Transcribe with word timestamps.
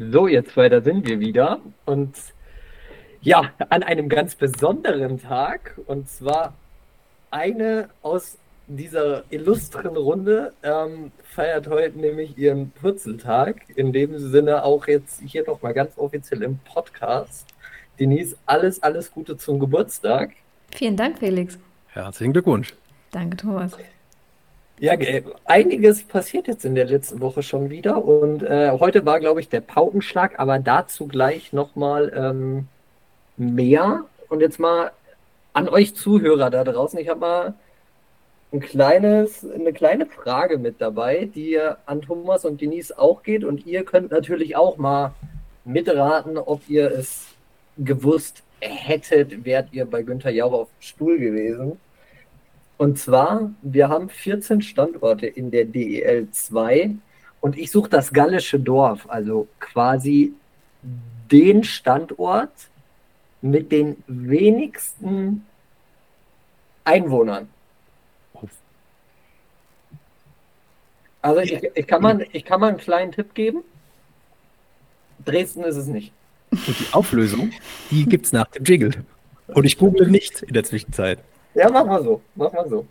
So, 0.00 0.26
ihr 0.26 0.46
zwei, 0.46 0.70
da 0.70 0.80
sind 0.80 1.06
wir 1.06 1.20
wieder. 1.20 1.60
Und 1.84 2.16
ja, 3.20 3.52
an 3.68 3.82
einem 3.82 4.08
ganz 4.08 4.34
besonderen 4.34 5.20
Tag. 5.20 5.78
Und 5.86 6.08
zwar 6.08 6.54
eine 7.30 7.90
aus 8.00 8.38
dieser 8.66 9.24
illustren 9.28 9.94
Runde 9.98 10.54
ähm, 10.62 11.12
feiert 11.22 11.68
heute 11.68 11.98
nämlich 11.98 12.38
ihren 12.38 12.70
Purzeltag. 12.70 13.62
In 13.76 13.92
dem 13.92 14.18
Sinne 14.18 14.64
auch 14.64 14.86
jetzt 14.86 15.20
hier 15.20 15.44
nochmal 15.46 15.74
ganz 15.74 15.98
offiziell 15.98 16.44
im 16.44 16.58
Podcast. 16.60 17.46
Denise, 17.98 18.38
alles, 18.46 18.82
alles 18.82 19.12
Gute 19.12 19.36
zum 19.36 19.60
Geburtstag. 19.60 20.30
Vielen 20.74 20.96
Dank, 20.96 21.18
Felix. 21.18 21.58
Herzlichen 21.88 22.32
Glückwunsch. 22.32 22.74
Danke, 23.10 23.36
Thomas. 23.36 23.76
Ja, 24.80 24.94
einiges 25.44 26.04
passiert 26.04 26.48
jetzt 26.48 26.64
in 26.64 26.74
der 26.74 26.86
letzten 26.86 27.20
Woche 27.20 27.42
schon 27.42 27.68
wieder 27.68 28.02
und 28.02 28.42
äh, 28.42 28.70
heute 28.80 29.04
war, 29.04 29.20
glaube 29.20 29.40
ich, 29.40 29.50
der 29.50 29.60
Paukenschlag, 29.60 30.38
aber 30.38 30.58
dazu 30.58 31.06
gleich 31.06 31.52
nochmal 31.52 32.10
ähm, 32.16 32.66
mehr. 33.36 34.06
Und 34.30 34.40
jetzt 34.40 34.58
mal 34.58 34.92
an 35.52 35.68
euch 35.68 35.94
Zuhörer 35.94 36.48
da 36.48 36.64
draußen. 36.64 36.98
Ich 36.98 37.10
habe 37.10 37.20
mal 37.20 37.54
ein 38.52 38.60
kleines, 38.60 39.44
eine 39.44 39.74
kleine 39.74 40.06
Frage 40.06 40.56
mit 40.56 40.80
dabei, 40.80 41.26
die 41.26 41.60
an 41.84 42.00
Thomas 42.00 42.46
und 42.46 42.62
Denise 42.62 42.98
auch 42.98 43.22
geht. 43.22 43.44
Und 43.44 43.66
ihr 43.66 43.84
könnt 43.84 44.10
natürlich 44.12 44.56
auch 44.56 44.78
mal 44.78 45.12
mitraten, 45.66 46.38
ob 46.38 46.62
ihr 46.70 46.90
es 46.90 47.26
gewusst 47.76 48.42
hättet, 48.60 49.44
wärt 49.44 49.72
ihr 49.72 49.84
bei 49.84 50.02
Günther 50.02 50.30
Jauch 50.30 50.52
auf 50.52 50.68
dem 50.68 50.82
Stuhl 50.82 51.18
gewesen. 51.18 51.78
Und 52.80 52.98
zwar, 52.98 53.50
wir 53.60 53.90
haben 53.90 54.08
14 54.08 54.62
Standorte 54.62 55.26
in 55.26 55.50
der 55.50 55.66
DEL 55.66 56.30
2 56.30 56.94
und 57.42 57.58
ich 57.58 57.70
suche 57.70 57.90
das 57.90 58.10
gallische 58.10 58.58
Dorf, 58.58 59.04
also 59.06 59.48
quasi 59.58 60.32
den 61.30 61.62
Standort 61.62 62.50
mit 63.42 63.70
den 63.70 64.02
wenigsten 64.06 65.44
Einwohnern. 66.82 67.50
Also 71.20 71.40
ich, 71.42 71.62
ich, 71.74 71.86
kann 71.86 72.00
mal, 72.00 72.26
ich 72.32 72.46
kann 72.46 72.60
mal 72.60 72.68
einen 72.68 72.78
kleinen 72.78 73.12
Tipp 73.12 73.34
geben. 73.34 73.62
Dresden 75.26 75.64
ist 75.64 75.76
es 75.76 75.86
nicht. 75.86 76.14
Und 76.50 76.80
die 76.80 76.86
Auflösung, 76.92 77.52
die 77.90 78.06
gibt 78.06 78.24
es 78.24 78.32
nach 78.32 78.46
dem 78.46 78.64
Jingle. 78.64 79.04
Und 79.48 79.66
ich 79.66 79.76
google 79.76 80.08
nicht 80.08 80.40
in 80.40 80.54
der 80.54 80.64
Zwischenzeit. 80.64 81.18
Ja, 81.54 81.68
mach 81.68 81.84
mal 81.84 82.02
so. 82.02 82.20
Mach 82.36 82.52
mal 82.52 82.68
so. 82.68 82.86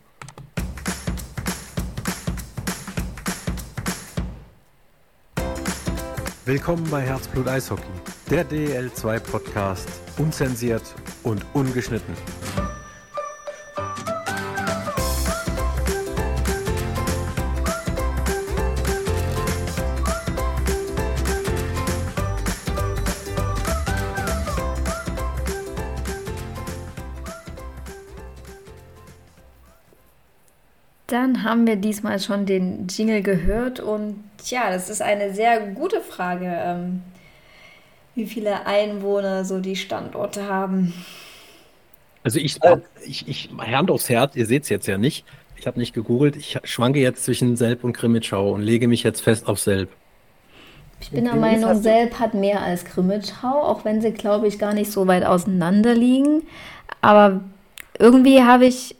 Willkommen 6.44 6.86
bei 6.90 7.00
Herzblut 7.00 7.48
Eishockey, 7.48 7.82
der 8.28 8.44
DL2 8.44 9.20
Podcast, 9.20 9.88
unzensiert 10.18 10.82
und 11.22 11.44
ungeschnitten. 11.54 12.14
Dann 31.10 31.42
haben 31.42 31.66
wir 31.66 31.74
diesmal 31.74 32.20
schon 32.20 32.46
den 32.46 32.86
Jingle 32.86 33.20
gehört 33.20 33.80
und 33.80 34.22
ja, 34.46 34.70
das 34.70 34.88
ist 34.88 35.02
eine 35.02 35.34
sehr 35.34 35.58
gute 35.60 36.00
Frage, 36.00 36.46
ähm, 36.46 37.02
wie 38.14 38.26
viele 38.26 38.64
Einwohner 38.64 39.44
so 39.44 39.58
die 39.58 39.74
Standorte 39.74 40.46
haben. 40.46 40.94
Also 42.22 42.38
ich, 42.38 42.62
äh, 42.62 42.78
ich, 43.04 43.26
ich 43.26 43.50
Hand 43.58 43.90
aufs 43.90 44.08
Herz, 44.08 44.36
ihr 44.36 44.46
seht 44.46 44.62
es 44.62 44.68
jetzt 44.68 44.86
ja 44.86 44.98
nicht. 44.98 45.24
Ich 45.56 45.66
habe 45.66 45.80
nicht 45.80 45.94
gegoogelt. 45.94 46.36
Ich 46.36 46.56
schwanke 46.62 47.00
jetzt 47.00 47.24
zwischen 47.24 47.56
Selb 47.56 47.82
und 47.82 47.92
Krimitschau 47.92 48.52
und 48.52 48.62
lege 48.62 48.86
mich 48.86 49.02
jetzt 49.02 49.20
fest 49.20 49.48
auf 49.48 49.58
Selb. 49.58 49.90
Ich 51.00 51.10
bin 51.10 51.24
der 51.24 51.34
Meinung, 51.34 51.82
Selb 51.82 52.20
hat 52.20 52.34
mehr 52.34 52.62
als 52.62 52.84
Krimitschau, 52.84 53.62
auch 53.62 53.84
wenn 53.84 54.00
sie, 54.00 54.12
glaube 54.12 54.46
ich, 54.46 54.60
gar 54.60 54.74
nicht 54.74 54.92
so 54.92 55.08
weit 55.08 55.24
auseinander 55.24 55.92
liegen. 55.92 56.42
Aber 57.00 57.40
irgendwie 57.98 58.44
habe 58.44 58.66
ich 58.66 58.94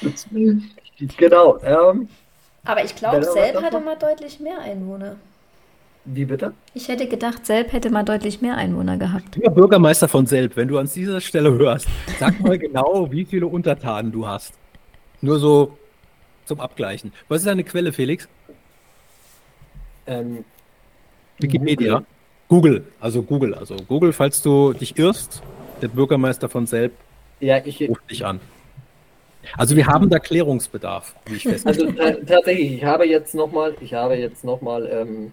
genau. 1.16 1.58
Ähm, 1.62 2.08
Aber 2.64 2.84
ich 2.84 2.94
glaube, 2.94 3.24
Selb 3.24 3.62
hatte 3.62 3.80
mal 3.80 3.96
deutlich 3.96 4.40
mehr 4.40 4.58
Einwohner. 4.60 5.16
Wie 6.06 6.26
bitte? 6.26 6.52
Ich 6.74 6.88
hätte 6.88 7.08
gedacht, 7.08 7.46
Selb 7.46 7.72
hätte 7.72 7.88
mal 7.90 8.02
deutlich 8.02 8.42
mehr 8.42 8.56
Einwohner 8.56 8.98
gehabt. 8.98 9.36
Ja, 9.36 9.48
Bürgermeister 9.50 10.06
von 10.06 10.26
Selb, 10.26 10.56
wenn 10.56 10.68
du 10.68 10.78
an 10.78 10.88
dieser 10.92 11.20
Stelle 11.20 11.52
hörst, 11.52 11.88
sag 12.18 12.38
mal 12.40 12.58
genau, 12.58 13.10
wie 13.10 13.24
viele 13.24 13.46
Untertanen 13.46 14.12
du 14.12 14.26
hast. 14.26 14.52
Nur 15.22 15.38
so 15.38 15.78
zum 16.44 16.60
Abgleichen. 16.60 17.12
Was 17.28 17.38
ist 17.38 17.46
deine 17.46 17.64
Quelle, 17.64 17.92
Felix? 17.92 18.28
Ähm, 20.06 20.44
Wikipedia. 21.38 21.92
Google. 21.94 22.06
Google, 22.48 22.86
also 23.00 23.22
Google, 23.22 23.54
also 23.54 23.76
Google, 23.88 24.12
falls 24.12 24.42
du 24.42 24.74
dich 24.74 24.98
irrst, 24.98 25.42
der 25.80 25.88
Bürgermeister 25.88 26.50
von 26.50 26.66
Selb 26.66 26.92
ja, 27.40 27.58
ich, 27.64 27.88
ruft 27.88 28.10
dich 28.10 28.24
an. 28.24 28.40
Also 29.56 29.76
wir 29.76 29.86
haben 29.86 30.10
da 30.10 30.18
Klärungsbedarf, 30.18 31.14
wie 31.26 31.36
ich 31.36 31.44
feststelle. 31.44 31.94
Also 32.00 32.20
tatsächlich, 32.26 32.74
ich 32.74 32.84
habe 32.84 33.06
jetzt 33.06 33.34
nochmal, 33.34 33.74
ich 33.80 33.94
habe 33.94 34.16
jetzt 34.16 34.44
nochmal 34.44 34.86
ähm, 34.90 35.32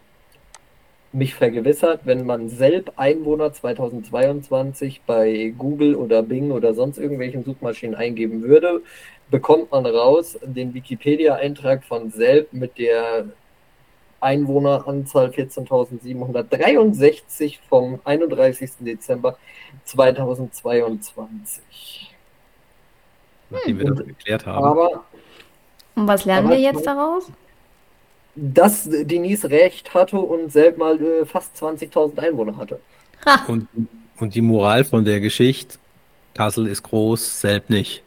mich 1.13 1.35
vergewissert, 1.35 2.01
wenn 2.05 2.25
man 2.25 2.47
selbst 2.49 2.97
Einwohner 2.97 3.53
2022 3.53 5.01
bei 5.05 5.53
Google 5.57 5.95
oder 5.95 6.23
Bing 6.23 6.51
oder 6.51 6.73
sonst 6.73 6.97
irgendwelchen 6.97 7.43
Suchmaschinen 7.43 7.95
eingeben 7.95 8.43
würde, 8.43 8.81
bekommt 9.29 9.71
man 9.71 9.85
raus 9.85 10.39
den 10.41 10.73
Wikipedia-Eintrag 10.73 11.83
von 11.83 12.11
Selb 12.11 12.53
mit 12.53 12.77
der 12.77 13.25
Einwohneranzahl 14.21 15.29
14.763 15.29 17.57
vom 17.67 17.99
31. 18.03 18.71
Dezember 18.79 19.37
2022 19.85 22.10
nachdem 23.51 23.79
wir 23.79 23.85
das 23.93 24.05
geklärt 24.05 24.45
haben. 24.45 24.65
Aber, 24.65 25.03
Und 25.95 26.07
was 26.07 26.25
lernen 26.25 26.49
wir 26.49 26.59
jetzt 26.59 26.85
daraus? 26.85 27.31
dass 28.35 28.89
Denise 28.89 29.49
recht 29.49 29.93
hatte 29.93 30.17
und 30.17 30.51
selbst 30.51 30.77
mal 30.77 30.99
äh, 31.01 31.25
fast 31.25 31.55
20.000 31.61 32.17
Einwohner 32.19 32.57
hatte. 32.57 32.79
Und, 33.47 33.67
und 34.19 34.35
die 34.35 34.41
Moral 34.41 34.83
von 34.83 35.05
der 35.05 35.19
Geschichte, 35.19 35.77
Kassel 36.33 36.67
ist 36.67 36.83
groß, 36.83 37.41
selbst 37.41 37.69
nicht. 37.69 38.03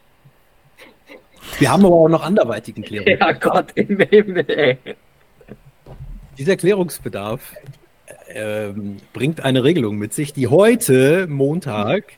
Wir 1.58 1.70
haben 1.70 1.84
aber 1.84 1.94
auch 1.94 2.08
noch 2.08 2.22
anderweitigen 2.22 2.82
Klärung. 2.84 3.06
Ja 3.08 3.32
Gott 3.32 3.72
im 3.74 3.98
Himmel, 4.00 4.48
ey. 4.50 4.78
Dieser 6.38 6.56
Klärungsbedarf 6.56 7.54
äh, 8.26 8.70
bringt 9.12 9.40
eine 9.40 9.62
Regelung 9.62 9.96
mit 9.96 10.14
sich, 10.14 10.32
die 10.32 10.48
heute, 10.48 11.26
Montag, 11.28 12.14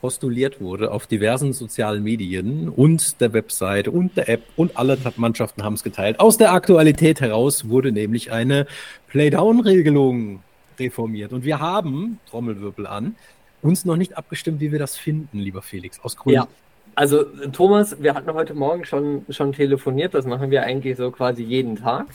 postuliert 0.00 0.60
wurde 0.60 0.92
auf 0.92 1.06
diversen 1.06 1.52
sozialen 1.52 2.02
Medien 2.02 2.68
und 2.68 3.20
der 3.20 3.32
Website 3.32 3.88
und 3.88 4.16
der 4.16 4.28
App 4.28 4.42
und 4.56 4.76
alle 4.76 4.96
Mannschaften 5.16 5.64
haben 5.64 5.74
es 5.74 5.82
geteilt. 5.82 6.20
Aus 6.20 6.36
der 6.36 6.52
Aktualität 6.52 7.20
heraus 7.20 7.68
wurde 7.68 7.90
nämlich 7.90 8.30
eine 8.30 8.66
Playdown-Regelung 9.08 10.42
reformiert. 10.78 11.32
Und 11.32 11.44
wir 11.44 11.58
haben, 11.58 12.20
Trommelwirbel 12.30 12.86
an, 12.86 13.16
uns 13.60 13.84
noch 13.84 13.96
nicht 13.96 14.16
abgestimmt, 14.16 14.60
wie 14.60 14.70
wir 14.70 14.78
das 14.78 14.96
finden, 14.96 15.38
lieber 15.38 15.62
Felix, 15.62 15.98
aus 16.00 16.16
Gründen. 16.16 16.42
Ja. 16.42 16.48
Also 16.94 17.24
Thomas, 17.52 18.00
wir 18.02 18.14
hatten 18.14 18.32
heute 18.32 18.54
Morgen 18.54 18.84
schon, 18.84 19.24
schon 19.30 19.52
telefoniert, 19.52 20.14
das 20.14 20.26
machen 20.26 20.50
wir 20.50 20.62
eigentlich 20.62 20.96
so 20.96 21.10
quasi 21.10 21.42
jeden 21.42 21.76
Tag. 21.76 22.06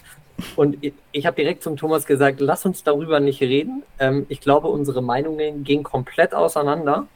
Und 0.56 0.78
ich, 0.82 0.94
ich 1.12 1.26
habe 1.26 1.36
direkt 1.36 1.64
zum 1.64 1.78
Thomas 1.78 2.06
gesagt, 2.06 2.40
lass 2.40 2.66
uns 2.66 2.84
darüber 2.84 3.20
nicht 3.20 3.42
reden. 3.42 3.84
Ähm, 4.00 4.26
ich 4.30 4.42
glaube, 4.42 4.68
unsere 4.68 5.02
Meinungen 5.02 5.64
gehen 5.64 5.84
komplett 5.84 6.34
auseinander 6.34 7.08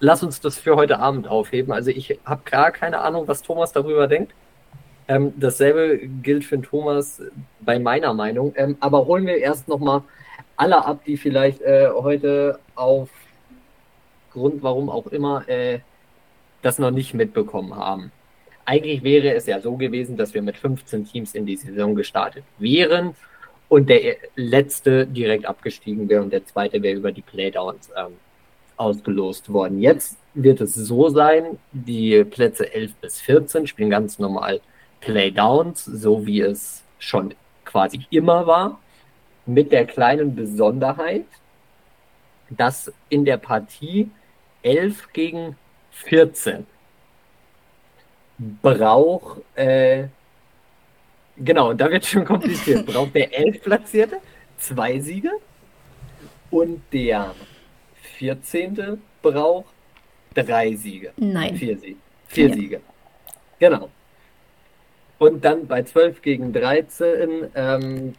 lass 0.00 0.22
uns 0.22 0.40
das 0.40 0.58
für 0.58 0.76
heute 0.76 0.98
Abend 0.98 1.28
aufheben. 1.28 1.72
Also 1.72 1.90
ich 1.90 2.18
habe 2.24 2.42
gar 2.50 2.72
keine 2.72 3.00
Ahnung, 3.00 3.28
was 3.28 3.42
Thomas 3.42 3.72
darüber 3.72 4.08
denkt. 4.08 4.32
Ähm, 5.06 5.34
dasselbe 5.36 6.06
gilt 6.22 6.44
für 6.44 6.60
Thomas 6.60 7.22
bei 7.60 7.78
meiner 7.78 8.14
Meinung. 8.14 8.54
Ähm, 8.56 8.76
aber 8.80 9.06
holen 9.06 9.26
wir 9.26 9.36
erst 9.36 9.68
nochmal 9.68 10.02
alle 10.56 10.84
ab, 10.84 11.04
die 11.06 11.16
vielleicht 11.16 11.60
äh, 11.60 11.88
heute 11.90 12.58
auf 12.74 13.10
Grund, 14.32 14.62
warum 14.62 14.88
auch 14.88 15.06
immer, 15.08 15.48
äh, 15.48 15.80
das 16.62 16.78
noch 16.78 16.90
nicht 16.90 17.14
mitbekommen 17.14 17.74
haben. 17.76 18.12
Eigentlich 18.64 19.02
wäre 19.02 19.34
es 19.34 19.46
ja 19.46 19.60
so 19.60 19.76
gewesen, 19.76 20.16
dass 20.16 20.34
wir 20.34 20.42
mit 20.42 20.56
15 20.56 21.06
Teams 21.06 21.34
in 21.34 21.46
die 21.46 21.56
Saison 21.56 21.94
gestartet 21.94 22.44
wären 22.58 23.14
und 23.68 23.88
der 23.88 24.16
letzte 24.36 25.06
direkt 25.06 25.46
abgestiegen 25.46 26.08
wäre 26.08 26.22
und 26.22 26.32
der 26.32 26.44
zweite 26.46 26.82
wäre 26.82 26.96
über 26.96 27.10
die 27.10 27.22
Playdowns 27.22 27.90
ähm, 27.96 28.12
ausgelost 28.80 29.52
worden. 29.52 29.80
Jetzt 29.80 30.16
wird 30.34 30.60
es 30.60 30.74
so 30.74 31.08
sein, 31.10 31.58
die 31.72 32.24
Plätze 32.24 32.72
11 32.72 32.94
bis 32.94 33.20
14 33.20 33.66
spielen 33.66 33.90
ganz 33.90 34.18
normal 34.18 34.60
Playdowns, 35.00 35.84
so 35.84 36.26
wie 36.26 36.40
es 36.40 36.82
schon 36.98 37.34
quasi 37.64 38.06
immer 38.10 38.46
war, 38.46 38.80
mit 39.46 39.70
der 39.72 39.86
kleinen 39.86 40.34
Besonderheit, 40.34 41.26
dass 42.50 42.92
in 43.08 43.24
der 43.24 43.36
Partie 43.36 44.10
11 44.62 45.12
gegen 45.12 45.56
14 45.92 46.66
braucht, 48.62 49.42
äh, 49.54 50.08
genau, 51.36 51.74
da 51.74 51.90
wird 51.90 52.06
schon 52.06 52.24
kompliziert, 52.24 52.86
braucht 52.86 53.14
der 53.14 53.36
11 53.38 53.62
Platzierte 53.62 54.16
zwei 54.58 54.98
Siege 55.00 55.30
und 56.50 56.82
der 56.92 57.34
14. 58.20 59.00
braucht 59.22 59.72
drei 60.34 60.74
Siege. 60.76 61.12
Nein. 61.16 61.56
Vier 61.56 61.78
Siege. 61.78 61.96
Vier, 62.28 62.48
Vier. 62.48 62.54
Siege. 62.54 62.80
Genau. 63.58 63.88
Und 65.18 65.42
dann 65.42 65.66
bei 65.66 65.82
12 65.82 66.20
gegen 66.20 66.52
13, 66.52 67.48
ähm, 67.54 68.14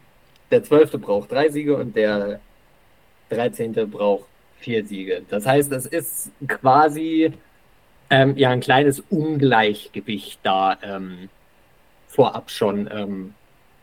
der 0.49 0.63
12. 0.63 0.99
braucht 0.99 1.31
drei 1.31 1.49
Siege 1.49 1.77
und 1.77 1.95
der 1.95 2.39
13. 3.29 3.73
braucht 3.91 4.25
vier 4.57 4.83
Siege. 4.85 5.21
Das 5.29 5.45
heißt, 5.45 5.71
es 5.71 5.85
ist 5.85 6.31
quasi 6.47 7.33
ähm, 8.09 8.35
ja 8.37 8.49
ein 8.49 8.59
kleines 8.59 9.01
Ungleichgewicht 9.01 10.39
da 10.41 10.79
ähm, 10.81 11.29
vorab 12.07 12.49
schon 12.49 12.89
ähm, 12.91 13.35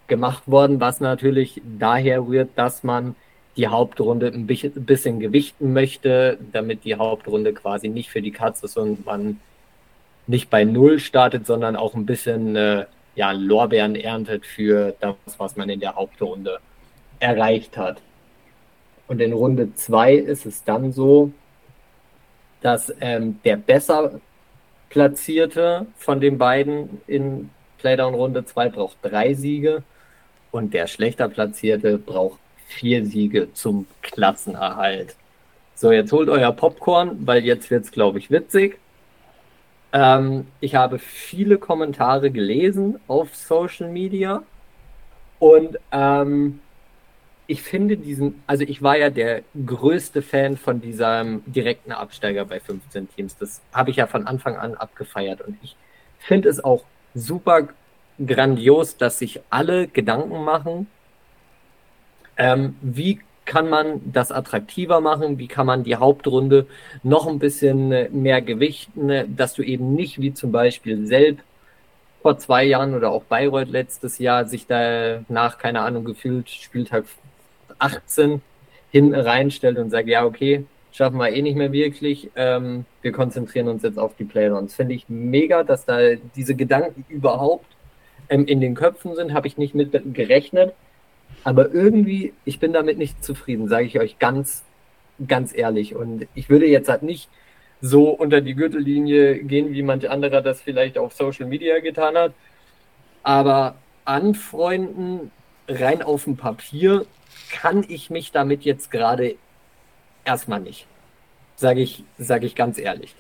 gemacht 0.08 0.42
worden, 0.46 0.80
was 0.80 0.98
natürlich 0.98 1.62
daher 1.78 2.26
rührt, 2.26 2.50
dass 2.56 2.82
man 2.82 3.14
die 3.58 3.66
Hauptrunde 3.66 4.28
ein 4.28 4.46
bisschen 4.46 5.18
gewichten 5.18 5.72
möchte, 5.72 6.38
damit 6.52 6.84
die 6.84 6.94
Hauptrunde 6.94 7.52
quasi 7.52 7.88
nicht 7.88 8.08
für 8.08 8.22
die 8.22 8.30
Katze 8.30 8.66
ist 8.66 8.78
und 8.78 9.04
man 9.04 9.40
nicht 10.28 10.48
bei 10.48 10.62
Null 10.62 11.00
startet, 11.00 11.44
sondern 11.44 11.74
auch 11.74 11.94
ein 11.94 12.06
bisschen 12.06 12.54
äh, 12.54 12.86
ja, 13.16 13.32
Lorbeeren 13.32 13.96
erntet 13.96 14.46
für 14.46 14.94
das, 15.00 15.16
was 15.38 15.56
man 15.56 15.68
in 15.70 15.80
der 15.80 15.96
Hauptrunde 15.96 16.60
erreicht 17.18 17.76
hat. 17.76 18.00
Und 19.08 19.20
in 19.20 19.32
Runde 19.32 19.74
2 19.74 20.14
ist 20.14 20.46
es 20.46 20.62
dann 20.62 20.92
so, 20.92 21.32
dass 22.60 22.94
ähm, 23.00 23.40
der 23.44 23.56
besser 23.56 24.20
platzierte 24.88 25.86
von 25.96 26.20
den 26.20 26.38
beiden 26.38 27.00
in 27.08 27.50
Playdown 27.78 28.14
Runde 28.14 28.44
2 28.44 28.68
braucht 28.68 28.98
drei 29.02 29.34
Siege 29.34 29.82
und 30.52 30.74
der 30.74 30.86
schlechter 30.86 31.28
platzierte 31.28 31.98
braucht 31.98 32.38
vier 32.68 33.04
Siege 33.04 33.52
zum 33.54 33.86
Klassenerhalt. 34.02 35.16
So, 35.74 35.90
jetzt 35.90 36.12
holt 36.12 36.28
euer 36.28 36.52
Popcorn, 36.52 37.26
weil 37.26 37.44
jetzt 37.44 37.70
wird 37.70 37.84
es, 37.84 37.92
glaube 37.92 38.18
ich, 38.18 38.30
witzig. 38.30 38.78
Ähm, 39.92 40.46
ich 40.60 40.74
habe 40.74 40.98
viele 40.98 41.58
Kommentare 41.58 42.30
gelesen 42.30 43.00
auf 43.08 43.34
Social 43.34 43.88
Media 43.88 44.42
und 45.38 45.78
ähm, 45.92 46.60
ich 47.46 47.62
finde 47.62 47.96
diesen, 47.96 48.42
also 48.46 48.64
ich 48.64 48.82
war 48.82 48.98
ja 48.98 49.08
der 49.08 49.42
größte 49.64 50.20
Fan 50.20 50.58
von 50.58 50.82
diesem 50.82 51.42
direkten 51.46 51.92
Absteiger 51.92 52.44
bei 52.44 52.60
15 52.60 53.08
Teams. 53.14 53.38
Das 53.38 53.62
habe 53.72 53.90
ich 53.90 53.96
ja 53.96 54.06
von 54.06 54.26
Anfang 54.26 54.56
an 54.56 54.74
abgefeiert 54.74 55.40
und 55.40 55.56
ich 55.62 55.74
finde 56.18 56.50
es 56.50 56.62
auch 56.62 56.84
super 57.14 57.68
grandios, 58.24 58.98
dass 58.98 59.18
sich 59.18 59.40
alle 59.48 59.88
Gedanken 59.88 60.44
machen, 60.44 60.88
ähm, 62.38 62.76
wie 62.80 63.20
kann 63.44 63.68
man 63.68 64.00
das 64.04 64.30
attraktiver 64.30 65.00
machen? 65.00 65.38
Wie 65.38 65.48
kann 65.48 65.66
man 65.66 65.82
die 65.82 65.96
Hauptrunde 65.96 66.66
noch 67.02 67.26
ein 67.26 67.38
bisschen 67.38 67.92
äh, 67.92 68.08
mehr 68.10 68.42
gewichten, 68.42 69.10
äh, 69.10 69.26
dass 69.28 69.54
du 69.54 69.62
eben 69.62 69.94
nicht 69.94 70.20
wie 70.20 70.34
zum 70.34 70.52
Beispiel 70.52 71.06
Selb 71.06 71.40
vor 72.22 72.38
zwei 72.38 72.64
Jahren 72.64 72.94
oder 72.94 73.10
auch 73.10 73.24
Bayreuth 73.24 73.68
letztes 73.68 74.18
Jahr 74.18 74.46
sich 74.46 74.66
da 74.66 75.22
nach, 75.28 75.58
keine 75.58 75.80
Ahnung, 75.80 76.04
gefühlt 76.04 76.50
Spieltag 76.50 77.04
18 77.78 78.42
hin 78.90 79.14
reinstellt 79.14 79.78
und 79.78 79.90
sagt, 79.90 80.08
ja, 80.08 80.24
okay, 80.24 80.64
schaffen 80.92 81.18
wir 81.18 81.30
eh 81.30 81.42
nicht 81.42 81.56
mehr 81.56 81.72
wirklich. 81.72 82.30
Ähm, 82.36 82.84
wir 83.02 83.12
konzentrieren 83.12 83.68
uns 83.68 83.82
jetzt 83.82 83.98
auf 83.98 84.14
die 84.16 84.24
Playdowns. 84.24 84.74
Finde 84.74 84.94
ich 84.94 85.08
mega, 85.08 85.62
dass 85.62 85.84
da 85.84 85.98
diese 86.36 86.54
Gedanken 86.54 87.04
überhaupt 87.08 87.66
ähm, 88.28 88.46
in 88.46 88.60
den 88.60 88.74
Köpfen 88.74 89.14
sind. 89.14 89.32
Habe 89.32 89.46
ich 89.46 89.56
nicht 89.56 89.74
mit 89.74 89.98
gerechnet. 90.12 90.74
Aber 91.44 91.72
irgendwie, 91.72 92.32
ich 92.44 92.58
bin 92.58 92.72
damit 92.72 92.98
nicht 92.98 93.24
zufrieden, 93.24 93.68
sage 93.68 93.86
ich 93.86 93.98
euch 93.98 94.18
ganz, 94.18 94.64
ganz 95.26 95.56
ehrlich. 95.56 95.94
Und 95.94 96.26
ich 96.34 96.50
würde 96.50 96.66
jetzt 96.66 96.88
halt 96.88 97.02
nicht 97.02 97.28
so 97.80 98.10
unter 98.10 98.40
die 98.40 98.54
Gürtellinie 98.54 99.38
gehen, 99.44 99.72
wie 99.72 99.82
manch 99.82 100.10
anderer 100.10 100.42
das 100.42 100.60
vielleicht 100.60 100.98
auf 100.98 101.12
Social 101.12 101.46
Media 101.46 101.78
getan 101.80 102.16
hat. 102.16 102.34
Aber 103.22 103.76
anfreunden, 104.04 105.30
rein 105.68 106.02
auf 106.02 106.24
dem 106.24 106.36
Papier, 106.36 107.06
kann 107.50 107.84
ich 107.88 108.10
mich 108.10 108.32
damit 108.32 108.62
jetzt 108.62 108.90
gerade 108.90 109.36
erstmal 110.24 110.60
nicht. 110.60 110.86
Sage 111.56 111.80
ich, 111.80 112.04
sag 112.18 112.42
ich 112.44 112.54
ganz 112.54 112.78
ehrlich. 112.78 113.14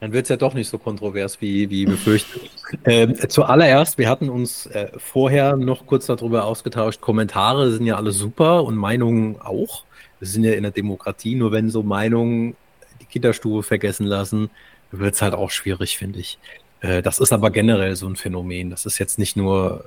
Dann 0.00 0.12
wird 0.12 0.24
es 0.24 0.28
ja 0.28 0.36
doch 0.36 0.52
nicht 0.52 0.68
so 0.68 0.78
kontrovers 0.78 1.40
wie, 1.40 1.70
wie 1.70 1.86
befürchtet. 1.86 2.50
äh, 2.84 3.14
zuallererst, 3.28 3.96
wir 3.96 4.10
hatten 4.10 4.28
uns 4.28 4.66
äh, 4.66 4.90
vorher 4.98 5.56
noch 5.56 5.86
kurz 5.86 6.06
darüber 6.06 6.44
ausgetauscht. 6.44 7.00
Kommentare 7.00 7.72
sind 7.72 7.86
ja 7.86 7.96
alle 7.96 8.12
super 8.12 8.64
und 8.64 8.76
Meinungen 8.76 9.40
auch. 9.40 9.84
Wir 10.18 10.28
sind 10.28 10.44
ja 10.44 10.52
in 10.52 10.62
der 10.62 10.72
Demokratie, 10.72 11.34
nur 11.34 11.52
wenn 11.52 11.70
so 11.70 11.82
Meinungen 11.82 12.56
die 13.00 13.06
Kinderstufe 13.06 13.62
vergessen 13.62 14.06
lassen, 14.06 14.50
wird 14.90 15.14
es 15.14 15.22
halt 15.22 15.34
auch 15.34 15.50
schwierig, 15.50 15.96
finde 15.96 16.20
ich. 16.20 16.38
Äh, 16.80 17.02
das 17.02 17.18
ist 17.18 17.32
aber 17.32 17.50
generell 17.50 17.96
so 17.96 18.06
ein 18.06 18.16
Phänomen. 18.16 18.70
Das 18.70 18.84
ist 18.84 18.98
jetzt 18.98 19.18
nicht 19.18 19.36
nur 19.36 19.86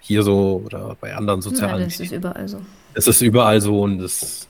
hier 0.00 0.22
so 0.22 0.62
oder 0.64 0.96
bei 1.00 1.14
anderen 1.14 1.42
sozialen. 1.42 1.80
Ja, 1.80 1.84
das 1.84 2.00
ist 2.00 2.12
überall 2.12 2.48
so. 2.48 2.60
Es 2.94 3.06
ist 3.06 3.20
überall 3.20 3.60
so 3.60 3.82
und 3.82 3.98
das 3.98 4.48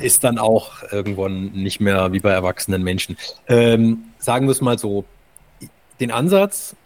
ist 0.00 0.24
dann 0.24 0.38
auch 0.38 0.82
irgendwann 0.90 1.46
nicht 1.52 1.80
mehr 1.80 2.12
wie 2.12 2.20
bei 2.20 2.30
erwachsenen 2.30 2.82
Menschen. 2.82 3.16
Ähm, 3.48 4.04
sagen 4.18 4.46
wir 4.46 4.52
es 4.52 4.60
mal 4.60 4.78
so, 4.78 5.04
den 6.00 6.10
Ansatz 6.10 6.76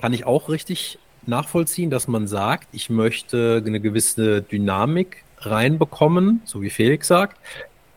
kann 0.00 0.12
ich 0.12 0.26
auch 0.26 0.48
richtig 0.48 0.98
nachvollziehen, 1.26 1.90
dass 1.90 2.08
man 2.08 2.26
sagt, 2.26 2.68
ich 2.72 2.90
möchte 2.90 3.62
eine 3.64 3.80
gewisse 3.80 4.42
Dynamik 4.42 5.24
reinbekommen, 5.38 6.42
so 6.44 6.62
wie 6.62 6.70
Felix 6.70 7.06
sagt. 7.08 7.38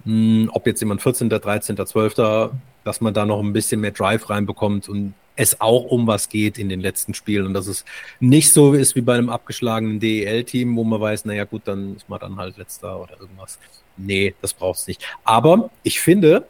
Hm, 0.04 0.50
ob 0.54 0.68
jetzt 0.68 0.80
jemand 0.80 1.02
14., 1.02 1.30
13., 1.30 1.78
12., 1.78 2.52
dass 2.84 3.02
man 3.02 3.14
da 3.14 3.26
noch 3.26 3.40
ein 3.40 3.54
bisschen 3.54 3.82
mehr 3.82 3.92
Drive 3.92 4.30
reinbekommt 4.30 4.88
und 4.90 5.16
es 5.36 5.60
auch 5.62 5.86
um 5.86 6.08
was 6.08 6.30
geht 6.30 6.58
in 6.58 6.70
den 6.70 6.80
letzten 6.80 7.14
Spielen 7.14 7.46
und 7.46 7.54
dass 7.54 7.68
es 7.68 7.86
nicht 8.20 8.54
so 8.54 8.74
ist 8.74 8.96
wie 8.96 9.02
bei 9.02 9.16
einem 9.16 9.30
abgeschlagenen 9.30 10.00
DEL-Team, 10.00 10.76
wo 10.76 10.84
man 10.84 11.02
weiß, 11.02 11.26
naja 11.26 11.44
gut, 11.44 11.64
dann 11.66 11.96
ist 11.96 12.08
man 12.10 12.20
dann 12.20 12.38
halt 12.38 12.58
letzter 12.58 13.02
oder 13.02 13.20
irgendwas. 13.20 13.60
Nee, 13.98 14.34
das 14.42 14.54
braucht's 14.54 14.88
nicht. 14.88 15.06
Aber 15.24 15.70
ich 15.84 16.00
finde, 16.00 16.48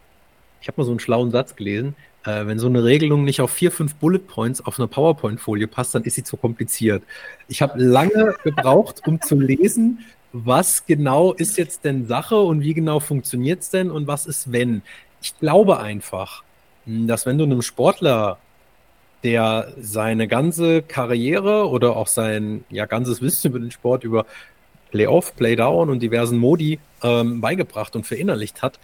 ich 0.61 0.67
habe 0.67 0.81
mal 0.81 0.85
so 0.85 0.91
einen 0.91 0.99
schlauen 0.99 1.31
Satz 1.31 1.55
gelesen, 1.55 1.95
äh, 2.25 2.45
wenn 2.45 2.59
so 2.59 2.67
eine 2.67 2.83
Regelung 2.83 3.23
nicht 3.23 3.41
auf 3.41 3.51
vier, 3.51 3.71
fünf 3.71 3.95
Bullet 3.95 4.19
Points 4.19 4.65
auf 4.65 4.79
einer 4.79 4.87
PowerPoint-Folie 4.87 5.67
passt, 5.67 5.95
dann 5.95 6.03
ist 6.03 6.15
sie 6.15 6.23
zu 6.23 6.37
kompliziert. 6.37 7.03
Ich 7.47 7.61
habe 7.61 7.81
lange 7.81 8.35
gebraucht, 8.43 9.01
um 9.07 9.21
zu 9.21 9.39
lesen, 9.39 9.99
was 10.33 10.85
genau 10.85 11.33
ist 11.33 11.57
jetzt 11.57 11.85
denn 11.85 12.07
Sache 12.07 12.37
und 12.37 12.61
wie 12.61 12.73
genau 12.73 12.99
funktioniert 12.99 13.61
es 13.61 13.69
denn 13.69 13.89
und 13.89 14.07
was 14.07 14.25
ist 14.25 14.51
wenn. 14.51 14.81
Ich 15.21 15.37
glaube 15.39 15.79
einfach, 15.79 16.43
dass 16.85 17.25
wenn 17.25 17.37
du 17.37 17.45
einem 17.45 17.61
Sportler 17.61 18.37
der 19.25 19.73
seine 19.81 20.27
ganze 20.27 20.83
Karriere 20.83 21.67
oder 21.67 21.97
auch 21.97 22.05
sein 22.07 22.63
ja, 22.69 22.85
ganzes 22.85 23.23
Wissen 23.23 23.47
über 23.49 23.59
den 23.59 23.71
Sport, 23.71 24.03
über 24.03 24.27
Playoff, 24.91 25.35
Playdown 25.35 25.89
und 25.89 25.99
diversen 25.99 26.37
Modi 26.37 26.79
ähm, 27.01 27.41
beigebracht 27.41 27.95
und 27.95 28.05
verinnerlicht 28.05 28.61
hat, 28.61 28.79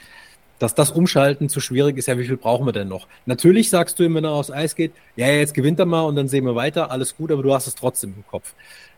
dass 0.57 0.73
das 0.73 0.89
Umschalten 0.89 1.47
zu 1.47 1.59
schwierig 1.59 1.95
ist. 1.97 2.07
Ja, 2.07 2.17
wie 2.17 2.25
viel 2.25 2.37
brauchen 2.37 2.65
wir 2.65 2.73
denn 2.73 2.87
noch? 2.87 3.07
Natürlich 3.27 3.69
sagst 3.69 3.99
du 3.99 4.03
ihm, 4.03 4.15
wenn 4.15 4.25
er 4.25 4.31
aufs 4.31 4.49
Eis 4.49 4.75
geht, 4.75 4.93
ja, 5.15 5.27
jetzt 5.27 5.53
gewinnt 5.53 5.79
er 5.79 5.85
mal 5.85 6.01
und 6.01 6.15
dann 6.15 6.27
sehen 6.27 6.43
wir 6.45 6.55
weiter, 6.55 6.89
alles 6.89 7.15
gut, 7.15 7.31
aber 7.31 7.43
du 7.43 7.53
hast 7.53 7.67
es 7.67 7.75
trotzdem 7.75 8.15
im 8.17 8.25
Kopf. 8.25 8.53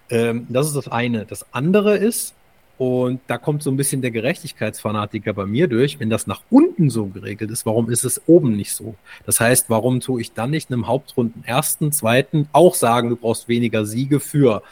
Ähm, 0.10 0.48
das 0.50 0.68
ist 0.68 0.78
das 0.78 0.88
eine. 0.88 1.26
Das 1.26 1.46
andere 1.52 1.98
ist, 1.98 2.36
und 2.78 3.22
da 3.28 3.38
kommt 3.38 3.62
so 3.62 3.70
ein 3.70 3.78
bisschen 3.78 4.02
der 4.02 4.12
Gerechtigkeitsfanatiker 4.12 5.34
bei 5.34 5.46
mir 5.46 5.68
durch. 5.68 6.00
Wenn 6.00 6.10
das 6.10 6.26
nach 6.26 6.42
unten 6.50 6.90
so 6.90 7.06
geregelt 7.06 7.52
ist, 7.52 7.66
warum 7.66 7.90
ist 7.90 8.04
es 8.04 8.22
oben 8.26 8.56
nicht 8.56 8.74
so? 8.74 8.96
Das 9.26 9.40
heißt, 9.40 9.70
warum 9.70 10.00
tue 10.00 10.22
ich 10.22 10.34
dann 10.34 10.50
nicht 10.50 10.72
einem 10.72 10.88
Hauptrunden 10.88 11.44
ersten, 11.46 11.92
zweiten 11.92 12.50
auch 12.52 12.74
sagen, 12.74 13.10
du 13.10 13.16
brauchst 13.16 13.48
weniger 13.48 13.86
Siege 13.86 14.20
für? 14.20 14.64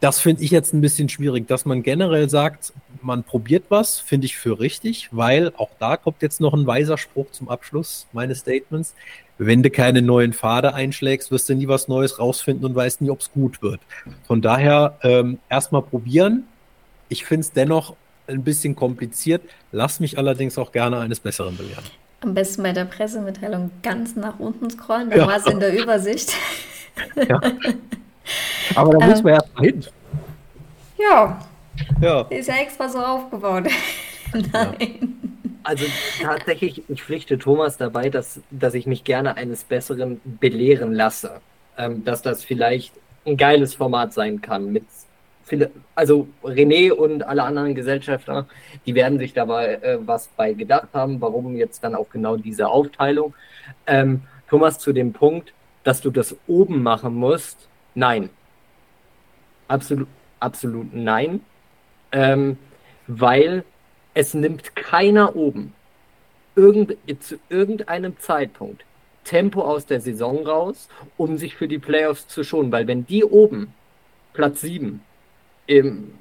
Das 0.00 0.18
finde 0.18 0.42
ich 0.42 0.50
jetzt 0.50 0.72
ein 0.72 0.80
bisschen 0.80 1.10
schwierig, 1.10 1.46
dass 1.46 1.66
man 1.66 1.82
generell 1.82 2.30
sagt, 2.30 2.72
man 3.02 3.22
probiert 3.22 3.64
was, 3.68 4.00
finde 4.00 4.24
ich 4.24 4.36
für 4.38 4.58
richtig, 4.58 5.10
weil 5.12 5.52
auch 5.58 5.70
da 5.78 5.98
kommt 5.98 6.22
jetzt 6.22 6.40
noch 6.40 6.54
ein 6.54 6.66
weiser 6.66 6.96
Spruch 6.96 7.30
zum 7.32 7.50
Abschluss 7.50 8.06
meines 8.12 8.38
Statements. 8.38 8.94
Wenn 9.36 9.62
du 9.62 9.68
keine 9.68 10.00
neuen 10.00 10.32
Pfade 10.32 10.72
einschlägst, 10.72 11.30
wirst 11.30 11.50
du 11.50 11.54
nie 11.54 11.68
was 11.68 11.86
Neues 11.88 12.18
rausfinden 12.18 12.64
und 12.64 12.74
weißt 12.74 13.02
nie, 13.02 13.10
ob 13.10 13.20
es 13.20 13.30
gut 13.30 13.60
wird. 13.60 13.80
Von 14.26 14.40
daher 14.40 14.98
ähm, 15.02 15.38
erstmal 15.50 15.82
probieren, 15.82 16.44
ich 17.10 17.26
finde 17.26 17.42
es 17.42 17.52
dennoch 17.52 17.94
ein 18.26 18.42
bisschen 18.42 18.74
kompliziert, 18.74 19.42
lass 19.72 20.00
mich 20.00 20.16
allerdings 20.16 20.56
auch 20.56 20.72
gerne 20.72 20.98
eines 21.00 21.20
Besseren 21.20 21.56
belehren. 21.56 21.84
Am 22.22 22.32
besten 22.34 22.62
bei 22.62 22.72
der 22.72 22.84
Pressemitteilung 22.84 23.70
ganz 23.82 24.16
nach 24.16 24.38
unten 24.38 24.70
scrollen, 24.70 25.10
dann 25.10 25.20
ja. 25.20 25.26
war 25.26 25.36
es 25.36 25.46
in 25.46 25.60
der 25.60 25.78
Übersicht. 25.78 26.32
Ja. 27.28 27.40
Aber 28.74 28.92
da 28.98 29.06
muss 29.06 29.22
man 29.22 29.34
erst 29.34 29.54
mal 29.54 29.64
hin. 29.64 29.84
Ja. 30.98 31.40
ja. 32.00 32.20
Ist 32.22 32.48
ja 32.48 32.56
extra 32.56 32.88
so 32.88 32.98
aufgebaut. 32.98 33.68
Nein. 34.52 35.18
Also 35.62 35.84
tatsächlich, 36.22 36.82
ich 36.88 37.02
pflichte 37.02 37.38
Thomas 37.38 37.76
dabei, 37.76 38.10
dass, 38.10 38.40
dass 38.50 38.74
ich 38.74 38.86
mich 38.86 39.04
gerne 39.04 39.36
eines 39.36 39.64
Besseren 39.64 40.20
belehren 40.24 40.92
lasse. 40.92 41.40
Ähm, 41.78 42.04
dass 42.04 42.22
das 42.22 42.44
vielleicht 42.44 42.92
ein 43.26 43.36
geiles 43.36 43.74
Format 43.74 44.12
sein 44.12 44.40
kann 44.40 44.72
mit 44.72 44.84
also 45.94 46.28
René 46.44 46.92
und 46.92 47.26
alle 47.26 47.42
anderen 47.42 47.74
Gesellschafter, 47.74 48.46
die 48.86 48.94
werden 48.94 49.18
sich 49.18 49.32
dabei 49.32 49.74
äh, 49.74 49.98
was 50.00 50.28
bei 50.36 50.52
gedacht 50.52 50.88
haben, 50.92 51.20
warum 51.20 51.56
jetzt 51.56 51.82
dann 51.82 51.94
auch 51.94 52.08
genau 52.10 52.36
diese 52.36 52.68
Aufteilung. 52.68 53.34
Ähm, 53.86 54.22
Thomas, 54.48 54.78
zu 54.78 54.92
dem 54.92 55.12
Punkt, 55.12 55.52
dass 55.84 56.00
du 56.00 56.10
das 56.10 56.36
oben 56.46 56.82
machen 56.82 57.14
musst, 57.14 57.68
nein. 57.94 58.30
Absolut, 59.68 60.08
absolut 60.40 60.94
nein. 60.94 61.40
Ähm, 62.12 62.58
weil 63.06 63.64
es 64.14 64.34
nimmt 64.34 64.74
keiner 64.74 65.36
oben 65.36 65.72
irgend, 66.56 66.96
zu 67.22 67.38
irgendeinem 67.48 68.18
Zeitpunkt 68.18 68.84
Tempo 69.24 69.62
aus 69.62 69.86
der 69.86 70.00
Saison 70.00 70.46
raus, 70.46 70.88
um 71.16 71.38
sich 71.38 71.54
für 71.54 71.68
die 71.68 71.78
Playoffs 71.78 72.26
zu 72.26 72.42
schonen. 72.42 72.72
Weil 72.72 72.86
wenn 72.86 73.06
die 73.06 73.24
oben 73.24 73.72
Platz 74.32 74.62
7 74.62 75.02
im, 75.70 76.12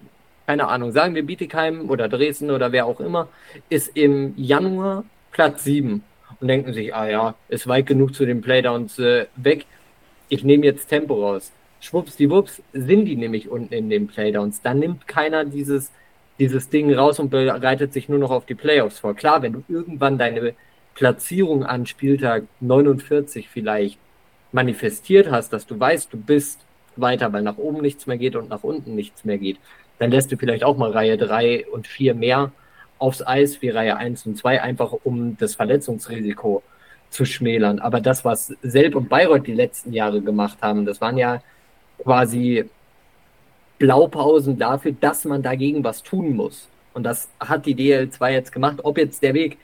keine 0.45 0.67
Ahnung, 0.67 0.91
sagen 0.91 1.15
wir 1.15 1.25
Bietigheim 1.25 1.89
oder 1.89 2.07
Dresden 2.07 2.51
oder 2.51 2.71
wer 2.71 2.85
auch 2.85 2.99
immer, 2.99 3.27
ist 3.69 3.97
im 3.97 4.33
Januar 4.37 5.05
Platz 5.31 5.63
7 5.63 6.03
und 6.39 6.47
denken 6.47 6.73
sich, 6.73 6.93
ah 6.93 7.09
ja, 7.09 7.35
ist 7.49 7.67
weit 7.67 7.87
genug 7.87 8.13
zu 8.13 8.25
den 8.25 8.41
Playdowns 8.41 8.99
äh, 8.99 9.25
weg, 9.35 9.65
ich 10.29 10.43
nehme 10.43 10.65
jetzt 10.65 10.87
Tempo 10.87 11.15
raus. 11.15 11.51
Schwuppsdiwupps 11.81 12.61
sind 12.73 13.05
die 13.05 13.15
nämlich 13.15 13.49
unten 13.49 13.73
in 13.73 13.89
den 13.89 14.07
Playdowns. 14.07 14.61
Dann 14.61 14.79
nimmt 14.79 15.07
keiner 15.07 15.45
dieses, 15.45 15.91
dieses 16.37 16.69
Ding 16.69 16.93
raus 16.93 17.19
und 17.19 17.31
bereitet 17.31 17.93
sich 17.93 18.07
nur 18.07 18.19
noch 18.19 18.29
auf 18.29 18.45
die 18.45 18.53
Playoffs 18.53 18.99
vor. 18.99 19.15
Klar, 19.15 19.41
wenn 19.41 19.53
du 19.53 19.63
irgendwann 19.67 20.19
deine 20.19 20.53
Platzierung 20.93 21.63
an 21.63 21.87
Spieltag 21.87 22.43
49 22.59 23.49
vielleicht 23.49 23.97
manifestiert 24.51 25.31
hast, 25.31 25.53
dass 25.53 25.65
du 25.65 25.79
weißt, 25.79 26.13
du 26.13 26.17
bist 26.17 26.59
weiter, 26.95 27.31
weil 27.33 27.41
nach 27.41 27.57
oben 27.57 27.81
nichts 27.81 28.07
mehr 28.07 28.17
geht 28.17 28.35
und 28.35 28.49
nach 28.49 28.63
unten 28.63 28.95
nichts 28.95 29.25
mehr 29.25 29.37
geht. 29.37 29.57
Dann 29.99 30.11
lässt 30.11 30.31
du 30.31 30.37
vielleicht 30.37 30.63
auch 30.63 30.77
mal 30.77 30.91
Reihe 30.91 31.17
3 31.17 31.67
und 31.67 31.87
4 31.87 32.15
mehr 32.15 32.51
aufs 32.97 33.25
Eis 33.25 33.61
wie 33.61 33.69
Reihe 33.69 33.97
1 33.97 34.25
und 34.25 34.37
2, 34.37 34.61
einfach 34.61 34.93
um 35.03 35.37
das 35.37 35.55
Verletzungsrisiko 35.55 36.63
zu 37.09 37.25
schmälern. 37.25 37.79
Aber 37.79 38.01
das, 38.01 38.23
was 38.25 38.53
Selb 38.61 38.95
und 38.95 39.09
Bayreuth 39.09 39.47
die 39.47 39.53
letzten 39.53 39.93
Jahre 39.93 40.21
gemacht 40.21 40.57
haben, 40.61 40.85
das 40.85 41.01
waren 41.01 41.17
ja 41.17 41.41
quasi 42.03 42.65
Blaupausen 43.77 44.57
dafür, 44.57 44.91
dass 44.91 45.25
man 45.25 45.41
dagegen 45.41 45.83
was 45.83 46.03
tun 46.03 46.35
muss. 46.35 46.67
Und 46.93 47.03
das 47.03 47.29
hat 47.39 47.65
die 47.65 47.75
DL2 47.75 48.31
jetzt 48.31 48.51
gemacht. 48.51 48.79
Ob 48.83 48.97
jetzt 48.97 49.23
der 49.23 49.33
Weg 49.33 49.57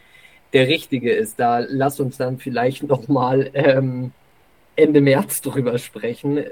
der 0.53 0.67
richtige 0.67 1.11
ist, 1.11 1.39
da 1.39 1.59
lass 1.59 1.99
uns 1.99 2.17
dann 2.17 2.37
vielleicht 2.37 2.83
nochmal 2.83 3.51
ähm, 3.53 4.11
Ende 4.75 5.01
März 5.01 5.41
drüber 5.41 5.77
sprechen. 5.77 6.43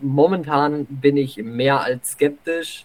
Momentan 0.00 0.86
bin 0.86 1.16
ich 1.16 1.36
mehr 1.36 1.80
als 1.80 2.12
skeptisch, 2.12 2.84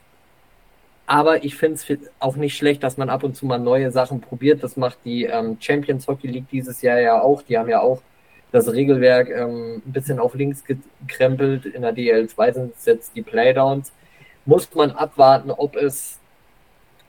aber 1.06 1.44
ich 1.44 1.56
finde 1.56 1.76
es 1.76 2.00
auch 2.20 2.36
nicht 2.36 2.56
schlecht, 2.56 2.84
dass 2.84 2.98
man 2.98 3.10
ab 3.10 3.24
und 3.24 3.36
zu 3.36 3.46
mal 3.46 3.60
neue 3.60 3.92
Sachen 3.92 4.22
probiert. 4.22 4.64
Das 4.64 4.78
macht 4.78 4.98
die 5.06 5.26
ähm, 5.26 5.58
Champions 5.60 6.08
Hockey 6.08 6.28
League 6.28 6.50
dieses 6.52 6.82
Jahr 6.82 7.00
ja 7.00 7.22
auch. 7.22 7.42
Die 7.42 7.58
haben 7.58 7.70
ja 7.70 7.82
auch 7.82 8.02
das 8.52 8.72
Regelwerk 8.72 9.30
ähm, 9.30 9.82
ein 9.86 9.92
bisschen 9.92 10.20
auf 10.20 10.36
links 10.36 10.64
gekrempelt. 10.64 11.66
In 11.66 11.82
der 11.82 11.96
DL2 11.96 12.54
sind 12.54 12.74
es 12.78 12.86
jetzt 12.86 13.16
die 13.16 13.22
Playdowns. 13.22 13.92
Muss 14.46 14.74
man 14.74 14.92
abwarten, 14.92 15.52
ob 15.52 15.76
es, 15.76 16.18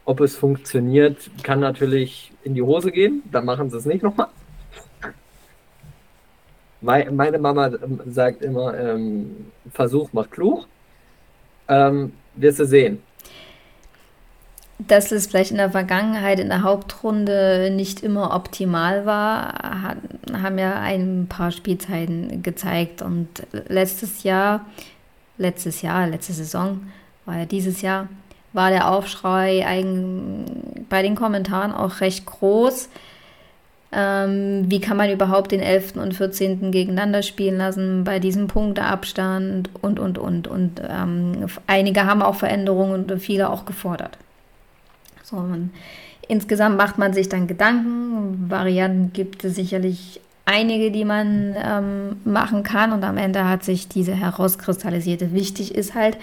ob 0.05 0.21
es 0.21 0.37
funktioniert. 0.37 1.31
Kann 1.43 1.61
natürlich 1.61 2.33
in 2.45 2.55
die 2.55 2.63
Hose 2.63 2.93
gehen. 2.93 3.23
Dann 3.33 3.45
machen 3.45 3.71
sie 3.71 3.77
es 3.77 3.87
nicht 3.87 4.03
nochmal. 4.03 4.29
Meine 6.83 7.39
Mama 7.39 7.69
ähm, 7.69 8.01
sagt 8.07 8.43
immer, 8.43 8.77
ähm, 8.77 9.47
Versuch 9.73 10.13
macht 10.13 10.33
klug. 10.33 10.67
Ähm, 11.69 12.13
wirst 12.35 12.59
du 12.59 12.67
sehen. 12.67 13.03
Dass 14.79 15.13
es 15.13 15.29
vielleicht 15.29 15.53
in 15.53 15.59
der 15.59 15.71
Vergangenheit 15.71 16.41
in 16.41 16.49
der 16.49 16.63
Hauptrunde 16.63 17.71
nicht 17.73 18.03
immer 18.03 18.35
optimal 18.35 19.07
war, 19.07 19.95
haben 20.33 20.59
ja 20.59 20.81
ein 20.81 21.27
paar 21.29 21.53
Spielzeiten 21.53 22.43
gezeigt. 22.43 23.01
Und 23.01 23.29
letztes 23.69 24.25
Jahr, 24.25 24.67
letztes 25.39 25.83
Jahr, 25.83 26.09
letzte 26.09 26.33
Saison, 26.33 26.81
war 27.27 27.39
ja 27.39 27.45
dieses 27.45 27.81
Jahr, 27.81 28.09
war 28.53 28.71
der 28.71 28.91
Aufschrei 28.91 29.65
bei 30.89 31.03
den 31.03 31.15
Kommentaren 31.15 31.73
auch 31.73 32.01
recht 32.01 32.27
groß 32.27 32.89
ähm, 33.93 34.65
wie 34.69 34.81
kann 34.81 34.97
man 34.97 35.11
überhaupt 35.11 35.53
den 35.53 35.61
11. 35.61 35.97
und 35.97 36.15
14. 36.15 36.73
gegeneinander 36.73 37.23
spielen 37.23 37.59
lassen 37.59 38.05
bei 38.05 38.19
diesem 38.19 38.47
Punkteabstand 38.47 39.69
und, 39.83 39.99
und, 39.99 40.19
und. 40.19 40.49
Und 40.49 40.81
ähm, 40.89 41.47
einige 41.67 42.07
haben 42.07 42.23
auch 42.23 42.37
Veränderungen 42.37 43.05
und 43.05 43.21
viele 43.21 43.51
auch 43.51 43.67
gefordert. 43.67 44.17
So, 45.23 45.37
man, 45.37 45.71
insgesamt 46.27 46.79
macht 46.79 46.97
man 46.97 47.13
sich 47.13 47.29
dann 47.29 47.47
Gedanken. 47.47 48.47
Varianten 48.49 49.13
gibt 49.13 49.45
es 49.45 49.57
sicherlich 49.57 50.21
einige, 50.47 50.91
die 50.91 51.05
man 51.05 51.55
ähm, 51.63 52.17
machen 52.25 52.63
kann. 52.63 52.93
Und 52.93 53.05
am 53.05 53.19
Ende 53.19 53.47
hat 53.47 53.63
sich 53.63 53.89
diese 53.89 54.15
herauskristallisierte. 54.15 55.35
Wichtig 55.35 55.75
ist 55.75 55.95
halt, 55.95 56.17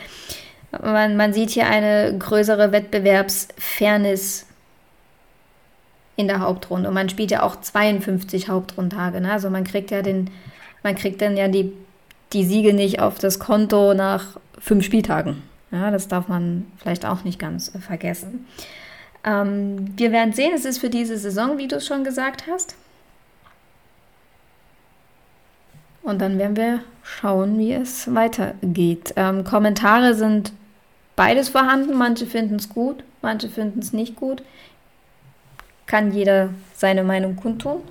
man, 0.83 1.17
man 1.17 1.33
sieht 1.33 1.51
hier 1.51 1.67
eine 1.67 2.15
größere 2.17 2.71
Wettbewerbsfairness 2.71 4.47
in 6.19 6.27
der 6.27 6.41
Hauptrunde. 6.41 6.89
Und 6.89 6.93
man 6.93 7.07
spielt 7.07 7.31
ja 7.31 7.43
auch 7.43 7.61
52 7.61 8.49
Hauptrundtage. 8.49 9.21
Ne? 9.21 9.31
Also 9.31 9.49
man 9.49 9.63
kriegt 9.63 9.89
ja 9.89 10.01
den, 10.01 10.29
man 10.83 10.95
kriegt 10.95 11.21
dann 11.21 11.37
ja 11.37 11.47
die, 11.47 11.71
die 12.33 12.43
Siege 12.43 12.73
nicht 12.73 12.99
auf 12.99 13.19
das 13.19 13.39
Konto 13.39 13.93
nach 13.93 14.37
fünf 14.59 14.83
Spieltagen. 14.83 15.43
Ja, 15.71 15.91
das 15.91 16.09
darf 16.09 16.27
man 16.27 16.65
vielleicht 16.77 17.05
auch 17.05 17.23
nicht 17.23 17.39
ganz 17.39 17.73
äh, 17.73 17.79
vergessen. 17.79 18.45
Ähm, 19.23 19.93
wir 19.97 20.11
werden 20.11 20.33
sehen, 20.33 20.51
es 20.53 20.65
ist 20.65 20.79
für 20.79 20.89
diese 20.89 21.17
Saison, 21.17 21.57
wie 21.57 21.69
du 21.69 21.77
es 21.77 21.87
schon 21.87 22.03
gesagt 22.03 22.43
hast. 22.51 22.75
Und 26.01 26.19
dann 26.19 26.37
werden 26.37 26.57
wir 26.57 26.81
schauen, 27.01 27.57
wie 27.59 27.71
es 27.71 28.13
weitergeht. 28.13 29.13
Ähm, 29.15 29.45
Kommentare 29.45 30.15
sind 30.15 30.51
beides 31.15 31.47
vorhanden. 31.47 31.97
Manche 31.97 32.25
finden 32.25 32.55
es 32.55 32.67
gut, 32.67 33.05
manche 33.21 33.47
finden 33.47 33.79
es 33.79 33.93
nicht 33.93 34.17
gut. 34.17 34.43
Kann 35.89 36.11
jeder 36.11 36.51
seine 36.75 37.03
Meinung 37.03 37.35
kundtun? 37.35 37.81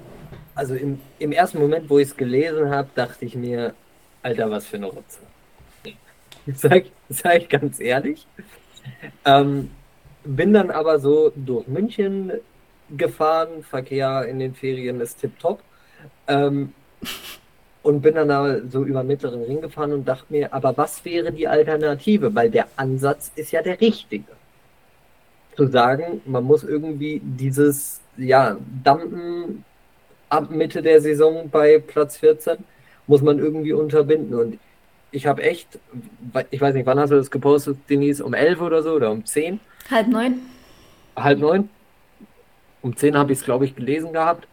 Also 0.55 0.76
im, 0.76 1.00
im 1.19 1.33
ersten 1.33 1.59
Moment, 1.59 1.90
wo 1.90 1.99
ich 1.99 2.11
es 2.11 2.17
gelesen 2.17 2.71
habe, 2.71 2.88
dachte 2.95 3.25
ich 3.25 3.35
mir, 3.35 3.75
Alter, 4.23 4.49
was 4.52 4.67
für 4.67 4.76
eine 4.76 4.87
Rotze. 4.87 5.19
Sag, 6.55 6.85
sag 7.09 7.43
ich 7.43 7.49
ganz 7.49 7.81
ehrlich. 7.81 8.25
Ähm, 9.25 9.73
bin 10.25 10.52
dann 10.52 10.71
aber 10.71 11.00
so 11.00 11.33
durch 11.35 11.67
München 11.67 12.31
gefahren, 12.97 13.64
Verkehr 13.64 14.26
in 14.26 14.38
den 14.38 14.55
Ferien 14.55 15.00
ist 15.00 15.21
tipptopp. 15.21 15.61
Ähm, 16.28 16.73
und 17.83 18.00
bin 18.00 18.14
dann 18.14 18.31
aber 18.31 18.61
so 18.69 18.85
über 18.85 19.02
mittleren 19.02 19.43
Ring 19.43 19.61
gefahren 19.61 19.93
und 19.93 20.07
dachte 20.07 20.26
mir, 20.28 20.55
aber 20.55 20.76
was 20.76 21.05
wäre 21.05 21.33
die 21.33 21.49
Alternative? 21.49 22.33
Weil 22.33 22.49
der 22.49 22.69
Ansatz 22.76 23.33
ist 23.35 23.50
ja 23.50 23.61
der 23.61 23.81
richtige. 23.81 24.38
Zu 25.58 25.66
sagen, 25.66 26.22
man 26.24 26.44
muss 26.44 26.62
irgendwie 26.62 27.20
dieses, 27.20 28.00
ja, 28.16 28.56
Dampen 28.84 29.64
ab 30.28 30.50
Mitte 30.50 30.82
der 30.82 31.00
Saison 31.00 31.50
bei 31.50 31.80
Platz 31.80 32.16
14 32.18 32.58
muss 33.08 33.22
man 33.22 33.40
irgendwie 33.40 33.72
unterbinden. 33.72 34.38
Und 34.38 34.60
ich 35.10 35.26
habe 35.26 35.42
echt, 35.42 35.80
ich 36.52 36.60
weiß 36.60 36.74
nicht, 36.76 36.86
wann 36.86 37.00
hast 37.00 37.10
du 37.10 37.16
das 37.16 37.32
gepostet, 37.32 37.78
Denise? 37.90 38.24
Um 38.24 38.34
11 38.34 38.60
oder 38.60 38.84
so 38.84 38.92
oder 38.92 39.10
um 39.10 39.24
10? 39.24 39.58
Halb 39.90 40.06
neun. 40.06 40.42
Halb 41.16 41.40
neun? 41.40 41.68
Um 42.80 42.96
10 42.96 43.18
habe 43.18 43.32
ich 43.32 43.40
es, 43.40 43.44
glaube 43.44 43.64
ich, 43.64 43.74
gelesen 43.74 44.12
gehabt. 44.12 44.46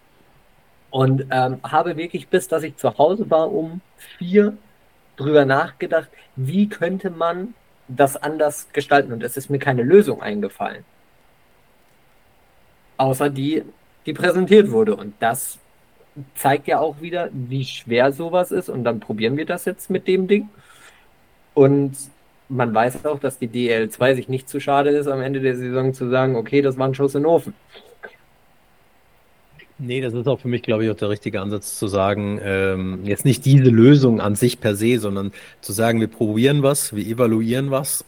Und 0.90 1.28
ähm, 1.30 1.60
habe 1.62 1.98
wirklich, 1.98 2.30
bis 2.30 2.48
dass 2.48 2.64
ich 2.64 2.78
zu 2.78 2.98
Hause 2.98 3.30
war, 3.30 3.54
um 3.54 3.82
vier 4.18 4.58
drüber 5.18 5.46
nachgedacht, 5.46 6.10
wie 6.36 6.68
könnte 6.68 7.12
man 7.12 7.54
das 7.88 8.18
anders 8.18 8.70
gestalten. 8.74 9.14
Und 9.14 9.22
es 9.22 9.38
ist 9.38 9.52
mir 9.52 9.60
keine 9.60 9.84
Lösung 9.84 10.24
eingefallen. 10.24 10.84
Außer 12.98 13.30
die, 13.30 13.64
die 14.06 14.14
präsentiert 14.14 14.72
wurde. 14.72 14.96
Und 14.96 15.14
das 15.20 15.58
zeigt 16.36 16.68
ja 16.68 16.80
auch 16.80 17.02
wieder, 17.02 17.30
wie 17.34 17.66
schwer 17.66 18.12
sowas 18.12 18.52
ist. 18.52 18.70
Und 18.70 18.84
dann 18.84 19.00
probieren 19.00 19.38
wir 19.38 19.46
das 19.46 19.66
jetzt 19.66 19.90
mit 19.90 20.08
dem 20.08 20.28
Ding. 20.28 20.50
Und 21.54 21.96
man 22.50 22.74
weiß 22.74 23.06
auch, 23.06 23.20
dass 23.20 23.40
die 23.40 23.48
DL2 23.48 24.16
sich 24.16 24.30
nicht 24.30 24.48
zu 24.48 24.60
schade 24.60 24.90
ist, 24.92 25.08
am 25.08 25.22
Ende 25.22 25.40
der 25.40 25.56
Saison 25.56 25.94
zu 25.94 26.10
sagen, 26.10 26.36
okay, 26.36 26.62
das 26.62 26.78
war 26.78 26.88
ein 26.88 26.94
Schuss 26.94 27.16
in 27.16 27.24
den 27.24 27.28
Ofen. 27.28 27.54
Nee, 29.78 30.00
das 30.00 30.14
ist 30.14 30.28
auch 30.28 30.40
für 30.40 30.48
mich, 30.48 30.62
glaube 30.62 30.86
ich, 30.86 30.92
auch 30.92 30.96
der 30.96 31.10
richtige 31.10 31.42
Ansatz 31.42 31.78
zu 31.78 31.88
sagen, 31.88 32.40
ähm, 32.42 33.00
jetzt 33.04 33.26
nicht 33.26 33.44
diese 33.44 33.70
Lösung 33.70 34.22
an 34.22 34.36
sich 34.36 34.62
per 34.62 34.76
se, 34.76 35.00
sondern 35.00 35.34
zu 35.60 35.74
sagen, 35.74 36.00
wir 36.00 36.08
probieren 36.08 36.64
was, 36.64 36.96
wir 36.96 37.06
evaluieren 37.06 37.72
was. 37.72 38.06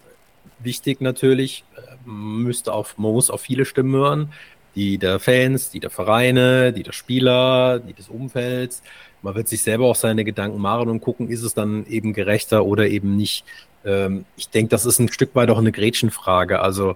Wichtig 0.59 1.01
natürlich, 1.01 1.65
äh, 1.75 2.09
müsste 2.09 2.71
auf, 2.71 2.97
man 2.97 3.11
muss 3.11 3.29
auf 3.29 3.41
viele 3.41 3.65
Stimmen 3.65 3.95
hören 3.95 4.31
die 4.75 4.97
der 4.97 5.19
Fans, 5.19 5.69
die 5.71 5.79
der 5.79 5.89
Vereine, 5.89 6.73
die 6.73 6.83
der 6.83 6.91
Spieler, 6.91 7.79
die 7.79 7.93
des 7.93 8.09
Umfelds. 8.09 8.81
Man 9.21 9.35
wird 9.35 9.47
sich 9.47 9.63
selber 9.63 9.85
auch 9.85 9.95
seine 9.95 10.23
Gedanken 10.23 10.61
machen 10.61 10.89
und 10.89 11.01
gucken, 11.01 11.29
ist 11.29 11.43
es 11.43 11.53
dann 11.53 11.85
eben 11.87 12.13
gerechter 12.13 12.65
oder 12.65 12.87
eben 12.87 13.15
nicht. 13.15 13.45
Ähm, 13.85 14.25
ich 14.35 14.49
denke, 14.49 14.69
das 14.69 14.85
ist 14.85 14.99
ein 14.99 15.11
Stück 15.11 15.35
weit 15.35 15.49
auch 15.49 15.57
eine 15.57 15.71
Gretchenfrage. 15.71 16.59
Also 16.59 16.95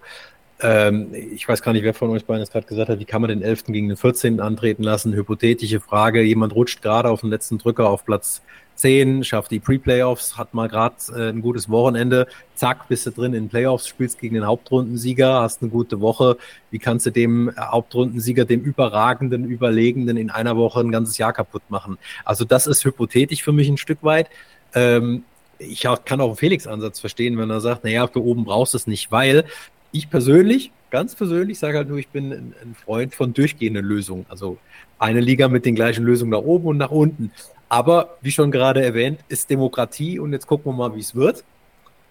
ähm, 0.62 1.14
ich 1.14 1.48
weiß 1.48 1.62
gar 1.62 1.74
nicht, 1.74 1.84
wer 1.84 1.94
von 1.94 2.12
euch 2.12 2.26
beiden 2.26 2.44
es 2.44 2.52
gerade 2.52 2.68
gesagt 2.68 2.90
hat, 2.90 3.00
wie 3.00 3.06
kann 3.06 3.22
man 3.22 3.30
den 3.30 3.42
11. 3.42 3.66
gegen 3.66 3.88
den 3.88 3.98
14. 3.98 4.40
antreten 4.40 4.84
lassen? 4.84 5.14
Hypothetische 5.14 5.80
Frage. 5.80 6.22
Jemand 6.22 6.54
rutscht 6.54 6.82
gerade 6.82 7.10
auf 7.10 7.22
den 7.22 7.32
letzten 7.32 7.58
Drücker 7.58 7.90
auf 7.90 8.06
Platz 8.06 8.42
10, 8.76 9.24
schafft 9.24 9.52
die 9.52 9.60
Pre-Playoffs, 9.60 10.38
hat 10.38 10.54
mal 10.54 10.68
gerade 10.68 10.96
äh, 11.16 11.30
ein 11.30 11.42
gutes 11.42 11.70
Wochenende, 11.70 12.28
zack, 12.56 12.88
bist 12.88 13.06
du 13.06 13.12
drin 13.12 13.34
in 13.34 13.50
Playoffs, 13.50 13.88
spielst 13.88 14.20
gegen 14.20 14.36
den 14.36 14.46
Hauptrundensieger, 14.46 15.42
hast 15.42 15.62
eine 15.62 15.72
gute 15.72 16.02
Woche. 16.02 16.38
Wie 16.72 16.80
kannst 16.80 17.06
du 17.06 17.12
dem 17.12 17.50
äh, 17.50 17.54
Hauptrundensieger, 17.58 18.46
dem 18.46 18.62
überragenden, 18.62 19.46
überlegenden 19.46 20.18
in 20.18 20.30
einer 20.30 20.58
Woche 20.58 20.80
ein 20.80 20.92
ganzes 20.92 21.18
Jahr 21.18 21.34
kaputt 21.34 21.64
machen? 21.70 21.98
Also 22.26 22.46
das 22.46 22.68
ist 22.68 22.84
hypothetisch 22.84 23.44
für 23.44 23.52
mich 23.52 23.70
ein 23.70 23.78
Stück 23.78 24.04
weit. 24.04 24.30
Ähm, 24.74 25.24
ich 25.60 25.82
kann 26.06 26.22
auch 26.22 26.28
einen 26.28 26.36
Felix-Ansatz 26.36 27.00
verstehen, 27.00 27.38
wenn 27.38 27.50
er 27.50 27.62
sagt, 27.62 27.84
naja, 27.84 28.08
für 28.08 28.24
oben 28.24 28.46
brauchst 28.46 28.74
du 28.74 28.78
es 28.78 28.88
nicht, 28.88 29.12
weil 29.12 29.46
ich 29.92 30.10
persönlich, 30.10 30.72
ganz 30.90 31.16
persönlich, 31.16 31.60
sage 31.60 31.78
halt 31.78 31.90
nur, 31.90 31.98
ich 31.98 32.08
bin 32.08 32.32
ein 32.32 32.76
Freund 32.84 33.14
von 33.14 33.34
durchgehenden 33.34 33.86
Lösungen. 33.86 34.26
Also 34.30 34.58
eine 35.00 35.20
Liga 35.20 35.48
mit 35.48 35.66
den 35.66 35.76
gleichen 35.76 36.04
Lösungen 36.04 36.32
nach 36.32 36.40
oben 36.40 36.68
und 36.68 36.78
nach 36.78 36.92
unten. 36.92 37.32
Aber 37.72 38.18
wie 38.20 38.32
schon 38.32 38.52
gerade 38.52 38.84
erwähnt, 38.84 39.22
ist 39.30 39.50
Demokratie 39.50 40.20
und 40.20 40.34
jetzt 40.34 40.46
gucken 40.46 40.74
wir 40.74 40.76
mal, 40.76 40.94
wie 40.94 41.00
es 41.00 41.16
wird. 41.16 41.46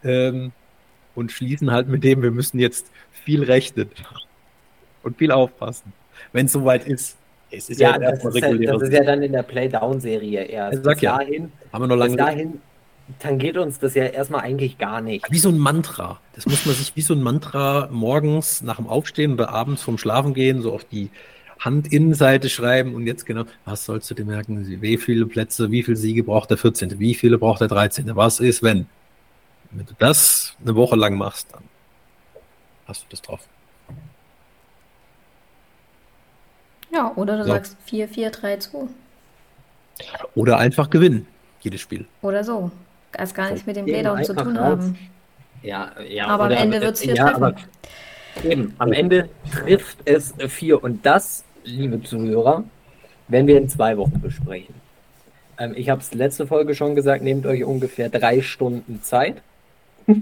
Ähm, 0.03 0.53
und 1.14 1.33
schließen 1.33 1.70
halt 1.70 1.87
mit 1.87 2.03
dem, 2.03 2.23
wir 2.23 2.31
müssen 2.31 2.59
jetzt 2.59 2.87
viel 3.11 3.44
rechnen 3.44 3.90
und 5.03 5.18
viel 5.18 5.31
aufpassen, 5.31 5.92
wenn 6.33 6.46
es 6.46 6.53
soweit 6.53 6.87
ist. 6.87 7.18
Es 7.51 7.68
ist 7.68 7.79
ja, 7.79 7.90
ja 7.90 7.99
das, 7.99 8.25
ist 8.25 8.37
ja, 8.37 8.55
das 8.55 8.83
ist 8.83 8.92
ja 8.94 9.05
dann 9.05 9.23
in 9.23 9.33
der 9.33 9.42
Playdown-Serie 9.42 10.44
erst. 10.44 10.83
Sag 10.83 10.94
bis 10.94 11.03
ja. 11.03 11.18
dahin, 11.18 11.53
haben 11.75 11.83
wir 11.83 11.88
noch 11.88 11.96
lange 11.96 12.16
bis 12.16 12.25
dahin 12.25 12.62
tangiert 13.18 13.59
uns 13.59 13.79
das 13.81 13.94
ja 13.94 14.05
erstmal 14.05 14.42
eigentlich 14.42 14.79
gar 14.79 15.01
nicht. 15.01 15.27
Wie 15.31 15.38
so 15.38 15.49
ein 15.49 15.59
Mantra. 15.59 16.20
Das 16.35 16.46
muss 16.46 16.64
man 16.64 16.75
sich 16.75 16.94
wie 16.96 17.03
so 17.03 17.12
ein 17.12 17.23
Mantra 17.23 17.88
morgens 17.90 18.62
nach 18.62 18.77
dem 18.77 18.87
Aufstehen 18.87 19.33
oder 19.35 19.51
abends 19.51 19.83
vom 19.83 19.99
Schlafen 19.99 20.33
gehen, 20.33 20.62
so 20.62 20.73
auf 20.73 20.85
die 20.85 21.11
Handinnenseite 21.62 22.49
schreiben 22.49 22.94
und 22.94 23.07
jetzt 23.07 23.27
genau, 23.27 23.44
was 23.64 23.85
sollst 23.85 24.11
du 24.11 24.14
dir 24.14 24.25
merken? 24.25 24.66
Wie 24.81 24.96
viele 24.96 25.27
Plätze, 25.27 25.70
wie 25.70 25.83
viele 25.83 25.96
Siege 25.96 26.25
braucht 26.25 26.51
der 26.51 26.57
14., 26.57 26.99
wie 26.99 27.14
viele 27.14 27.38
braucht 27.38 27.61
der 27.61 27.68
13., 27.68 28.16
was 28.16 28.40
ist, 28.40 28.62
wenn? 28.62 28.87
Wenn 29.70 29.87
du 29.87 29.92
das 29.99 30.57
eine 30.62 30.75
Woche 30.75 30.96
lang 30.96 31.16
machst, 31.16 31.49
dann 31.53 31.62
hast 32.87 33.03
du 33.03 33.07
das 33.11 33.23
drauf. 33.23 33.40
Ja, 36.92 37.12
oder 37.14 37.37
du 37.37 37.44
so. 37.44 37.51
sagst 37.51 37.77
4, 37.85 38.09
4, 38.09 38.31
3, 38.31 38.57
2. 38.57 38.79
Oder 40.35 40.59
einfach 40.59 40.90
gewinnen, 40.90 41.27
jedes 41.61 41.81
Spiel. 41.81 42.07
Oder 42.23 42.42
so. 42.42 42.70
Das 43.12 43.35
gar 43.35 43.51
nichts 43.51 43.66
mit 43.66 43.77
dem 43.77 43.85
Playdown 43.85 44.25
zu 44.25 44.35
tun 44.35 44.59
haben. 44.59 44.99
Ja, 45.62 45.92
ja. 46.09 46.27
Aber 46.29 46.44
am 46.44 46.53
Ende 46.53 46.81
wird 46.81 46.94
es 46.94 47.03
4 47.03 47.14
ja, 47.14 47.31
treffen. 47.31 47.42
Aber 47.44 47.57
eben, 48.44 48.75
am 48.79 48.92
Ende 48.92 49.29
trifft 49.53 49.99
es 50.05 50.35
4 50.49 50.83
und 50.83 51.05
das 51.05 51.44
liebe 51.64 52.03
Zuhörer, 52.03 52.64
werden 53.29 53.46
wir 53.46 53.59
in 53.59 53.68
zwei 53.68 53.96
Wochen 53.96 54.20
besprechen. 54.20 54.75
Ähm, 55.59 55.75
ich 55.77 55.88
habe 55.88 56.01
es 56.01 56.12
letzte 56.14 56.46
Folge 56.46 56.75
schon 56.75 56.94
gesagt, 56.94 57.23
nehmt 57.23 57.46
euch 57.46 57.64
ungefähr 57.64 58.09
drei 58.09 58.40
Stunden 58.40 59.03
Zeit. 59.03 59.42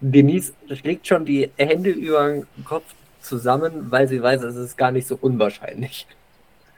Denise 0.00 0.52
schlägt 0.72 1.06
schon 1.06 1.24
die 1.24 1.50
Hände 1.56 1.90
über 1.90 2.28
den 2.28 2.46
Kopf 2.64 2.94
zusammen, 3.20 3.90
weil 3.90 4.06
sie 4.08 4.22
weiß, 4.22 4.42
es 4.42 4.56
ist 4.56 4.76
gar 4.76 4.92
nicht 4.92 5.06
so 5.06 5.18
unwahrscheinlich, 5.20 6.06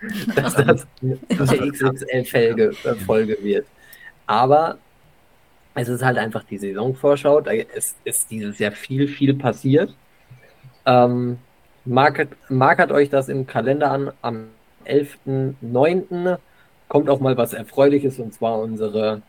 dass 0.37 0.55
das 0.55 0.87
eine 1.03 1.19
XXL-Folge 1.71 3.39
wird. 3.43 3.67
Aber 4.27 4.79
es 5.75 5.89
ist 5.89 6.03
halt 6.03 6.19
einfach 6.19 6.45
die 6.45 6.59
Saisonvorschau. 6.59 7.41
Es 7.75 7.97
ist 8.05 8.31
dieses 8.31 8.59
Jahr 8.59 8.73
viel, 8.73 9.09
viel 9.09 9.35
passiert. 9.35 9.95
Ähm, 10.87 11.39
Market, 11.85 12.31
markert 12.49 12.93
euch 12.93 13.11
das 13.11 13.29
im 13.29 13.47
Kalender 13.47 13.91
an. 13.91 14.13
Am 14.23 14.47
11.09. 14.87 16.39
kommt 16.89 17.11
auch 17.11 17.21
mal 17.21 17.37
was 17.37 17.53
Erfreuliches 17.53 18.19
und 18.19 18.33
zwar 18.33 18.59
unsere 18.59 19.23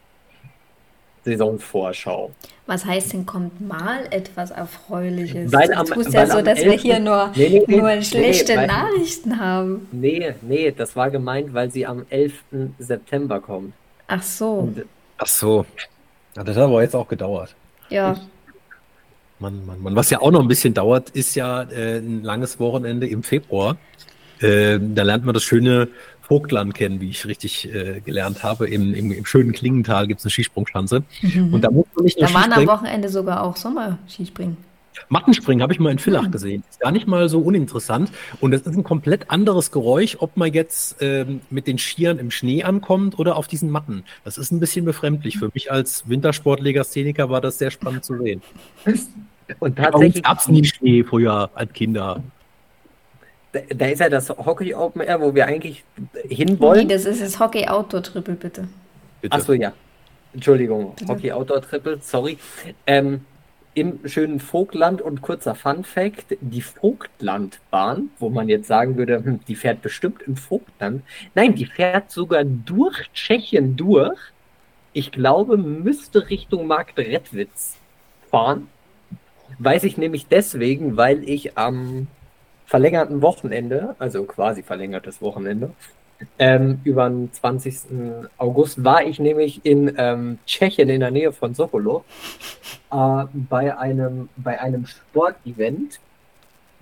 Saisonvorschau. 1.26 2.32
Was 2.68 2.86
heißt 2.86 3.13
denn, 3.13 3.26
kommt 3.26 3.60
mal 3.60 4.06
etwas 4.12 4.52
Erfreuliches? 4.52 5.52
Weil 5.52 5.74
am, 5.74 5.86
du 5.86 5.96
tust 5.96 6.13
ja 6.13 6.28
so, 6.28 6.41
dass 6.41 6.60
11. 6.60 6.65
wir 6.65 6.78
hier 6.78 7.00
nur, 7.00 7.32
nee, 7.36 7.63
nee, 7.68 7.78
nur 7.78 8.02
schlechte 8.02 8.56
nee, 8.56 8.68
Nachrichten 8.68 9.39
haben. 9.39 9.88
Nee, 9.91 10.36
nee, 10.41 10.72
das 10.72 10.96
war 10.96 11.10
gemeint, 11.10 11.54
weil 11.54 11.72
sie 11.72 11.86
am 11.86 12.06
11. 12.10 12.34
September 12.80 13.41
kommt. 13.41 13.74
Ach 14.08 14.22
so. 14.22 14.52
Und, 14.52 14.86
Ach 15.18 15.28
so. 15.28 15.65
Ja, 16.36 16.44
das 16.44 16.56
hat 16.56 16.63
aber 16.63 16.84
jetzt 16.84 16.96
auch 16.96 17.08
gedauert. 17.08 17.56
Ja. 17.89 18.15
Mann, 19.39 19.65
Mann, 19.65 19.82
Mann. 19.82 19.95
Was 19.95 20.10
ja 20.10 20.21
auch 20.21 20.32
noch 20.32 20.41
ein 20.41 20.48
bisschen 20.48 20.74
dauert, 20.74 21.10
ist 21.10 21.36
ja 21.36 21.63
äh, 21.63 21.98
ein 21.98 22.24
langes 22.24 22.60
Wochenende 22.60 23.08
im 23.08 23.24
Februar. 23.24 23.78
Äh, 24.39 24.80
da 24.80 25.04
lernt 25.04 25.26
man 25.26 25.34
das 25.34 25.43
schöne 25.43 25.89
Vogtland 26.21 26.74
kennen, 26.74 27.02
wie 27.02 27.10
ich 27.10 27.26
richtig 27.26 27.74
äh, 27.74 28.02
gelernt 28.02 28.43
habe. 28.43 28.67
Im, 28.67 28.93
im, 28.93 29.12
Im, 29.12 29.26
schönen 29.26 29.52
Klingental 29.52 30.08
gibt 30.08 30.19
es 30.19 30.26
eine 30.26 30.32
Skisprungschanze. 30.32 31.04
Mhm. 31.21 31.54
Und 31.54 31.62
da 31.62 31.69
muss 31.69 31.86
man 31.95 32.06
nicht 32.06 32.21
Da 32.21 32.34
waren 32.34 32.52
am 32.52 32.67
Wochenende 32.67 33.10
sogar 33.10 33.43
auch 33.43 33.56
Sommerskispringen. 33.56 34.58
Mattenspringen 35.10 35.62
habe 35.62 35.73
ich 35.73 35.79
mal 35.79 35.91
in 35.91 35.99
Villach 35.99 36.29
gesehen. 36.31 36.63
Ist 36.69 36.79
gar 36.79 36.91
nicht 36.91 37.08
mal 37.08 37.29
so 37.29 37.39
uninteressant. 37.39 38.12
Und 38.41 38.53
es 38.53 38.62
ist 38.62 38.75
ein 38.75 38.84
komplett 38.84 39.29
anderes 39.29 39.71
Geräusch, 39.71 40.17
ob 40.19 40.38
man 40.38 40.53
jetzt 40.53 40.97
ähm, 41.01 41.41
mit 41.49 41.67
den 41.67 41.77
Skiern 41.77 42.19
im 42.19 42.31
Schnee 42.31 42.63
ankommt 42.63 43.19
oder 43.19 43.36
auf 43.36 43.47
diesen 43.47 43.69
Matten. 43.69 44.03
Das 44.23 44.38
ist 44.38 44.51
ein 44.51 44.60
bisschen 44.60 44.86
befremdlich. 44.86 45.38
Für 45.38 45.49
mich 45.53 45.71
als 45.71 46.08
Wintersportlegastheniker 46.10 47.29
war 47.29 47.41
das 47.41 47.58
sehr 47.58 47.71
spannend 47.71 48.03
zu 48.05 48.17
sehen. 48.17 48.41
Und 49.60 49.77
tatsächlich 49.77 50.23
gab 50.23 50.39
es 50.39 50.47
nie 50.47 50.63
Schnee 50.63 51.03
früher 51.03 51.49
als 51.53 51.71
Kinder. 51.73 52.23
da 53.51 53.86
ist 53.86 53.99
ja 53.99 54.10
das 54.10 54.29
Hockey 54.29 54.73
Open 54.73 55.01
Air, 55.01 55.21
wo 55.21 55.36
wir 55.36 55.45
eigentlich 55.45 55.84
hinwollen. 56.27 56.88
Nee, 56.88 56.93
das 56.93 57.05
ist 57.05 57.21
das 57.21 57.39
Hockey 57.39 57.67
Outdoor 57.67 58.01
Triple, 58.01 58.36
bitte. 58.36 58.67
bitte. 59.21 59.36
Achso, 59.36 59.53
ja. 59.53 59.71
Entschuldigung, 60.34 60.95
bitte. 60.95 61.12
Hockey 61.12 61.31
Outdoor 61.31 61.62
Triple, 61.62 61.99
sorry. 62.01 62.38
Ähm, 62.88 63.21
Im 63.75 63.99
schönen 64.07 64.39
Vogtland 64.39 65.01
und 65.01 65.21
kurzer 65.21 65.53
Fun 65.53 65.83
Fact: 65.83 66.38
Die 66.39 66.61
Vogtlandbahn, 66.61 68.09
wo 68.19 68.29
man 68.29 68.47
jetzt 68.47 68.67
sagen 68.67 68.95
würde, 68.95 69.23
hm, 69.23 69.41
die 69.49 69.55
fährt 69.55 69.81
bestimmt 69.81 70.21
im 70.23 70.38
Vogtland. 70.38 71.03
Nein, 71.35 71.55
die 71.55 71.65
fährt 71.65 72.09
sogar 72.09 72.45
durch 72.45 73.11
Tschechien 73.13 73.75
durch. 73.75 74.17
Ich 74.93 75.11
glaube, 75.11 75.57
müsste 75.57 76.29
Richtung 76.29 76.67
Marktredwitz 76.67 77.75
fahren. 78.31 78.69
Weiß 79.59 79.83
ich 79.83 79.97
nämlich 79.97 80.27
deswegen, 80.27 80.95
weil 80.95 81.27
ich 81.27 81.57
am 81.57 82.07
verlängerten 82.65 83.21
Wochenende, 83.21 83.95
also 83.99 84.23
quasi 84.23 84.63
verlängertes 84.63 85.21
Wochenende, 85.21 85.71
ähm, 86.39 86.80
über 86.84 87.10
den 87.10 87.32
20. 87.32 88.28
August 88.38 88.84
war 88.84 89.04
ich 89.04 89.19
nämlich 89.19 89.65
in 89.65 89.93
ähm, 89.97 90.39
Tschechien 90.45 90.89
in 90.89 91.01
der 91.01 91.12
Nähe 91.12 91.32
von 91.32 91.54
Sokolo 91.54 92.06
äh, 92.91 93.23
bei 93.34 93.78
einem, 93.78 94.30
bei 94.38 94.60
einem 94.60 94.86
Sportevent. 94.86 95.99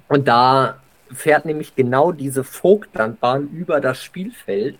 Und 0.07 0.27
da 0.27 0.77
fährt 1.11 1.45
nämlich 1.45 1.75
genau 1.75 2.11
diese 2.11 2.43
Vogtlandbahn 2.43 3.49
über 3.49 3.81
das 3.81 4.03
Spielfeld. 4.03 4.77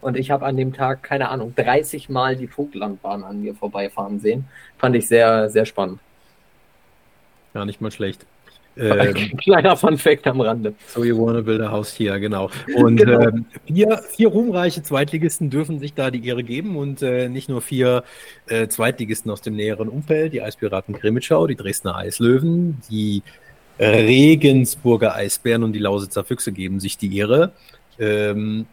Und 0.00 0.16
ich 0.16 0.30
habe 0.30 0.46
an 0.46 0.56
dem 0.56 0.72
Tag, 0.72 1.02
keine 1.02 1.28
Ahnung, 1.28 1.54
30 1.54 2.08
Mal 2.08 2.36
die 2.36 2.48
Vogtlandbahn 2.48 3.22
an 3.22 3.42
mir 3.42 3.54
vorbeifahren 3.54 4.20
sehen. 4.20 4.46
Fand 4.78 4.96
ich 4.96 5.06
sehr, 5.08 5.50
sehr 5.50 5.66
spannend. 5.66 6.00
Ja, 7.52 7.64
nicht 7.64 7.80
mal 7.80 7.90
schlecht. 7.90 8.26
Ähm, 8.80 9.36
Kleiner 9.36 9.76
Fun-Fact 9.76 10.26
am 10.26 10.40
Rande. 10.40 10.74
So 10.88 11.04
you 11.04 11.16
wanna 11.18 11.42
build 11.42 11.60
a 11.60 11.70
house 11.70 11.92
here, 11.96 12.18
genau. 12.18 12.50
Und 12.76 12.96
genau. 12.96 13.20
Ähm, 13.20 13.46
vier, 13.66 13.98
vier 13.98 14.28
ruhmreiche 14.28 14.82
Zweitligisten 14.82 15.50
dürfen 15.50 15.78
sich 15.78 15.94
da 15.94 16.10
die 16.10 16.26
Ehre 16.26 16.42
geben 16.42 16.76
und 16.76 17.02
äh, 17.02 17.28
nicht 17.28 17.48
nur 17.48 17.60
vier 17.60 18.04
äh, 18.46 18.68
Zweitligisten 18.68 19.30
aus 19.30 19.42
dem 19.42 19.54
näheren 19.54 19.88
Umfeld, 19.88 20.32
die 20.32 20.42
Eispiraten 20.42 20.94
Grimmitschau, 20.94 21.46
die 21.46 21.56
Dresdner 21.56 21.96
Eislöwen, 21.96 22.78
die 22.90 23.22
Regensburger 23.78 25.14
Eisbären 25.14 25.62
und 25.62 25.72
die 25.72 25.78
Lausitzer 25.78 26.22
Füchse 26.22 26.52
geben 26.52 26.80
sich 26.80 26.98
die 26.98 27.16
Ehre. 27.16 27.52
Ähm, 27.98 28.66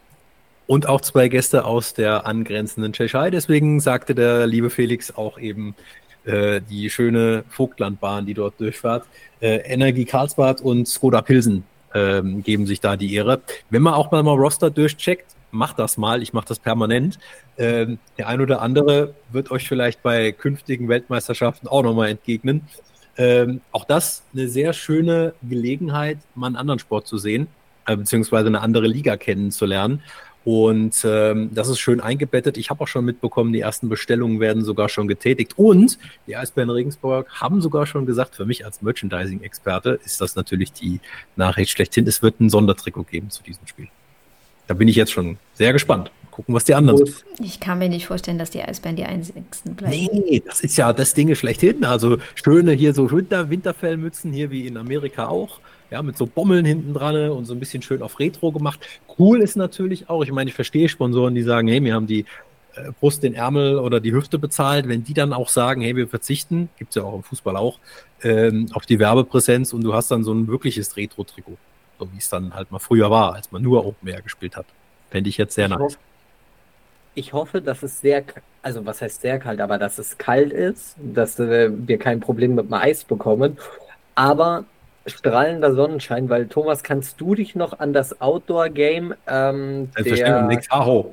und 0.67 0.87
auch 0.87 1.01
zwei 1.01 1.29
Gäste 1.29 1.63
aus 1.63 1.93
der 1.93 2.27
angrenzenden 2.27 2.91
Tschechei. 2.91 3.29
Deswegen 3.31 3.79
sagte 3.79 4.13
der 4.13 4.45
liebe 4.47 4.69
Felix 4.69 5.15
auch 5.15 5.39
eben 5.39 5.75
äh, 6.27 6.61
die 6.61 6.89
schöne 6.89 7.43
Vogtlandbahn, 7.49 8.25
die 8.25 8.33
dort 8.33 8.59
durchfahrt. 8.59 9.05
Äh, 9.39 9.57
Energie 9.57 10.05
Karlsbad 10.05 10.61
und 10.61 10.87
Skoda 10.87 11.21
Pilsen 11.21 11.63
äh, 11.93 12.21
geben 12.21 12.67
sich 12.67 12.81
da 12.81 12.95
die 12.97 13.13
Ehre. 13.13 13.41
Wenn 13.69 13.81
man 13.81 13.93
auch 13.93 14.11
mal 14.11 14.21
mal 14.23 14.35
Roster 14.35 14.69
durchcheckt, 14.69 15.35
macht 15.51 15.79
das 15.79 15.97
mal, 15.97 16.21
ich 16.21 16.33
mache 16.33 16.47
das 16.47 16.59
permanent. 16.59 17.17
Ähm, 17.57 17.99
der 18.17 18.27
ein 18.27 18.41
oder 18.41 18.61
andere 18.61 19.15
wird 19.31 19.51
euch 19.51 19.67
vielleicht 19.67 20.03
bei 20.03 20.31
künftigen 20.31 20.89
Weltmeisterschaften 20.89 21.67
auch 21.67 21.83
nochmal 21.83 22.09
entgegnen. 22.09 22.67
Ähm, 23.17 23.61
auch 23.71 23.85
das 23.85 24.23
eine 24.33 24.47
sehr 24.47 24.73
schöne 24.73 25.33
Gelegenheit, 25.41 26.19
mal 26.35 26.47
einen 26.47 26.55
anderen 26.55 26.79
Sport 26.79 27.07
zu 27.07 27.17
sehen, 27.17 27.47
äh, 27.85 27.95
beziehungsweise 27.95 28.47
eine 28.47 28.61
andere 28.61 28.87
Liga 28.87 29.17
kennenzulernen. 29.17 30.03
Und 30.47 31.03
ähm, 31.03 31.49
das 31.53 31.67
ist 31.67 31.79
schön 31.79 31.99
eingebettet. 31.99 32.57
Ich 32.57 32.69
habe 32.69 32.79
auch 32.79 32.87
schon 32.87 33.03
mitbekommen, 33.03 33.51
die 33.51 33.59
ersten 33.59 33.89
Bestellungen 33.89 34.39
werden 34.39 34.63
sogar 34.63 34.87
schon 34.87 35.09
getätigt. 35.09 35.57
Und 35.57 35.99
die 36.25 36.37
Eisbären 36.37 36.69
Regensburg 36.69 37.27
haben 37.33 37.59
sogar 37.61 37.85
schon 37.85 38.05
gesagt, 38.05 38.37
für 38.37 38.45
mich 38.45 38.63
als 38.63 38.81
Merchandising-Experte 38.81 39.99
ist 40.05 40.21
das 40.21 40.37
natürlich 40.37 40.71
die 40.71 41.01
Nachricht 41.35 41.71
schlechthin. 41.71 42.07
Es 42.07 42.21
wird 42.21 42.39
ein 42.39 42.49
Sondertrikot 42.49 43.03
geben 43.03 43.29
zu 43.29 43.43
diesem 43.43 43.67
Spiel. 43.67 43.89
Da 44.67 44.73
bin 44.73 44.87
ich 44.87 44.95
jetzt 44.95 45.11
schon 45.11 45.37
sehr 45.53 45.73
gespannt. 45.73 46.11
Gucken, 46.31 46.55
was 46.55 46.63
die 46.63 46.75
anderen 46.75 47.05
sagen. 47.05 47.11
Ich 47.43 47.59
kann 47.59 47.79
mir 47.79 47.89
nicht 47.89 48.07
vorstellen, 48.07 48.37
dass 48.37 48.49
die 48.49 48.61
Eisbären 48.61 48.95
die 48.95 49.03
einzigsten 49.03 49.75
bleiben. 49.75 50.07
Nee, 50.13 50.41
das 50.45 50.61
ist 50.61 50.77
ja 50.77 50.93
das 50.93 51.13
Ding 51.13 51.35
schlechthin. 51.35 51.83
Also 51.83 52.19
schöne 52.35 52.71
hier 52.71 52.93
so 52.93 53.11
Winter 53.11 53.49
Winterfellmützen, 53.49 54.31
hier 54.31 54.49
wie 54.49 54.65
in 54.65 54.77
Amerika 54.77 55.27
auch 55.27 55.59
ja, 55.89 56.01
mit 56.01 56.17
so 56.17 56.25
Bommeln 56.25 56.65
hinten 56.65 56.93
dran 56.93 57.29
und 57.29 57.45
so 57.45 57.53
ein 57.53 57.59
bisschen 57.59 57.81
schön 57.81 58.01
auf 58.01 58.19
Retro 58.19 58.51
gemacht. 58.51 58.79
Cool 59.17 59.41
ist 59.41 59.55
natürlich 59.55 60.09
auch, 60.09 60.23
ich 60.23 60.31
meine, 60.31 60.49
ich 60.49 60.55
verstehe 60.55 60.89
Sponsoren, 60.89 61.35
die 61.35 61.43
sagen, 61.43 61.67
hey, 61.67 61.83
wir 61.83 61.93
haben 61.93 62.07
die 62.07 62.25
äh, 62.75 62.91
Brust, 62.99 63.23
den 63.23 63.33
Ärmel 63.33 63.79
oder 63.79 63.99
die 63.99 64.13
Hüfte 64.13 64.37
bezahlt. 64.39 64.87
Wenn 64.87 65.03
die 65.03 65.13
dann 65.13 65.33
auch 65.33 65.49
sagen, 65.49 65.81
hey, 65.81 65.95
wir 65.95 66.07
verzichten, 66.07 66.69
gibt's 66.77 66.95
ja 66.95 67.03
auch 67.03 67.15
im 67.15 67.23
Fußball 67.23 67.55
auch, 67.55 67.79
ähm, 68.23 68.67
auf 68.73 68.85
die 68.85 68.99
Werbepräsenz 68.99 69.73
und 69.73 69.83
du 69.83 69.93
hast 69.93 70.11
dann 70.11 70.23
so 70.23 70.33
ein 70.33 70.47
wirkliches 70.47 70.97
Retro-Trikot. 70.97 71.57
So 71.99 72.11
wie 72.13 72.17
es 72.17 72.29
dann 72.29 72.53
halt 72.53 72.71
mal 72.71 72.79
früher 72.79 73.09
war, 73.09 73.33
als 73.33 73.51
man 73.51 73.61
nur 73.61 73.85
Open 73.85 74.07
Air 74.07 74.21
gespielt 74.21 74.55
hat. 74.55 74.65
Fände 75.09 75.29
ich 75.29 75.37
jetzt 75.37 75.55
sehr 75.55 75.65
ich 75.65 75.71
nice. 75.71 75.79
Hoffe, 75.79 75.97
ich 77.15 77.33
hoffe, 77.33 77.61
dass 77.61 77.81
es 77.81 77.99
sehr, 77.99 78.23
also 78.61 78.85
was 78.85 79.01
heißt 79.01 79.21
sehr 79.21 79.39
kalt, 79.39 79.59
aber 79.61 79.79
dass 79.79 79.97
es 79.97 80.17
kalt 80.17 80.53
ist, 80.53 80.95
dass 80.99 81.39
äh, 81.39 81.71
wir 81.71 81.97
kein 81.97 82.19
Problem 82.19 82.53
mit 82.53 82.65
dem 82.65 82.73
Eis 82.73 83.03
bekommen. 83.03 83.57
Aber 84.13 84.65
strahlender 85.07 85.73
Sonnenschein, 85.73 86.29
weil 86.29 86.47
Thomas, 86.47 86.83
kannst 86.83 87.19
du 87.21 87.35
dich 87.35 87.55
noch 87.55 87.79
an 87.79 87.93
das 87.93 88.21
Outdoor-Game 88.21 89.13
ähm, 89.27 89.89
der, 89.97 90.37
am 90.37 90.49
Lake 90.49 90.67
Tahoe. 90.67 91.11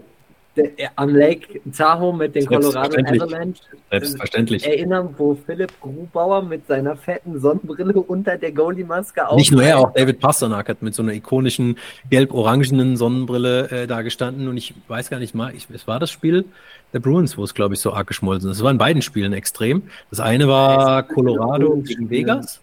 Der, 0.56 0.70
am 0.94 1.08
Lake 1.08 1.60
Tahoe 1.76 2.16
mit 2.16 2.36
den 2.36 2.46
Colorado 2.46 2.96
Avalanche 2.96 3.60
Selbstverständlich. 3.90 4.64
erinnern, 4.64 5.12
wo 5.18 5.34
Philipp 5.34 5.72
Grubauer 5.80 6.42
mit 6.42 6.68
seiner 6.68 6.94
fetten 6.94 7.40
Sonnenbrille 7.40 7.94
unter 7.94 8.38
der 8.38 8.52
Goalie-Maske 8.52 9.22
Nicht 9.34 9.50
nur 9.50 9.64
er, 9.64 9.80
auch 9.80 9.92
David 9.92 10.20
Pasternak 10.20 10.68
hat 10.68 10.80
mit 10.80 10.94
so 10.94 11.02
einer 11.02 11.12
ikonischen 11.12 11.76
gelb-orangenen 12.08 12.96
Sonnenbrille 12.96 13.70
äh, 13.70 13.86
da 13.88 14.02
gestanden 14.02 14.46
und 14.46 14.56
ich 14.56 14.74
weiß 14.86 15.10
gar 15.10 15.18
nicht 15.18 15.34
mal, 15.34 15.52
ich, 15.54 15.66
es 15.74 15.88
war 15.88 15.98
das 15.98 16.12
Spiel 16.12 16.44
der 16.92 17.00
Bruins, 17.00 17.36
wo 17.36 17.42
es 17.42 17.54
glaube 17.54 17.74
ich 17.74 17.80
so 17.80 17.92
arg 17.92 18.06
geschmolzen 18.06 18.48
ist. 18.48 18.58
Es 18.58 18.62
war 18.62 18.70
in 18.70 18.78
beiden 18.78 19.02
Spielen 19.02 19.32
extrem. 19.32 19.82
Das 20.10 20.20
eine 20.20 20.46
war 20.46 21.02
Colorado 21.02 21.82
gegen 21.84 22.10
Vegas 22.10 22.60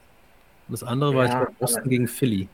und 0.71 0.81
das 0.81 0.87
andere 0.87 1.13
war 1.13 1.25
ja, 1.25 1.47
Boston 1.59 1.89
gegen 1.89 2.07
Philly. 2.07 2.47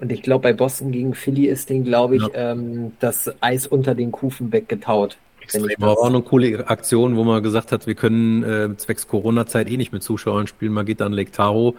Und 0.00 0.10
ich 0.10 0.22
glaube, 0.22 0.42
bei 0.42 0.52
Boston 0.52 0.90
gegen 0.90 1.14
Philly 1.14 1.46
ist 1.46 1.70
den, 1.70 1.84
glaube 1.84 2.16
ich, 2.16 2.22
ja. 2.22 2.52
ähm, 2.52 2.94
das 2.98 3.30
Eis 3.40 3.68
unter 3.68 3.94
den 3.94 4.10
Kufen 4.10 4.50
weggetaut. 4.50 5.16
Extrem. 5.40 5.70
War 5.78 5.90
auch 5.90 6.06
eine 6.06 6.20
coole 6.20 6.68
Aktion, 6.68 7.14
wo 7.14 7.22
man 7.22 7.40
gesagt 7.40 7.70
hat, 7.70 7.86
wir 7.86 7.94
können 7.94 8.42
äh, 8.42 8.76
zwecks 8.76 9.06
Corona-Zeit 9.06 9.70
eh 9.70 9.76
nicht 9.76 9.92
mit 9.92 10.02
Zuschauern 10.02 10.48
spielen. 10.48 10.72
Man 10.72 10.84
geht 10.84 11.00
dann 11.00 11.12
Lake 11.12 11.30
Tahoe 11.30 11.74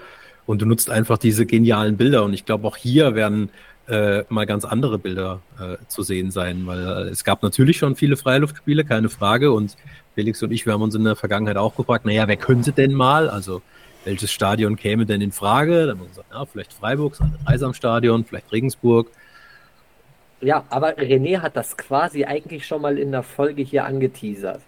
und 0.46 0.62
du 0.62 0.66
nutzt 0.66 0.90
einfach 0.90 1.18
diese 1.18 1.46
genialen 1.46 1.98
Bilder. 1.98 2.24
Und 2.24 2.34
ich 2.34 2.46
glaube, 2.46 2.66
auch 2.66 2.78
hier 2.78 3.16
werden 3.16 3.50
äh, 3.90 4.24
mal 4.30 4.46
ganz 4.46 4.64
andere 4.64 4.98
Bilder 4.98 5.42
äh, 5.60 5.76
zu 5.90 6.04
sehen 6.04 6.32
sein, 6.32 6.68
weil 6.68 6.80
äh, 6.80 7.10
es 7.10 7.26
gab 7.26 7.44
natürlich 7.44 7.80
schon 7.80 7.98
viele 7.98 8.16
Freiluftspiele, 8.16 8.86
keine 8.86 9.10
Frage. 9.10 9.52
Und 9.52 9.76
Felix 10.16 10.42
und 10.42 10.52
ich, 10.52 10.66
wir 10.66 10.72
haben 10.72 10.84
uns 10.84 10.96
in 10.96 11.04
der 11.04 11.18
Vergangenheit 11.18 11.58
auch 11.58 11.76
gefragt, 11.76 12.06
naja, 12.06 12.30
wer 12.30 12.38
könnte 12.38 12.72
denn 12.72 12.94
mal? 12.94 13.30
Also 13.30 13.62
welches 14.06 14.32
Stadion 14.32 14.76
käme 14.76 15.06
denn 15.06 15.22
in 15.22 15.32
Frage? 15.32 15.88
Dann 15.88 15.92
haben 15.92 16.02
wir 16.02 16.08
gesagt, 16.08 16.32
ja, 16.32 16.46
vielleicht 16.46 16.74
Freiburg, 16.74 17.18
das 17.18 17.28
Dreisamstadion, 17.46 18.26
vielleicht 18.26 18.52
Regensburg. 18.52 19.12
Ja, 20.42 20.64
aber 20.70 20.98
René 20.98 21.42
hat 21.42 21.58
das 21.58 21.76
quasi 21.76 22.24
eigentlich 22.24 22.66
schon 22.66 22.82
mal 22.82 22.98
in 22.98 23.12
der 23.12 23.24
Folge 23.24 23.62
hier 23.62 23.86
angeteasert. 23.86 24.62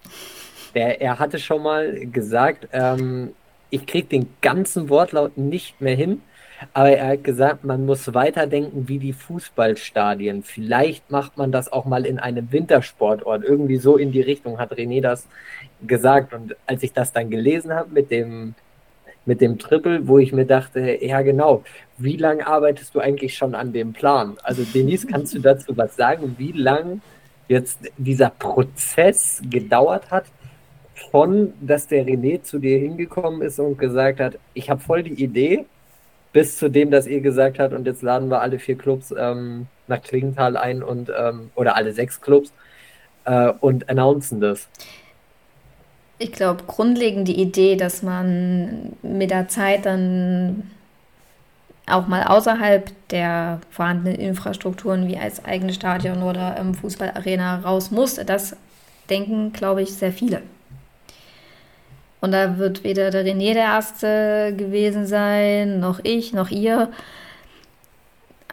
Der, 0.76 1.02
er 1.02 1.20
hatte 1.20 1.40
schon 1.40 1.64
mal 1.64 2.08
gesagt, 2.08 2.68
ähm, 2.74 3.34
ich 3.70 3.86
kriege 3.86 4.08
den 4.08 4.28
ganzen 4.42 4.90
Wortlaut 4.90 5.38
nicht 5.38 5.80
mehr 5.80 5.96
hin, 5.96 6.22
aber 6.74 6.92
er 6.92 7.08
hat 7.14 7.24
gesagt, 7.24 7.64
man 7.64 7.86
muss 7.86 8.14
weiterdenken 8.14 8.88
wie 8.88 9.00
die 9.00 9.14
Fußballstadien. 9.14 10.44
Vielleicht 10.44 11.10
macht 11.10 11.38
man 11.38 11.52
das 11.52 11.72
auch 11.72 11.86
mal 11.86 12.06
in 12.06 12.20
einem 12.20 12.52
Wintersportort. 12.52 13.44
Irgendwie 13.44 13.78
so 13.78 13.98
in 13.98 14.12
die 14.12 14.22
Richtung 14.22 14.60
hat 14.60 14.74
René 14.74 15.02
das 15.02 15.28
gesagt. 15.88 16.34
Und 16.34 16.56
als 16.68 16.84
ich 16.84 16.94
das 16.94 17.14
dann 17.14 17.30
gelesen 17.30 17.74
habe 17.74 17.92
mit 17.92 18.12
dem 18.12 18.56
mit 19.26 19.42
dem 19.42 19.60
Triple, 19.60 20.08
wo 20.08 20.18
ich 20.18 20.34
mir 20.34 20.46
dachte, 20.46 20.98
ja 21.06 21.22
genau, 21.22 21.64
wie 21.98 22.18
lange 22.18 22.46
arbeitest 22.48 22.96
du 22.96 23.00
eigentlich 23.00 23.36
schon 23.36 23.56
an 23.56 23.72
dem 23.72 23.94
Plan? 23.94 24.38
Also 24.44 24.64
Denise, 24.64 25.08
kannst 25.08 25.34
du 25.34 25.40
dazu 25.42 25.78
was 25.78 25.96
sagen, 25.96 26.36
wie 26.38 26.52
lang 26.52 27.02
jetzt 27.48 27.80
dieser 27.98 28.30
Prozess 28.30 29.42
gedauert 29.50 30.10
hat, 30.10 30.26
von, 31.12 31.54
dass 31.62 31.88
der 31.88 32.06
René 32.06 32.42
zu 32.42 32.60
dir 32.60 32.78
hingekommen 32.78 33.42
ist 33.42 33.60
und 33.60 33.78
gesagt 33.78 34.20
hat, 34.20 34.38
ich 34.54 34.70
habe 34.70 34.82
voll 34.82 35.04
die 35.04 35.22
Idee, 35.22 35.66
bis 36.32 36.58
zu 36.58 36.70
dem, 36.70 36.92
dass 36.92 37.08
ihr 37.08 37.22
gesagt 37.22 37.60
habt, 37.60 37.74
und 37.74 37.86
jetzt 37.86 38.02
laden 38.02 38.30
wir 38.30 38.42
alle 38.42 38.60
vier 38.60 38.78
Clubs 38.78 39.14
ähm, 39.18 39.68
nach 39.88 40.02
Klingenthal 40.02 40.56
ein 40.56 40.82
und 40.82 41.12
ähm, 41.16 41.50
oder 41.56 41.76
alle 41.76 41.92
sechs 41.92 42.22
Clubs 42.22 42.54
äh, 43.26 43.52
und 43.60 43.90
announcen 43.90 44.40
das. 44.40 44.70
Ich 46.22 46.32
glaube, 46.32 46.66
grundlegend 46.68 47.28
die 47.28 47.42
Idee, 47.42 47.76
dass 47.76 48.04
man 48.04 48.94
mit 49.02 49.32
der 49.32 49.48
Zeit 49.48 49.88
dann 49.88 50.70
auch 51.88 52.06
mal 52.06 52.26
außerhalb 52.26 52.92
der 53.10 53.60
vorhandenen 53.72 54.20
Infrastrukturen 54.20 55.08
wie 55.08 55.18
als 55.18 55.44
eigenes 55.44 55.78
Stadion 55.78 56.22
oder 56.22 56.58
ähm, 56.60 56.76
Fußballarena 56.76 57.62
raus 57.62 57.90
muss, 57.90 58.18
das 58.24 58.56
denken, 59.10 59.52
glaube 59.52 59.82
ich, 59.82 59.96
sehr 59.96 60.14
viele. 60.14 60.44
Und 62.20 62.34
da 62.34 62.60
wird 62.60 62.84
weder 62.84 63.10
der 63.10 63.26
René 63.26 63.56
der 63.56 63.64
Erste 63.64 64.54
gewesen 64.56 65.08
sein, 65.08 65.80
noch 65.80 66.02
ich, 66.04 66.34
noch 66.34 66.52
ihr. 66.52 66.92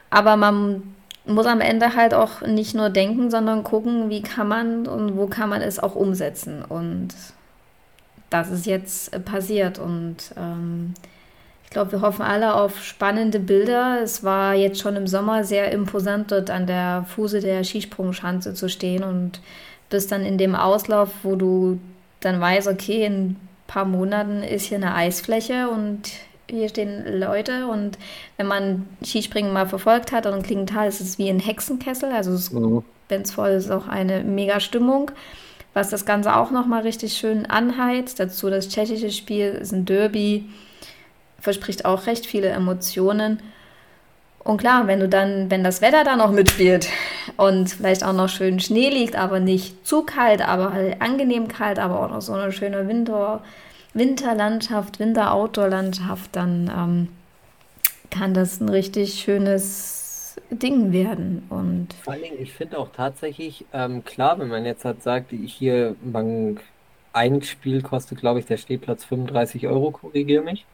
Aber 0.09 0.39
man 0.39 0.95
muss 1.27 1.45
am 1.45 1.61
Ende 1.61 1.95
halt 1.95 2.15
auch 2.15 2.41
nicht 2.41 2.75
nur 2.75 2.89
denken, 2.89 3.31
sondern 3.31 3.63
gucken, 3.63 4.09
wie 4.09 4.23
kann 4.23 4.49
man 4.49 4.87
und 4.87 5.19
wo 5.19 5.27
kann 5.27 5.51
man 5.51 5.61
es 5.61 5.79
auch 5.79 5.95
umsetzen. 5.95 6.65
Und 6.67 7.11
das 8.31 8.51
ist 8.51 8.67
jetzt 8.67 9.25
passiert. 9.25 9.79
Und 9.79 10.17
ähm, 10.37 10.95
ich 11.65 11.71
glaube, 11.71 11.93
wir 11.93 12.01
hoffen 12.01 12.23
alle 12.23 12.55
auf 12.55 12.83
spannende 12.83 13.41
Bilder. 13.41 14.01
Es 14.03 14.25
war 14.25 14.55
jetzt 14.55 14.81
schon 14.81 14.97
im 14.97 15.07
Sommer 15.07 15.45
sehr 15.45 15.71
imposant, 15.73 16.33
dort 16.33 16.51
an 16.51 16.67
der 16.67 17.05
Fuße 17.15 17.41
der 17.41 17.65
Skisprungschanze 17.65 18.55
zu 18.55 18.69
stehen 18.69 19.05
und 19.05 19.41
das 19.91 20.07
dann 20.07 20.25
in 20.25 20.39
dem 20.39 20.55
Auslauf, 20.55 21.11
wo 21.23 21.37
du 21.37 21.79
dann 22.21 22.41
weißt, 22.41 22.69
okay, 22.69 23.05
in 23.05 23.13
ein 23.13 23.49
paar 23.67 23.85
Monaten 23.85 24.43
ist 24.43 24.67
hier 24.67 24.79
eine 24.79 24.95
Eisfläche 24.95 25.69
und 25.69 26.11
hier 26.51 26.69
stehen 26.69 27.21
Leute 27.21 27.67
und 27.67 27.99
wenn 28.39 28.47
man 28.47 28.89
Skispringen 29.05 29.53
mal 29.53 29.69
verfolgt 29.69 30.13
hat 30.13 30.27
und 30.27 30.43
Klingenthal 30.43 30.89
ist 30.89 31.01
es 31.01 31.19
wie 31.19 31.29
ein 31.29 31.41
Hexenkessel, 31.41 32.11
also 32.11 32.59
mhm. 32.59 32.83
wenn 33.09 33.23
es 33.23 33.33
voll 33.33 33.51
ist, 33.51 33.71
auch 33.71 33.87
eine 33.87 34.25
mega 34.25 34.61
Stimmung, 34.61 35.11
was 35.75 35.91
das 35.91 36.07
Ganze 36.07 36.37
auch 36.37 36.51
nochmal 36.51 36.83
richtig 36.83 37.17
schön 37.17 37.47
anheizt. 37.47 38.21
Dazu 38.21 38.51
das 38.51 38.69
tschechische 38.69 39.11
Spiel 39.11 39.51
ist 39.51 39.73
ein 39.73 39.85
Derby, 39.85 40.49
verspricht 41.41 41.85
auch 41.85 42.07
recht 42.07 42.27
viele 42.27 42.49
Emotionen. 42.49 43.41
Und 44.45 44.57
klar, 44.59 44.87
wenn 44.87 45.01
du 45.01 45.09
dann, 45.09 45.51
wenn 45.51 45.63
das 45.63 45.83
Wetter 45.83 46.05
dann 46.05 46.19
noch 46.19 46.33
mitspielt 46.33 46.89
und 47.37 47.69
vielleicht 47.69 48.03
auch 48.03 48.15
noch 48.15 48.29
schön 48.29 48.61
Schnee 48.61 48.89
liegt, 48.89 49.15
aber 49.17 49.41
nicht 49.41 49.87
zu 49.87 50.03
kalt, 50.03 50.41
aber 50.41 50.73
halt 50.73 51.03
angenehm 51.03 51.49
kalt, 51.49 51.79
aber 51.79 52.01
auch 52.01 52.11
noch 52.11 52.23
so 52.23 52.33
eine 52.33 52.51
schöne 52.51 52.89
Winter, 52.89 53.43
Winterlandschaft, 53.93 55.01
Winter-Outdoor-Landschaft, 55.01 56.31
dann 56.33 56.73
ähm, 56.75 57.09
kann 58.11 58.33
das 58.33 58.61
ein 58.61 58.69
richtig 58.69 59.21
schönes 59.21 59.98
Ding 60.51 60.93
werden. 60.93 61.45
Und 61.49 61.89
Vor 62.03 62.13
allen 62.13 62.23
Dingen, 62.23 62.41
ich 62.41 62.53
finde 62.53 62.79
auch 62.79 62.91
tatsächlich, 62.95 63.65
ähm, 63.73 64.05
klar, 64.05 64.39
wenn 64.39 64.49
man 64.49 64.65
jetzt 64.65 64.85
halt 64.85 65.03
sagt, 65.03 65.31
hier, 65.31 65.95
man, 66.03 66.59
ein 67.13 67.43
Spiel 67.43 67.83
kostet, 67.83 68.19
glaube 68.19 68.41
ich, 68.41 68.47
der 68.47 68.57
Stehplatz 68.57 69.05
35 69.05 69.67
Euro, 69.67 69.91
korrigiere 69.91 70.45
mich. 70.45 70.65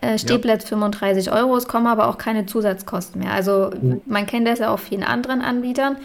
Äh, 0.00 0.18
Stehplatz 0.18 0.62
ja. 0.64 0.68
35 0.70 1.32
Euro, 1.32 1.56
es 1.56 1.68
kommen 1.68 1.86
aber 1.86 2.08
auch 2.08 2.18
keine 2.18 2.46
Zusatzkosten 2.46 3.20
mehr. 3.20 3.32
Also 3.32 3.70
mhm. 3.80 4.00
man 4.06 4.26
kennt 4.26 4.46
das 4.46 4.60
ja 4.60 4.72
auch 4.72 4.78
vielen 4.78 5.02
anderen 5.02 5.42
Anbietern. 5.42 5.96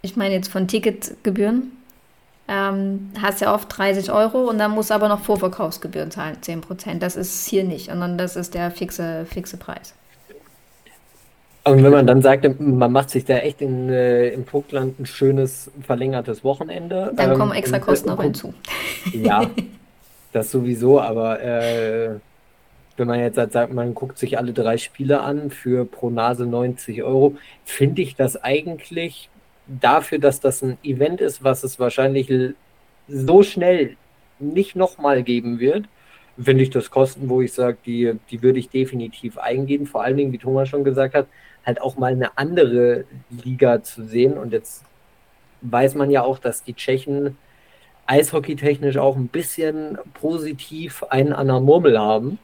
Ich 0.00 0.16
meine 0.16 0.34
jetzt 0.34 0.48
von 0.48 0.68
Ticketgebühren 0.68 1.72
ähm, 2.48 3.10
hast 3.20 3.42
ja 3.42 3.54
oft 3.54 3.76
30 3.76 4.10
Euro 4.10 4.48
und 4.48 4.58
dann 4.58 4.70
musst 4.70 4.88
du 4.88 4.94
aber 4.94 5.08
noch 5.08 5.20
Vorverkaufsgebühren 5.20 6.10
zahlen, 6.10 6.38
10 6.40 6.62
Prozent. 6.62 7.02
Das 7.02 7.14
ist 7.14 7.46
hier 7.46 7.62
nicht, 7.62 7.90
sondern 7.90 8.16
das 8.16 8.36
ist 8.36 8.54
der 8.54 8.70
fixe, 8.70 9.26
fixe 9.26 9.58
Preis. 9.58 9.94
Und 11.70 11.82
wenn 11.82 11.92
man 11.92 12.06
dann 12.06 12.22
sagt, 12.22 12.60
man 12.60 12.92
macht 12.92 13.10
sich 13.10 13.24
da 13.24 13.38
echt 13.38 13.60
in, 13.60 13.88
äh, 13.88 14.28
im 14.28 14.44
Vogtland 14.44 14.98
ein 15.00 15.06
schönes 15.06 15.70
verlängertes 15.82 16.44
Wochenende. 16.44 17.12
Dann 17.14 17.32
ähm, 17.32 17.38
kommen 17.38 17.52
extra 17.52 17.78
Kosten 17.78 18.10
auf 18.10 18.20
hinzu. 18.20 18.54
Ja, 19.12 19.50
das 20.32 20.50
sowieso, 20.50 21.00
aber 21.00 21.40
äh, 21.40 22.10
wenn 22.96 23.06
man 23.06 23.20
jetzt 23.20 23.38
halt 23.38 23.52
sagt, 23.52 23.72
man 23.72 23.94
guckt 23.94 24.18
sich 24.18 24.38
alle 24.38 24.52
drei 24.52 24.76
Spiele 24.76 25.20
an 25.20 25.50
für 25.50 25.84
pro 25.84 26.10
Nase 26.10 26.46
90 26.46 27.02
Euro, 27.02 27.36
finde 27.64 28.02
ich 28.02 28.16
das 28.16 28.42
eigentlich 28.42 29.30
dafür, 29.66 30.18
dass 30.18 30.40
das 30.40 30.62
ein 30.62 30.78
Event 30.82 31.20
ist, 31.20 31.44
was 31.44 31.62
es 31.62 31.78
wahrscheinlich 31.78 32.32
so 33.08 33.42
schnell 33.42 33.96
nicht 34.38 34.76
nochmal 34.76 35.22
geben 35.22 35.60
wird, 35.60 35.84
finde 36.40 36.62
ich 36.62 36.70
das 36.70 36.90
Kosten, 36.90 37.28
wo 37.28 37.40
ich 37.40 37.52
sage, 37.52 37.78
die, 37.84 38.14
die 38.30 38.42
würde 38.42 38.58
ich 38.58 38.68
definitiv 38.68 39.38
eingehen. 39.38 39.86
Vor 39.86 40.02
allen 40.02 40.16
Dingen, 40.16 40.32
wie 40.32 40.38
Thomas 40.38 40.68
schon 40.68 40.84
gesagt 40.84 41.14
hat, 41.14 41.26
halt 41.68 41.80
auch 41.82 41.96
mal 41.96 42.12
eine 42.12 42.36
andere 42.36 43.04
Liga 43.30 43.82
zu 43.82 44.04
sehen. 44.04 44.38
Und 44.38 44.52
jetzt 44.52 44.82
weiß 45.60 45.94
man 45.94 46.10
ja 46.10 46.22
auch, 46.22 46.38
dass 46.38 46.64
die 46.64 46.74
Tschechen 46.74 47.36
eishockeytechnisch 48.06 48.96
auch 48.96 49.16
ein 49.16 49.28
bisschen 49.28 49.98
positiv 50.14 51.04
einen 51.04 51.34
an 51.34 51.46
der 51.46 51.60
Murmel 51.60 51.98
haben. 51.98 52.38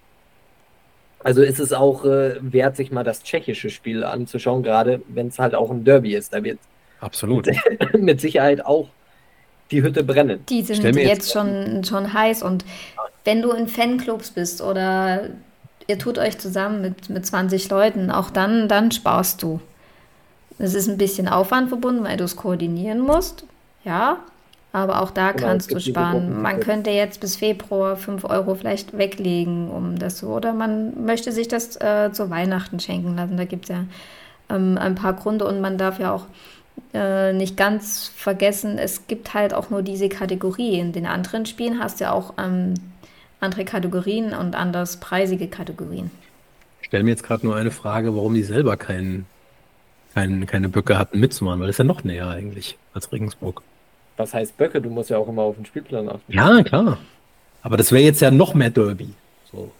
Also 1.20 1.42
ist 1.42 1.58
es 1.58 1.72
auch 1.72 2.04
äh, 2.04 2.36
wert, 2.40 2.76
sich 2.76 2.92
mal 2.92 3.02
das 3.02 3.22
tschechische 3.22 3.70
Spiel 3.70 4.04
anzuschauen, 4.04 4.62
gerade 4.62 5.00
wenn 5.08 5.28
es 5.28 5.38
halt 5.38 5.54
auch 5.54 5.70
ein 5.70 5.84
Derby 5.84 6.14
ist. 6.14 6.34
Da 6.34 6.44
wird 6.44 6.58
Absolut. 7.00 7.48
mit 7.94 8.20
Sicherheit 8.20 8.64
auch 8.64 8.88
die 9.70 9.82
Hütte 9.82 10.04
brennen. 10.04 10.44
Die 10.50 10.60
sind 10.60 10.84
jetzt, 10.84 10.98
jetzt 10.98 11.32
schon, 11.32 11.82
schon 11.82 12.12
heiß 12.12 12.42
und 12.42 12.66
wenn 13.24 13.40
du 13.40 13.52
in 13.52 13.68
Fanclubs 13.68 14.32
bist 14.32 14.60
oder 14.60 15.30
ihr 15.86 15.98
tut 15.98 16.18
euch 16.18 16.38
zusammen 16.38 16.80
mit, 16.80 17.10
mit 17.10 17.26
20 17.26 17.68
Leuten, 17.70 18.10
auch 18.10 18.30
dann, 18.30 18.68
dann 18.68 18.90
sparst 18.90 19.42
du. 19.42 19.60
Es 20.58 20.74
ist 20.74 20.88
ein 20.88 20.98
bisschen 20.98 21.28
Aufwand 21.28 21.68
verbunden, 21.68 22.04
weil 22.04 22.16
du 22.16 22.24
es 22.24 22.36
koordinieren 22.36 23.00
musst, 23.00 23.44
ja, 23.84 24.18
aber 24.72 25.02
auch 25.02 25.10
da 25.10 25.32
genau, 25.32 25.48
kannst 25.48 25.72
du 25.72 25.80
sparen. 25.80 26.42
Man 26.42 26.60
könnte 26.60 26.90
jetzt 26.90 27.20
bis 27.20 27.36
Februar 27.36 27.96
5 27.96 28.24
Euro 28.24 28.54
vielleicht 28.54 28.96
weglegen, 28.96 29.70
um 29.70 29.98
das 29.98 30.18
so, 30.18 30.28
oder 30.28 30.52
man 30.52 31.04
möchte 31.04 31.32
sich 31.32 31.48
das 31.48 31.76
äh, 31.80 32.10
zu 32.12 32.28
Weihnachten 32.30 32.80
schenken 32.80 33.16
lassen. 33.16 33.36
Da 33.36 33.44
gibt 33.44 33.64
es 33.64 33.68
ja 33.70 33.84
ähm, 34.48 34.76
ein 34.78 34.94
paar 34.94 35.12
Gründe 35.12 35.46
und 35.46 35.60
man 35.60 35.78
darf 35.78 36.00
ja 36.00 36.12
auch 36.12 36.26
äh, 36.92 37.32
nicht 37.32 37.56
ganz 37.56 38.10
vergessen, 38.16 38.78
es 38.78 39.06
gibt 39.06 39.34
halt 39.34 39.54
auch 39.54 39.70
nur 39.70 39.82
diese 39.82 40.08
Kategorie. 40.08 40.78
In 40.78 40.92
den 40.92 41.06
anderen 41.06 41.46
Spielen 41.46 41.80
hast 41.80 42.00
du 42.00 42.04
ja 42.04 42.12
auch 42.12 42.34
ähm, 42.38 42.74
andere 43.44 43.64
Kategorien 43.64 44.34
und 44.34 44.56
anders 44.56 44.96
preisige 44.96 45.46
Kategorien. 45.48 46.10
Ich 46.80 46.88
stelle 46.88 47.04
mir 47.04 47.10
jetzt 47.10 47.22
gerade 47.22 47.46
nur 47.46 47.56
eine 47.56 47.70
Frage, 47.70 48.16
warum 48.16 48.34
die 48.34 48.42
selber 48.42 48.76
kein, 48.76 49.26
kein, 50.14 50.46
keine 50.46 50.68
Böcke 50.68 50.98
hatten 50.98 51.20
mitzumachen, 51.20 51.60
weil 51.60 51.68
das 51.68 51.74
ist 51.74 51.78
ja 51.78 51.84
noch 51.84 52.02
näher 52.04 52.28
eigentlich 52.28 52.76
als 52.92 53.12
Regensburg. 53.12 53.62
Was 54.16 54.34
heißt 54.34 54.56
Böcke? 54.56 54.80
Du 54.80 54.90
musst 54.90 55.10
ja 55.10 55.18
auch 55.18 55.28
immer 55.28 55.42
auf 55.42 55.56
den 55.56 55.66
Spielplan 55.66 56.08
achten. 56.08 56.32
Ja, 56.32 56.62
klar. 56.62 56.98
Aber 57.62 57.76
das 57.76 57.92
wäre 57.92 58.02
jetzt 58.02 58.20
ja 58.20 58.30
noch 58.30 58.54
mehr 58.54 58.70
Derby. 58.70 59.14
So. 59.50 59.70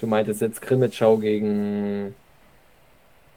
Du 0.00 0.06
meintest 0.06 0.40
jetzt 0.40 0.62
Krimitschau 0.62 1.18
gegen 1.18 2.14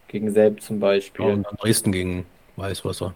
gegen 0.07 0.31
Selb 0.31 0.61
zum 0.61 0.79
Beispiel. 0.79 1.25
Ja, 1.25 1.33
und 1.33 1.45
Dresden 1.59 1.91
gegen 1.91 2.25
Weißwasser. 2.55 3.13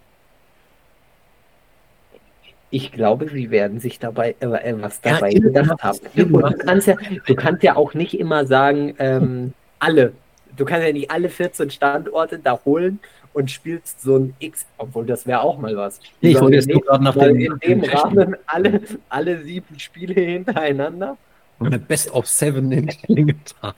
Ich 2.70 2.92
glaube, 2.92 3.30
sie 3.30 3.50
werden 3.50 3.80
sich 3.80 4.00
dabei 4.00 4.36
äh, 4.40 4.46
äh 4.46 4.82
was 4.82 5.00
dabei 5.02 5.32
ja, 5.32 5.40
gedacht 5.40 5.84
haben. 5.84 6.00
Du 6.16 6.40
kannst, 6.40 6.88
ja, 6.88 6.96
du 7.26 7.36
kannst 7.36 7.64
ja 7.64 7.76
auch 7.76 7.94
nicht 7.94 8.20
immer 8.20 8.46
sagen, 8.46 8.94
ähm, 9.00 9.54
alle. 9.80 10.14
Du 10.56 10.66
kannst 10.66 10.86
ja 10.86 10.92
nicht 10.92 11.12
alle 11.12 11.30
14 11.30 11.70
Standorte 11.70 12.40
da 12.40 12.60
holen 12.66 13.00
und 13.34 13.52
spielst 13.52 14.02
so 14.02 14.18
ein 14.18 14.36
X, 14.40 14.66
obwohl 14.78 15.06
das 15.06 15.28
wäre 15.28 15.42
auch 15.42 15.60
mal 15.60 15.78
was. 15.78 16.00
Nee, 16.22 16.32
ich 16.32 16.42
wollte 16.42 16.56
jetzt 16.56 16.68
nur 16.68 16.82
gerade 16.82 17.04
nach 17.04 17.16
dem, 17.16 17.38
in 17.38 17.60
dem 17.60 17.84
Rahmen 17.84 18.36
alle, 18.48 18.82
alle 19.10 19.44
sieben 19.44 19.78
Spiele 19.80 20.20
hintereinander. 20.20 21.18
Und 21.60 21.88
Best 21.88 22.12
of 22.12 22.28
Seven 22.28 22.72
in 22.72 22.88
Klingenthal. 22.88 23.74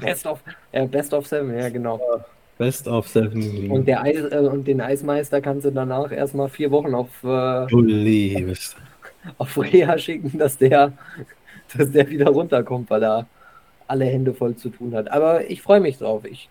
Best 0.00 0.26
of, 0.26 0.42
äh, 0.72 0.86
Best 0.86 1.12
of 1.12 1.26
Seven, 1.26 1.56
ja 1.56 1.68
genau. 1.68 2.00
Best 2.60 2.86
of 2.86 3.08
Seven. 3.08 3.70
Und, 3.70 3.88
der 3.88 4.02
Eis, 4.02 4.16
äh, 4.16 4.36
und 4.36 4.68
den 4.68 4.82
Eismeister 4.82 5.40
kannst 5.40 5.64
du 5.64 5.70
danach 5.70 6.12
erstmal 6.12 6.50
vier 6.50 6.70
Wochen 6.70 6.94
auf, 6.94 7.08
äh, 7.24 7.66
du 7.68 7.80
liebst. 7.80 8.76
auf 9.38 9.56
Reha 9.56 9.96
schicken, 9.96 10.38
dass 10.38 10.58
der, 10.58 10.92
dass 11.74 11.90
der 11.90 12.10
wieder 12.10 12.28
runterkommt, 12.28 12.90
weil 12.90 13.02
er 13.02 13.26
alle 13.86 14.04
Hände 14.04 14.34
voll 14.34 14.56
zu 14.56 14.68
tun 14.68 14.94
hat. 14.94 15.10
Aber 15.10 15.48
ich 15.50 15.62
freue 15.62 15.80
mich 15.80 15.96
drauf. 15.96 16.26
Ich 16.26 16.50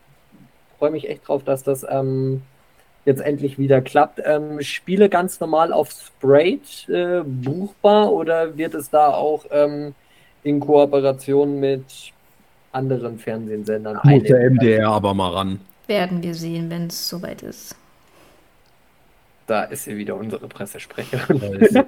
freue 0.79 0.89
mich 0.89 1.07
echt 1.07 1.27
drauf, 1.27 1.43
dass 1.43 1.61
das 1.61 1.85
ähm, 1.87 2.41
jetzt 3.05 3.21
endlich 3.21 3.59
wieder 3.59 3.79
klappt. 3.79 4.19
Ähm, 4.25 4.61
Spiele 4.61 5.09
ganz 5.09 5.39
normal 5.39 5.71
auf 5.71 5.91
Sprayed 5.91 6.89
äh, 6.89 7.21
buchbar 7.23 8.11
oder 8.11 8.57
wird 8.57 8.73
es 8.73 8.89
da 8.89 9.09
auch 9.09 9.45
ähm, 9.51 9.93
in 10.41 10.59
Kooperation 10.59 11.59
mit 11.59 11.83
anderen 12.71 13.19
Fernsehsendern. 13.19 13.99
Muss 14.03 14.23
der 14.23 14.49
MDR 14.49 14.89
aber 14.89 15.13
mal 15.13 15.33
ran. 15.33 15.59
Werden 15.89 16.21
wir 16.21 16.35
sehen, 16.35 16.69
wenn 16.69 16.85
es 16.85 17.09
soweit 17.09 17.41
ist. 17.41 17.75
Da 19.47 19.63
ist 19.63 19.85
sie 19.85 19.97
wieder 19.97 20.15
unsere 20.15 20.47
Pressesprecherin. 20.47 21.83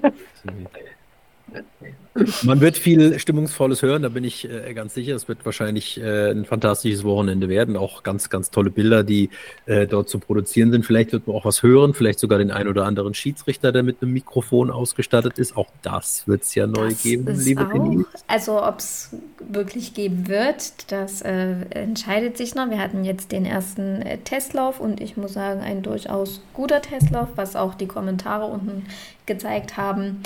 Man 2.43 2.59
wird 2.59 2.77
viel 2.77 3.17
Stimmungsvolles 3.19 3.81
hören, 3.81 4.01
da 4.01 4.09
bin 4.09 4.25
ich 4.25 4.49
äh, 4.49 4.73
ganz 4.73 4.93
sicher. 4.93 5.15
Es 5.15 5.29
wird 5.29 5.45
wahrscheinlich 5.45 5.97
äh, 5.97 6.31
ein 6.31 6.43
fantastisches 6.43 7.05
Wochenende 7.05 7.47
werden. 7.47 7.77
Auch 7.77 8.03
ganz, 8.03 8.29
ganz 8.29 8.51
tolle 8.51 8.69
Bilder, 8.69 9.03
die 9.03 9.29
äh, 9.65 9.87
dort 9.87 10.09
zu 10.09 10.19
produzieren 10.19 10.71
sind. 10.71 10.85
Vielleicht 10.85 11.13
wird 11.13 11.27
man 11.27 11.37
auch 11.37 11.45
was 11.45 11.63
hören, 11.63 11.93
vielleicht 11.93 12.19
sogar 12.19 12.37
den 12.37 12.51
ein 12.51 12.67
oder 12.67 12.85
anderen 12.85 13.13
Schiedsrichter, 13.13 13.71
der 13.71 13.83
mit 13.83 14.01
einem 14.01 14.11
Mikrofon 14.11 14.71
ausgestattet 14.71 15.39
ist. 15.39 15.55
Auch 15.55 15.69
das 15.83 16.27
wird 16.27 16.43
es 16.43 16.53
ja 16.53 16.67
neu 16.67 16.89
das 16.89 17.01
geben, 17.01 17.33
liebe 17.39 17.65
auch, 17.65 18.19
Also 18.27 18.61
ob 18.61 18.79
es 18.79 19.15
wirklich 19.39 19.93
geben 19.93 20.27
wird, 20.27 20.91
das 20.91 21.21
äh, 21.21 21.53
entscheidet 21.69 22.35
sich 22.35 22.55
noch. 22.55 22.69
Wir 22.69 22.79
hatten 22.79 23.05
jetzt 23.05 23.31
den 23.31 23.45
ersten 23.45 24.01
äh, 24.01 24.17
Testlauf 24.17 24.81
und 24.81 24.99
ich 24.99 25.15
muss 25.15 25.31
sagen, 25.33 25.61
ein 25.61 25.81
durchaus 25.81 26.41
guter 26.53 26.81
Testlauf, 26.81 27.29
was 27.35 27.55
auch 27.55 27.73
die 27.73 27.87
Kommentare 27.87 28.45
unten 28.47 28.85
gezeigt 29.25 29.77
haben 29.77 30.23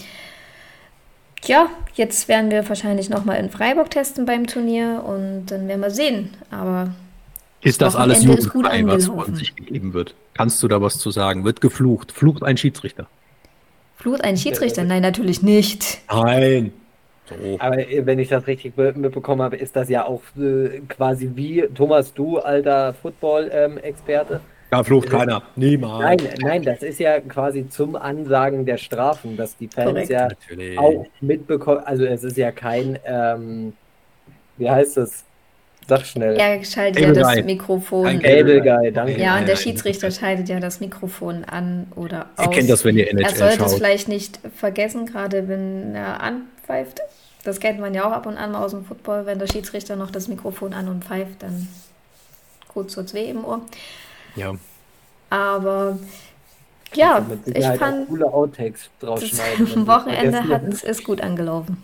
ja, 1.48 1.70
jetzt 1.94 2.28
werden 2.28 2.52
wir 2.52 2.68
wahrscheinlich 2.68 3.10
nochmal 3.10 3.40
in 3.40 3.50
Freiburg 3.50 3.90
testen 3.90 4.26
beim 4.26 4.48
Turnier 4.48 5.04
und 5.06 5.48
dann 5.48 5.68
werden 5.68 5.82
wir 5.82 5.92
sehen. 5.92 6.34
Aber 6.52 6.94
Ist 7.62 7.82
das 7.82 7.96
alles 7.96 8.24
jugendfrei, 8.24 8.86
was 8.86 9.08
von 9.08 9.36
sich 9.36 9.56
gegeben 9.56 9.94
wird? 9.94 10.16
Kannst 10.34 10.62
du 10.62 10.68
da 10.68 10.82
was 10.82 10.98
zu 10.98 11.12
sagen? 11.12 11.46
Wird 11.46 11.62
geflucht? 11.62 12.12
Flucht 12.12 12.44
ein 12.44 12.58
Schiedsrichter? 12.58 13.08
Flucht 13.98 14.24
ein 14.24 14.38
Schiedsrichter? 14.38 14.84
Nein, 14.84 15.02
natürlich 15.02 15.42
nicht. 15.42 16.00
Nein. 16.12 16.74
So. 17.28 17.58
Aber 17.60 17.80
äh, 17.80 18.06
wenn 18.06 18.20
ich 18.20 18.30
das 18.30 18.46
richtig 18.46 18.78
mitbekommen 18.78 19.42
habe, 19.42 19.58
ist 19.58 19.76
das 19.76 19.90
ja 19.90 20.06
auch 20.06 20.22
äh, 20.38 20.82
quasi 20.88 21.32
wie 21.34 21.68
Thomas, 21.74 22.14
du 22.14 22.38
alter 22.38 22.94
Football-Experte. 22.94 24.36
Ähm, 24.36 24.55
da 24.78 24.84
flucht 24.84 25.10
keiner. 25.10 25.44
Niemals. 25.56 26.24
Nein, 26.24 26.30
nein, 26.42 26.64
das 26.64 26.82
ist 26.82 27.00
ja 27.00 27.20
quasi 27.20 27.68
zum 27.70 27.96
Ansagen 27.96 28.66
der 28.66 28.78
Strafen, 28.78 29.38
dass 29.38 29.58
die 29.58 29.68
Fans 29.68 29.90
Korrekt. 29.90 30.10
ja 30.10 30.28
Natürlich. 30.28 30.78
auch 30.80 31.06
mitbekommen. 31.22 31.82
Also 31.86 32.06
es 32.06 32.24
ist 32.24 32.38
ja 32.38 32.52
kein, 32.52 33.00
ähm, 33.06 33.74
wie 34.58 34.70
heißt 34.70 34.98
es? 34.98 35.24
Sag 35.88 36.06
schnell. 36.06 36.36
Er 36.36 36.64
schaltet 36.64 37.04
Cable 37.04 37.16
ja 37.16 37.22
das 37.22 37.34
Guy. 37.34 37.44
Mikrofon. 37.44 38.08
Ein 38.08 38.22
Cable 38.22 38.62
Guy, 38.62 38.92
danke. 38.92 39.20
Ja, 39.20 39.38
und 39.38 39.48
der 39.48 39.56
Schiedsrichter 39.56 40.10
schaltet 40.10 40.50
ja 40.50 40.60
das 40.60 40.80
Mikrofon 40.80 41.46
an 41.46 41.88
oder 41.96 42.28
aus. 42.38 42.46
Ihr 42.48 42.52
kennt 42.52 42.70
das, 42.70 42.84
wenn 42.84 42.98
ihr 42.98 43.08
NHL 43.12 43.24
Er 43.24 43.36
sollte 43.36 43.64
es 43.66 43.76
vielleicht 43.76 44.08
nicht 44.08 44.40
vergessen, 44.56 45.06
gerade 45.06 45.48
wenn 45.48 45.94
er 45.94 46.22
anpfeift. 46.22 47.02
Das 47.44 47.60
kennt 47.60 47.80
man 47.80 47.94
ja 47.94 48.08
auch 48.08 48.12
ab 48.12 48.26
und 48.26 48.38
an 48.38 48.54
mal 48.54 48.66
aus 48.66 48.72
dem 48.72 48.84
Football, 48.84 49.28
wenn 49.28 49.38
der 49.38 49.46
Schiedsrichter 49.46 49.96
noch 49.96 50.10
das 50.10 50.28
Mikrofon 50.28 50.74
an 50.74 50.88
und 50.88 51.06
pfeift, 51.06 51.44
dann 51.44 51.68
kurz 52.68 52.94
so 52.94 53.14
weh 53.14 53.30
im 53.30 53.46
Ohr. 53.46 53.62
Ja. 54.36 54.56
Aber 55.30 55.98
ja, 56.94 57.26
ich 57.46 57.66
fand 57.80 58.08
coole 58.08 58.26
Outtakes 58.26 58.90
draus 59.00 59.22
das 59.22 59.38
Wochenende 59.88 60.48
hat, 60.48 60.64
ist 60.64 61.04
gut 61.04 61.22
angelaufen. 61.22 61.78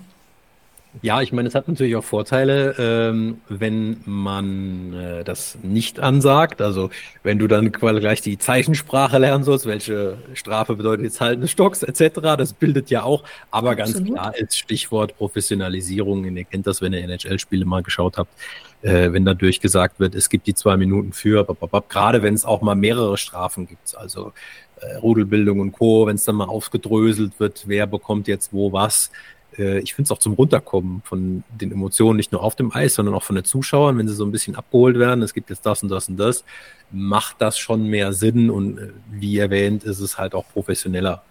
Ja, 1.01 1.21
ich 1.21 1.31
meine, 1.31 1.47
es 1.47 1.55
hat 1.55 1.69
natürlich 1.69 1.95
auch 1.95 2.03
Vorteile, 2.03 2.75
ähm, 2.77 3.39
wenn 3.47 4.01
man 4.05 4.93
äh, 4.93 5.23
das 5.23 5.57
nicht 5.63 6.01
ansagt. 6.01 6.61
Also 6.61 6.89
wenn 7.23 7.39
du 7.39 7.47
dann 7.47 7.71
gleich 7.71 8.19
die 8.19 8.37
Zeichensprache 8.37 9.17
lernen 9.17 9.45
sollst, 9.45 9.65
welche 9.65 10.17
Strafe 10.33 10.75
bedeutet 10.75 11.05
jetzt 11.05 11.21
Halten 11.21 11.41
des 11.41 11.51
Stocks 11.51 11.81
etc., 11.81 12.19
das 12.37 12.51
bildet 12.51 12.89
ja 12.89 13.03
auch. 13.03 13.23
Aber 13.51 13.75
ganz 13.75 13.91
Absolut. 13.91 14.15
klar 14.15 14.35
ist 14.35 14.57
Stichwort 14.57 15.17
Professionalisierung. 15.17 16.35
Ihr 16.35 16.43
kennt 16.43 16.67
das, 16.67 16.81
wenn 16.81 16.91
ihr 16.91 17.03
NHL-Spiele 17.03 17.63
mal 17.63 17.83
geschaut 17.83 18.17
habt, 18.17 18.33
äh, 18.81 19.11
wenn 19.11 19.25
da 19.25 19.33
durchgesagt 19.33 19.99
wird, 19.99 20.15
es 20.15 20.29
gibt 20.29 20.47
die 20.47 20.55
zwei 20.55 20.77
Minuten 20.77 21.13
für, 21.13 21.45
gerade 21.89 22.23
wenn 22.23 22.33
es 22.33 22.45
auch 22.45 22.61
mal 22.61 22.75
mehrere 22.75 23.17
Strafen 23.17 23.67
gibt. 23.67 23.95
Also 23.97 24.33
äh, 24.79 24.95
Rudelbildung 24.95 25.59
und 25.59 25.71
Co., 25.71 26.07
wenn 26.07 26.15
es 26.15 26.25
dann 26.25 26.35
mal 26.35 26.45
aufgedröselt 26.45 27.39
wird, 27.39 27.63
wer 27.67 27.87
bekommt 27.87 28.27
jetzt 28.27 28.53
wo 28.53 28.71
was 28.71 29.11
äh, 29.57 29.79
ich 29.79 29.93
finde 29.93 30.07
es 30.07 30.11
auch 30.11 30.19
zum 30.19 30.33
Runterkommen 30.33 31.01
von 31.03 31.43
den 31.49 31.71
Emotionen, 31.71 32.17
nicht 32.17 32.31
nur 32.31 32.43
auf 32.43 32.55
dem 32.55 32.73
Eis, 32.73 32.95
sondern 32.95 33.15
auch 33.15 33.23
von 33.23 33.35
den 33.35 33.45
Zuschauern, 33.45 33.97
wenn 33.97 34.07
sie 34.07 34.13
so 34.13 34.25
ein 34.25 34.31
bisschen 34.31 34.55
abgeholt 34.55 34.97
werden, 34.97 35.21
es 35.23 35.33
gibt 35.33 35.49
jetzt 35.49 35.65
das 35.65 35.83
und 35.83 35.89
das 35.89 36.09
und 36.09 36.17
das, 36.17 36.43
macht 36.91 37.41
das 37.41 37.57
schon 37.57 37.87
mehr 37.87 38.13
Sinn 38.13 38.49
und 38.49 38.77
äh, 38.77 38.89
wie 39.09 39.37
erwähnt, 39.37 39.83
ist 39.83 39.99
es 39.99 40.17
halt 40.17 40.35
auch 40.35 40.45
professioneller, 40.51 41.23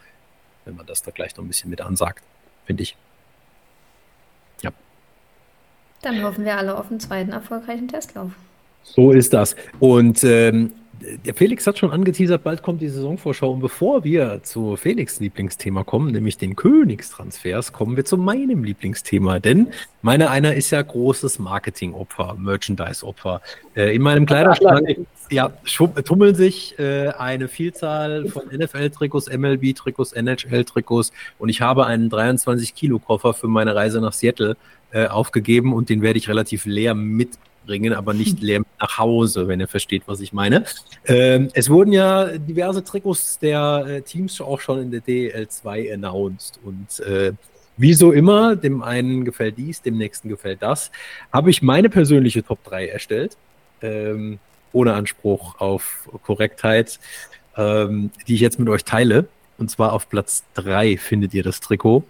wenn 0.65 0.77
man 0.77 0.87
das 0.87 1.03
da 1.03 1.11
gleich 1.11 1.37
noch 1.37 1.45
ein 1.45 1.49
bisschen 1.49 1.71
mit 1.71 1.81
ansagt, 1.81 2.23
finde 2.65 2.83
ich. 2.83 2.97
Dann 6.03 6.23
hoffen 6.23 6.45
wir 6.45 6.57
alle 6.57 6.77
auf 6.77 6.91
einen 6.91 7.01
zweiten 7.01 7.33
erfolgreichen 7.33 7.89
Testlauf. 7.89 8.31
So 8.83 9.13
ist 9.13 9.33
das. 9.33 9.55
Und 9.79 10.25
ähm, 10.25 10.73
der 11.25 11.35
Felix 11.35 11.67
hat 11.67 11.79
schon 11.79 11.91
angeteasert, 11.91 12.43
bald 12.43 12.63
kommt 12.63 12.81
die 12.81 12.89
Saisonvorschau. 12.89 13.53
Und 13.53 13.61
bevor 13.61 14.05
wir 14.05 14.43
zu 14.43 14.77
Felix 14.77 15.21
Lieblingsthema 15.21 15.85
kommen, 15.85 16.13
nämlich 16.13 16.37
den 16.37 16.57
Königstransfers, 16.57 17.73
kommen 17.73 17.97
wir 17.97 18.05
zu 18.05 18.17
meinem 18.17 18.65
Lieblingsthema. 18.65 19.39
Denn 19.39 19.69
meine 20.03 20.31
einer 20.31 20.55
ist 20.55 20.71
ja 20.71 20.83
großes 20.83 21.39
Marketingopfer, 21.39 22.37
Merchandise-Opfer. 22.39 23.41
Äh, 23.75 23.95
in 23.95 24.03
meinem 24.03 24.27
Kleiderschrank 24.27 25.07
ja, 25.31 25.53
tummeln 26.05 26.35
sich 26.35 26.79
äh, 26.79 27.09
eine 27.09 27.49
Vielzahl 27.49 28.27
von 28.29 28.43
NFL-Trikots, 28.53 29.29
MLB-Trikots, 29.31 30.13
NHL-Trikots. 30.13 31.13
Und 31.39 31.49
ich 31.49 31.61
habe 31.61 31.87
einen 31.87 32.11
23-Kilo-Koffer 32.11 33.33
für 33.33 33.49
meine 33.49 33.75
Reise 33.75 34.01
nach 34.01 34.13
Seattle 34.13 34.57
äh, 34.93 35.07
aufgegeben 35.07 35.73
und 35.73 35.89
den 35.89 36.03
werde 36.03 36.19
ich 36.19 36.29
relativ 36.29 36.67
leer 36.67 36.95
mit 36.95 37.31
bringen, 37.67 37.93
aber 37.93 38.15
nicht 38.15 38.41
leer 38.43 38.63
nach 38.81 38.99
Hause, 38.99 39.49
wenn 39.49 39.61
ihr 39.61 39.69
versteht, 39.69 40.03
was 40.07 40.21
ich 40.21 40.33
meine. 40.33 40.65
Ähm, 41.07 41.49
es 41.55 41.71
wurden 41.71 41.93
ja 41.93 42.39
diverse 42.39 42.83
Trikots 42.83 43.39
der 43.39 43.85
äh, 43.87 44.03
Teams 44.03 44.41
auch 44.41 44.61
schon 44.61 44.81
in 44.81 44.91
der 44.91 45.01
DL2 45.03 45.95
announced 45.95 46.59
und 46.65 47.01
äh, 47.07 47.33
wie 47.77 47.95
so 47.95 48.13
immer, 48.13 48.57
dem 48.57 48.83
einen 48.83 49.25
gefällt 49.25 49.57
dies, 49.57 49.81
dem 49.81 49.97
nächsten 49.97 50.29
gefällt 50.29 50.63
das, 50.63 50.91
habe 51.33 51.49
ich 51.51 51.63
meine 51.63 51.89
persönliche 51.89 52.43
Top 52.43 52.63
3 52.65 52.89
erstellt, 52.89 53.37
ähm, 53.81 54.39
ohne 54.73 54.93
Anspruch 54.95 55.59
auf 55.61 56.09
Korrektheit, 56.25 56.99
ähm, 57.57 58.11
die 58.29 58.35
ich 58.35 58.41
jetzt 58.41 58.59
mit 58.59 58.69
euch 58.69 58.85
teile. 58.85 59.29
Und 59.57 59.71
zwar 59.71 59.93
auf 59.93 60.09
Platz 60.09 60.45
3 60.55 60.97
findet 60.97 61.33
ihr 61.33 61.43
das 61.43 61.61
Trikot. 61.61 62.05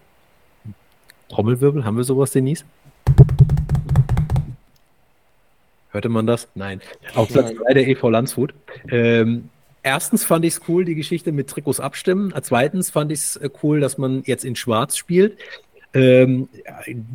Trommelwirbel, 1.31 1.85
haben 1.85 1.97
wir 1.97 2.05
sowas, 2.05 2.33
Denise? 2.33 2.65
Hörte 5.93 6.09
man 6.09 6.27
das? 6.27 6.49
Nein. 6.55 6.81
Auf 7.15 7.29
Platz 7.29 7.53
3 7.55 7.75
der 7.75 7.89
EV 7.89 8.11
Landshut. 8.11 8.55
Ähm, 8.89 9.49
erstens 9.83 10.25
fand 10.25 10.45
ich 10.45 10.55
es 10.55 10.61
cool, 10.69 10.85
die 10.85 10.95
Geschichte 10.95 11.33
mit 11.33 11.49
Trikots 11.49 11.81
abstimmen. 11.81 12.33
Zweitens 12.43 12.91
fand 12.91 13.11
ich 13.13 13.21
es 13.21 13.37
äh, 13.37 13.49
cool, 13.63 13.81
dass 13.81 13.99
man 13.99 14.23
jetzt 14.25 14.45
in 14.45 14.55
Schwarz 14.57 14.97
spielt. 14.97 15.39
Ähm, 15.93 16.49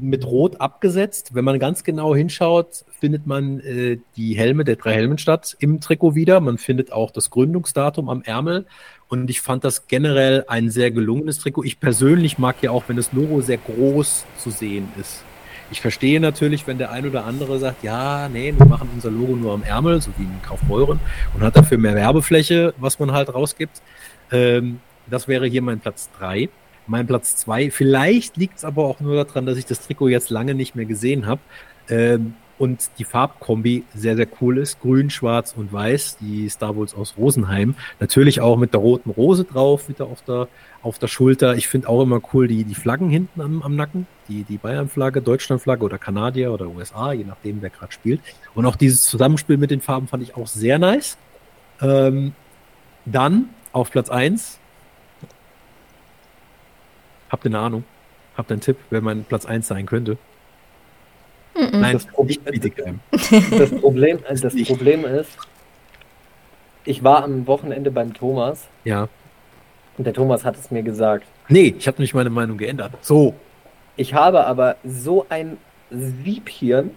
mit 0.01 0.25
Rot 0.25 0.59
abgesetzt. 0.59 1.33
Wenn 1.33 1.45
man 1.45 1.59
ganz 1.59 1.85
genau 1.85 2.13
hinschaut, 2.13 2.83
findet 2.99 3.25
man 3.25 3.61
äh, 3.61 3.99
die 4.17 4.35
Helme 4.35 4.65
der 4.65 4.75
drei 4.75 4.93
Helmenstadt 4.93 5.55
im 5.59 5.79
Trikot 5.79 6.13
wieder. 6.13 6.41
Man 6.41 6.57
findet 6.57 6.91
auch 6.91 7.11
das 7.11 7.29
Gründungsdatum 7.29 8.09
am 8.09 8.21
Ärmel. 8.23 8.65
Und 9.07 9.29
ich 9.29 9.39
fand 9.39 9.63
das 9.63 9.87
generell 9.87 10.43
ein 10.49 10.69
sehr 10.69 10.91
gelungenes 10.91 11.39
Trikot. 11.39 11.63
Ich 11.63 11.79
persönlich 11.79 12.37
mag 12.37 12.57
ja 12.61 12.71
auch, 12.71 12.83
wenn 12.87 12.97
das 12.97 13.13
Logo 13.13 13.39
sehr 13.39 13.59
groß 13.59 14.25
zu 14.39 14.49
sehen 14.49 14.89
ist. 14.99 15.23
Ich 15.71 15.79
verstehe 15.79 16.19
natürlich, 16.19 16.67
wenn 16.67 16.77
der 16.77 16.91
ein 16.91 17.07
oder 17.07 17.25
andere 17.25 17.57
sagt, 17.59 17.81
ja, 17.81 18.27
nee, 18.27 18.53
wir 18.55 18.65
machen 18.65 18.89
unser 18.93 19.09
Logo 19.09 19.37
nur 19.37 19.53
am 19.53 19.63
Ärmel, 19.63 20.01
so 20.01 20.11
wie 20.17 20.23
in 20.23 20.41
Kaufbeuren, 20.41 20.99
und 21.33 21.41
hat 21.41 21.55
dafür 21.55 21.77
mehr 21.77 21.95
Werbefläche, 21.95 22.73
was 22.77 22.99
man 22.99 23.13
halt 23.13 23.33
rausgibt. 23.33 23.81
Ähm, 24.31 24.81
das 25.07 25.27
wäre 25.27 25.47
hier 25.47 25.61
mein 25.61 25.79
Platz 25.79 26.09
drei. 26.19 26.49
Mein 26.87 27.07
Platz 27.07 27.35
zwei. 27.35 27.71
Vielleicht 27.71 28.37
liegt 28.37 28.57
es 28.57 28.65
aber 28.65 28.85
auch 28.85 28.99
nur 28.99 29.23
daran, 29.23 29.45
dass 29.45 29.57
ich 29.57 29.65
das 29.65 29.85
Trikot 29.85 30.09
jetzt 30.09 30.29
lange 30.29 30.53
nicht 30.53 30.75
mehr 30.75 30.85
gesehen 30.85 31.25
habe. 31.25 31.41
Ähm, 31.89 32.35
und 32.57 32.89
die 32.99 33.03
Farbkombi 33.03 33.83
sehr, 33.93 34.15
sehr 34.15 34.27
cool 34.39 34.57
ist. 34.57 34.79
Grün, 34.79 35.09
Schwarz 35.09 35.53
und 35.57 35.73
Weiß, 35.73 36.17
die 36.19 36.47
Star 36.49 36.77
Wars 36.77 36.95
aus 36.95 37.15
Rosenheim. 37.17 37.75
Natürlich 37.99 38.39
auch 38.39 38.57
mit 38.57 38.73
der 38.73 38.79
roten 38.79 39.09
Rose 39.09 39.43
drauf, 39.43 39.89
wieder 39.89 40.05
auf 40.05 40.21
der, 40.21 40.47
auf 40.81 40.97
der 40.97 41.07
Schulter. 41.07 41.55
Ich 41.55 41.67
finde 41.67 41.89
auch 41.89 42.01
immer 42.01 42.21
cool 42.33 42.47
die, 42.47 42.63
die 42.63 42.75
Flaggen 42.75 43.09
hinten 43.09 43.41
am, 43.41 43.61
am 43.61 43.75
Nacken. 43.75 44.07
Die, 44.29 44.43
die 44.43 44.57
Bayern-Flagge, 44.57 45.21
Deutschland-Flagge 45.21 45.83
oder 45.83 45.97
Kanadier 45.97 46.51
oder 46.51 46.67
USA, 46.67 47.11
je 47.11 47.25
nachdem, 47.25 47.61
wer 47.61 47.69
gerade 47.69 47.91
spielt. 47.91 48.21
Und 48.53 48.65
auch 48.65 48.75
dieses 48.75 49.03
Zusammenspiel 49.03 49.57
mit 49.57 49.69
den 49.69 49.81
Farben 49.81 50.07
fand 50.07 50.23
ich 50.23 50.35
auch 50.35 50.47
sehr 50.47 50.79
nice. 50.79 51.17
Ähm, 51.81 52.33
dann 53.05 53.49
auf 53.73 53.91
Platz 53.91 54.09
eins 54.09 54.59
Habt 57.29 57.45
ihr 57.45 57.51
eine 57.51 57.59
Ahnung? 57.59 57.83
Habt 58.37 58.51
ihr 58.51 58.55
einen 58.55 58.61
Tipp, 58.61 58.77
wer 58.89 59.01
mein 59.01 59.23
Platz 59.23 59.45
eins 59.45 59.67
sein 59.67 59.85
könnte? 59.85 60.17
Mm 61.55 61.79
Nein, 61.79 61.93
das, 61.93 62.05
Problem, 62.05 62.37
das, 62.45 63.79
Problem, 63.81 64.19
das 64.31 64.67
Problem 64.67 65.05
ist, 65.05 65.37
ich 66.83 67.03
war 67.03 67.23
am 67.23 67.47
Wochenende 67.47 67.91
beim 67.91 68.13
Thomas. 68.13 68.67
Ja. 68.83 69.07
Und 69.97 70.05
der 70.05 70.13
Thomas 70.13 70.43
hat 70.43 70.57
es 70.57 70.71
mir 70.71 70.83
gesagt. 70.83 71.25
Nee, 71.47 71.73
ich 71.77 71.87
habe 71.87 72.01
nicht 72.01 72.13
meine 72.13 72.29
Meinung 72.29 72.57
geändert. 72.57 72.91
So. 73.01 73.33
Ich 73.95 74.13
habe 74.13 74.45
aber 74.45 74.75
so 74.83 75.25
ein 75.29 75.57
Siebhirn, 75.89 76.91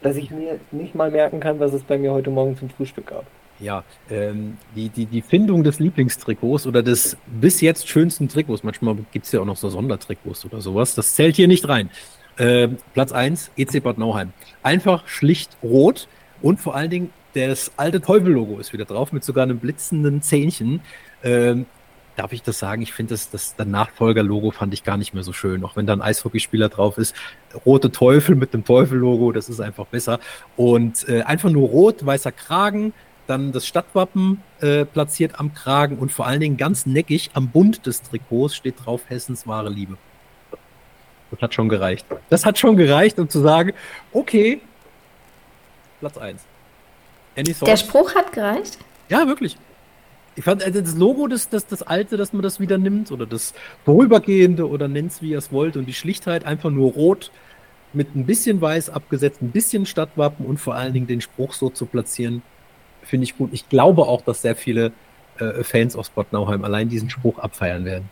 dass 0.00 0.16
ich 0.16 0.30
mir 0.30 0.58
nicht 0.70 0.94
mal 0.94 1.10
merken 1.10 1.40
kann, 1.40 1.60
was 1.60 1.72
es 1.72 1.82
bei 1.82 1.98
mir 1.98 2.12
heute 2.12 2.30
Morgen 2.30 2.56
zum 2.56 2.70
Frühstück 2.70 3.08
gab. 3.08 3.26
Ja, 3.58 3.84
ähm, 4.10 4.58
die, 4.74 4.90
die, 4.90 5.06
die 5.06 5.22
Findung 5.22 5.64
des 5.64 5.78
Lieblingstrikots 5.78 6.66
oder 6.66 6.82
des 6.82 7.16
bis 7.26 7.60
jetzt 7.60 7.88
schönsten 7.88 8.28
Trikots, 8.28 8.62
manchmal 8.62 8.96
gibt 9.12 9.26
es 9.26 9.32
ja 9.32 9.40
auch 9.40 9.46
noch 9.46 9.56
so 9.56 9.70
Sondertrikots 9.70 10.44
oder 10.44 10.60
sowas, 10.60 10.94
das 10.94 11.14
zählt 11.14 11.36
hier 11.36 11.48
nicht 11.48 11.66
rein. 11.68 11.90
Äh, 12.36 12.68
Platz 12.92 13.12
1, 13.12 13.50
EC 13.56 13.82
Bad 13.82 13.96
Nauheim. 13.96 14.32
Einfach 14.62 15.08
schlicht 15.08 15.56
rot 15.62 16.06
und 16.42 16.60
vor 16.60 16.74
allen 16.74 16.90
Dingen 16.90 17.10
das 17.36 17.72
alte 17.76 18.00
Teufel-Logo 18.00 18.58
ist 18.58 18.72
wieder 18.72 18.86
drauf 18.86 19.12
mit 19.12 19.22
sogar 19.24 19.44
einem 19.44 19.58
blitzenden 19.58 20.22
Zähnchen. 20.22 20.80
Ähm, 21.22 21.66
darf 22.16 22.32
ich 22.32 22.42
das 22.42 22.58
sagen? 22.58 22.82
Ich 22.82 22.92
finde 22.94 23.12
das, 23.12 23.30
das, 23.30 23.54
das 23.56 23.66
Nachfolger-Logo 23.66 24.50
fand 24.50 24.72
ich 24.72 24.84
gar 24.84 24.96
nicht 24.96 25.12
mehr 25.12 25.22
so 25.22 25.32
schön. 25.32 25.62
Auch 25.62 25.76
wenn 25.76 25.86
da 25.86 25.92
ein 25.92 26.00
Eishockeyspieler 26.00 26.70
drauf 26.70 26.96
ist. 26.96 27.14
Rote 27.66 27.92
Teufel 27.92 28.36
mit 28.36 28.54
dem 28.54 28.64
Teufel-Logo, 28.64 29.32
das 29.32 29.50
ist 29.50 29.60
einfach 29.60 29.86
besser. 29.86 30.18
Und 30.56 31.06
äh, 31.08 31.22
einfach 31.22 31.50
nur 31.50 31.68
rot, 31.68 32.04
weißer 32.04 32.32
Kragen, 32.32 32.94
dann 33.26 33.52
das 33.52 33.66
Stadtwappen 33.66 34.42
äh, 34.60 34.84
platziert 34.84 35.38
am 35.38 35.54
Kragen 35.54 35.98
und 35.98 36.12
vor 36.12 36.26
allen 36.26 36.40
Dingen 36.40 36.56
ganz 36.56 36.86
neckig 36.86 37.30
am 37.34 37.48
Bund 37.48 37.86
des 37.86 38.02
Trikots 38.02 38.54
steht 38.54 38.74
drauf 38.84 39.02
Hessens 39.08 39.46
wahre 39.46 39.68
Liebe. 39.68 39.96
Das 41.30 41.40
hat 41.42 41.54
schon 41.54 41.68
gereicht. 41.68 42.06
Das 42.30 42.46
hat 42.46 42.58
schon 42.58 42.76
gereicht, 42.76 43.18
um 43.18 43.28
zu 43.28 43.40
sagen, 43.40 43.72
okay, 44.12 44.60
Platz 46.00 46.16
1. 46.16 46.42
Der 47.36 47.76
Spruch 47.76 48.14
hat 48.14 48.32
gereicht? 48.32 48.78
Ja, 49.08 49.26
wirklich. 49.26 49.56
Ich 50.36 50.44
fand 50.44 50.62
also 50.62 50.80
das 50.80 50.94
Logo, 50.94 51.26
das, 51.26 51.48
das, 51.48 51.66
das 51.66 51.82
alte, 51.82 52.16
dass 52.16 52.32
man 52.32 52.42
das 52.42 52.60
wieder 52.60 52.78
nimmt, 52.78 53.10
oder 53.10 53.26
das 53.26 53.54
vorübergehende, 53.84 54.68
oder 54.68 54.86
nennt 54.86 55.12
es 55.12 55.22
wie 55.22 55.30
ihr 55.30 55.38
es 55.38 55.50
wollt, 55.50 55.76
und 55.76 55.86
die 55.86 55.94
Schlichtheit 55.94 56.44
einfach 56.44 56.70
nur 56.70 56.92
rot 56.92 57.30
mit 57.92 58.14
ein 58.14 58.26
bisschen 58.26 58.60
weiß 58.60 58.90
abgesetzt, 58.90 59.40
ein 59.40 59.50
bisschen 59.50 59.86
Stadtwappen 59.86 60.44
und 60.44 60.58
vor 60.58 60.74
allen 60.74 60.92
Dingen 60.92 61.06
den 61.06 61.22
Spruch 61.22 61.54
so 61.54 61.70
zu 61.70 61.86
platzieren, 61.86 62.42
finde 63.06 63.24
ich 63.24 63.36
gut. 63.36 63.50
Ich 63.52 63.68
glaube 63.68 64.02
auch, 64.02 64.22
dass 64.22 64.42
sehr 64.42 64.56
viele 64.56 64.92
äh, 65.38 65.62
Fans 65.62 65.96
aus 65.96 66.10
Bad 66.10 66.32
Nauheim 66.32 66.64
allein 66.64 66.88
diesen 66.88 67.10
Spruch 67.10 67.38
abfeiern 67.38 67.84
werden. 67.84 68.08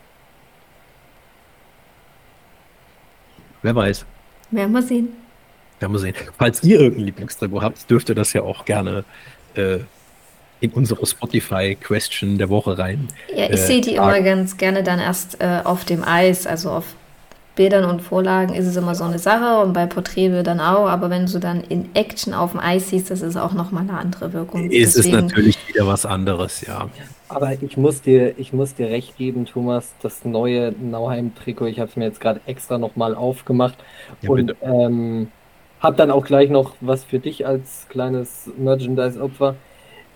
Wer 3.63 3.75
weiß. 3.75 4.05
Werden 4.51 4.73
wir 4.73 4.83
sehen. 4.83 5.09
Werden 5.81 5.93
wir 5.93 5.99
sehen. 5.99 6.15
Falls 6.39 6.63
ihr 6.63 6.81
irgendein 6.81 7.07
Lieblingstrikot 7.07 7.63
habt, 7.63 7.91
dürft 7.91 8.09
ihr 8.09 8.15
das 8.15 8.33
ja 8.33 8.43
auch 8.43 8.65
gerne 8.65 9.05
äh, 9.55 9.79
in 10.61 10.71
unsere 10.73 11.05
Spotify-Question 11.05 12.39
der 12.39 12.49
Woche 12.49 12.79
rein. 12.79 13.09
Ja, 13.35 13.45
ich 13.45 13.53
äh, 13.53 13.57
sehe 13.57 13.81
die 13.81 13.95
immer 13.95 14.21
ganz 14.21 14.57
gerne 14.57 14.83
dann 14.83 14.99
erst 14.99 15.41
äh, 15.41 15.61
auf 15.65 15.85
dem 15.85 16.05
Eis, 16.05 16.47
also 16.47 16.71
auf 16.71 16.85
Bildern 17.57 17.85
und 17.85 18.03
Vorlagen 18.03 18.53
ist 18.53 18.67
es 18.67 18.77
immer 18.77 18.95
so 18.95 19.05
eine 19.05 19.19
Sache 19.19 19.63
und 19.63 19.73
bei 19.73 19.87
Porträt 19.87 20.43
dann 20.43 20.59
auch, 20.59 20.89
aber 20.89 21.09
wenn 21.09 21.27
du 21.27 21.39
dann 21.39 21.63
in 21.63 21.95
Action 21.95 22.35
auf 22.35 22.51
dem 22.51 22.61
Eis 22.61 22.91
siehst, 22.91 23.11
das 23.11 23.23
ist 23.23 23.37
auch 23.37 23.53
nochmal 23.53 23.85
eine 23.85 23.97
andere 23.97 24.33
Wirkung. 24.33 24.71
Ist 24.71 24.97
Deswegen, 24.97 25.17
es 25.17 25.23
natürlich 25.23 25.69
wieder 25.69 25.87
was 25.87 26.05
anderes, 26.05 26.63
ja. 26.67 26.89
Aber 27.29 27.53
ich 27.53 27.77
muss 27.77 28.03
dir, 28.03 28.39
ich 28.39 28.53
muss 28.53 28.75
dir 28.75 28.89
recht 28.89 29.17
geben, 29.17 29.47
Thomas, 29.47 29.95
das 30.03 30.25
neue 30.25 30.73
Nauheim-Trikot, 30.73 31.67
ich 31.67 31.79
habe 31.79 31.91
es 31.91 31.97
mir 31.97 32.07
jetzt 32.07 32.21
gerade 32.21 32.41
extra 32.47 32.79
nochmal 32.79 33.15
aufgemacht 33.15 33.77
ja, 34.21 34.31
und 34.31 34.55
ähm, 34.63 35.29
habe 35.81 35.97
dann 35.97 36.11
auch 36.11 36.25
gleich 36.25 36.51
noch 36.51 36.75
was 36.81 37.05
für 37.05 37.21
dich 37.21 37.47
als 37.47 37.87
kleines 37.89 38.51
Merchandise-Opfer. 38.57 39.55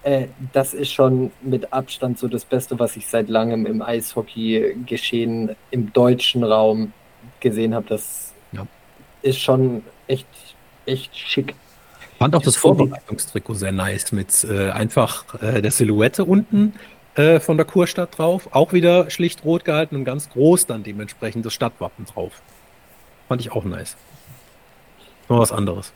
Äh, 0.03 0.27
das 0.53 0.75
ist 0.75 0.93
schon 0.93 1.31
mit 1.43 1.73
Abstand 1.73 2.19
so 2.19 2.27
das 2.27 2.45
Beste, 2.45 2.79
was 2.81 2.97
ich 2.97 3.07
seit 3.07 3.29
langem 3.29 3.65
im 3.65 3.81
Eishockey-Geschehen 3.81 5.55
im 5.71 5.93
deutschen 5.93 6.43
Raum 6.43 6.93
gesehen 7.41 7.75
habe. 7.75 7.87
Das 7.89 8.33
ja. 8.53 8.67
ist 9.23 9.39
schon 9.39 9.83
echt, 10.07 10.27
echt 10.87 11.17
schick. 11.17 11.55
Ich 12.13 12.19
fand 12.19 12.35
auch 12.35 12.43
das 12.43 12.57
Vorbereitungstrikot 12.57 13.55
sehr 13.55 13.73
nice 13.73 14.11
mit 14.13 14.45
äh, 14.45 14.71
einfach 14.71 15.41
äh, 15.41 15.63
der 15.63 15.71
Silhouette 15.71 16.25
unten 16.25 16.75
äh, 17.15 17.39
von 17.39 17.57
der 17.57 17.67
Kurstadt 17.67 18.19
drauf. 18.19 18.49
Auch 18.53 18.73
wieder 18.73 19.11
schlicht 19.11 19.45
rot 19.45 19.65
gehalten 19.65 19.97
und 19.97 20.05
ganz 20.05 20.29
groß 20.31 20.67
dann 20.67 20.83
dementsprechend 20.83 21.47
das 21.47 21.55
Stadtwappen 21.55 22.07
drauf. 22.07 22.33
Fand 23.29 23.41
ich 23.41 23.53
auch 23.53 23.65
nice. 23.65 23.97
Noch 25.29 25.39
was 25.39 25.53
anderes. 25.53 25.93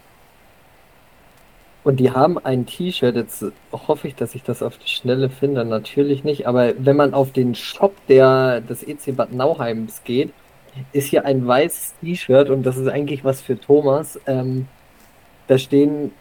Und 1.84 1.98
die 1.98 2.12
haben 2.12 2.38
ein 2.38 2.66
T-Shirt, 2.66 3.16
jetzt 3.16 3.44
hoffe 3.72 4.06
ich, 4.06 4.14
dass 4.14 4.34
ich 4.36 4.44
das 4.44 4.62
auf 4.62 4.78
die 4.78 4.88
Schnelle 4.88 5.28
finde, 5.28 5.64
natürlich 5.64 6.22
nicht, 6.22 6.46
aber 6.46 6.74
wenn 6.78 6.94
man 6.94 7.12
auf 7.12 7.32
den 7.32 7.56
Shop 7.56 7.94
der, 8.06 8.60
des 8.60 8.86
EC 8.86 9.16
Bad 9.16 9.32
Nauheims 9.32 10.02
geht, 10.04 10.32
ist 10.92 11.06
hier 11.06 11.24
ein 11.24 11.46
weißes 11.46 11.94
T-Shirt 12.00 12.50
und 12.50 12.64
das 12.64 12.76
ist 12.76 12.88
eigentlich 12.88 13.24
was 13.24 13.40
für 13.40 13.58
Thomas. 13.58 14.18
Ähm, 14.26 14.68
da 15.46 15.58
stehen 15.58 16.12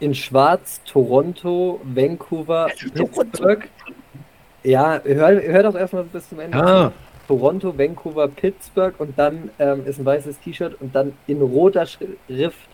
in 0.00 0.14
Schwarz 0.14 0.82
Toronto, 0.84 1.80
Vancouver, 1.84 2.68
Pittsburgh. 2.94 3.68
Ja, 4.62 5.00
hör, 5.04 5.42
hör 5.42 5.62
doch 5.62 5.74
erstmal 5.74 6.04
bis 6.04 6.28
zum 6.28 6.40
Ende. 6.40 6.58
Ah. 6.58 6.92
Toronto, 7.28 7.76
Vancouver, 7.76 8.28
Pittsburgh 8.28 8.94
und 8.98 9.18
dann 9.18 9.50
ähm, 9.58 9.84
ist 9.86 9.98
ein 9.98 10.04
weißes 10.04 10.40
T-Shirt 10.40 10.80
und 10.80 10.94
dann 10.94 11.12
in 11.26 11.40
roter 11.40 11.86
Schrift 11.86 12.68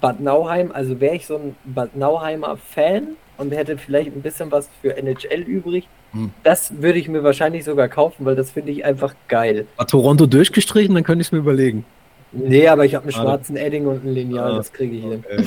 Bad 0.00 0.20
Nauheim. 0.20 0.70
Also 0.72 1.00
wäre 1.00 1.16
ich 1.16 1.26
so 1.26 1.36
ein 1.36 1.56
Bad 1.64 1.96
Nauheimer 1.96 2.56
Fan 2.56 3.16
und 3.40 3.52
hätte 3.52 3.78
vielleicht 3.78 4.14
ein 4.14 4.22
bisschen 4.22 4.50
was 4.50 4.68
für 4.82 4.96
NHL 4.96 5.40
übrig, 5.40 5.88
hm. 6.12 6.30
das 6.42 6.82
würde 6.82 6.98
ich 6.98 7.08
mir 7.08 7.22
wahrscheinlich 7.22 7.64
sogar 7.64 7.88
kaufen, 7.88 8.24
weil 8.24 8.36
das 8.36 8.50
finde 8.50 8.72
ich 8.72 8.84
einfach 8.84 9.14
geil. 9.28 9.66
War 9.76 9.86
Toronto 9.86 10.26
durchgestrichen, 10.26 10.94
dann 10.94 11.04
könnte 11.04 11.22
ich 11.22 11.28
es 11.28 11.32
mir 11.32 11.38
überlegen. 11.38 11.84
Nee, 12.32 12.68
aber 12.68 12.84
ich 12.84 12.94
habe 12.94 13.04
einen 13.04 13.14
ah, 13.14 13.22
schwarzen 13.22 13.56
Edding 13.56 13.86
und 13.86 14.04
ein 14.04 14.14
Lineal, 14.14 14.52
ah, 14.52 14.56
das 14.56 14.72
kriege 14.72 14.96
ich 14.96 15.04
okay, 15.04 15.20
hin. 15.28 15.46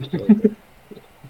Okay, 0.00 0.22
okay. 0.24 0.50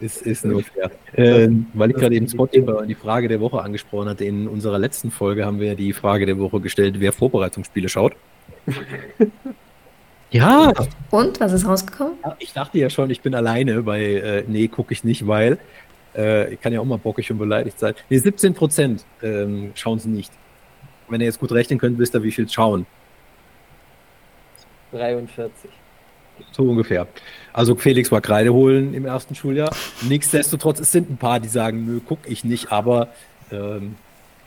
ist, 0.00 0.22
ist 0.22 0.44
nur 0.44 0.62
fair. 0.62 0.90
Äh, 1.12 1.48
weil 1.74 1.90
ich 1.90 1.96
gerade 1.96 2.14
eben 2.14 2.28
Spotify 2.28 2.86
die 2.86 2.94
Frage 2.94 3.28
der 3.28 3.40
Woche 3.40 3.62
angesprochen 3.62 4.08
hatte, 4.08 4.24
in 4.24 4.48
unserer 4.48 4.78
letzten 4.78 5.11
Folge 5.11 5.44
haben 5.44 5.61
wir 5.61 5.68
ja 5.68 5.74
die 5.74 5.92
Frage 5.92 6.26
der 6.26 6.38
Woche 6.38 6.61
gestellt, 6.61 6.96
wer 6.98 7.12
Vorbereitungsspiele 7.12 7.88
schaut. 7.88 8.14
ja. 10.30 10.72
Und, 11.11 11.40
was 11.40 11.52
ist 11.52 11.66
rausgekommen? 11.66 12.14
Ich 12.38 12.52
dachte 12.52 12.78
ja 12.78 12.90
schon, 12.90 13.11
ich 13.11 13.20
bin 13.20 13.34
alleine 13.34 13.82
bei, 13.82 14.02
äh, 14.02 14.44
nee, 14.46 14.68
gucke 14.68 14.92
ich 14.92 15.04
nicht, 15.04 15.26
weil 15.26 15.58
äh, 16.16 16.52
ich 16.52 16.61
kann 16.61 16.72
ja 16.72 16.80
auch 16.80 16.84
mal 16.84 16.98
bockig 16.98 17.30
und 17.30 17.38
beleidigt 17.38 17.78
sein. 17.78 17.94
Nee, 18.08 18.18
17 18.18 18.54
Prozent 18.54 19.04
ähm, 19.22 19.72
schauen 19.74 19.98
sie 19.98 20.08
nicht. 20.08 20.32
Wenn 21.08 21.20
ihr 21.20 21.26
jetzt 21.26 21.40
gut 21.40 21.52
rechnen 21.52 21.78
könnt, 21.78 21.98
wisst 21.98 22.14
ihr, 22.14 22.22
wie 22.22 22.32
viel 22.32 22.48
schauen. 22.48 22.86
43. 24.92 25.70
So 26.52 26.62
ungefähr. 26.64 27.06
Also 27.52 27.74
Felix 27.74 28.11
war 28.11 28.20
Kreide 28.20 28.52
holen 28.52 28.94
im 28.94 29.04
ersten 29.04 29.34
Schuljahr. 29.34 29.74
Nichtsdestotrotz, 30.02 30.80
es 30.80 30.92
sind 30.92 31.11
ein 31.11 31.16
paar, 31.16 31.40
die 31.40 31.48
sagen, 31.48 31.84
nö, 31.84 32.00
guck 32.04 32.20
ich 32.26 32.44
nicht, 32.44 32.72
aber 32.72 33.08
ähm, 33.52 33.96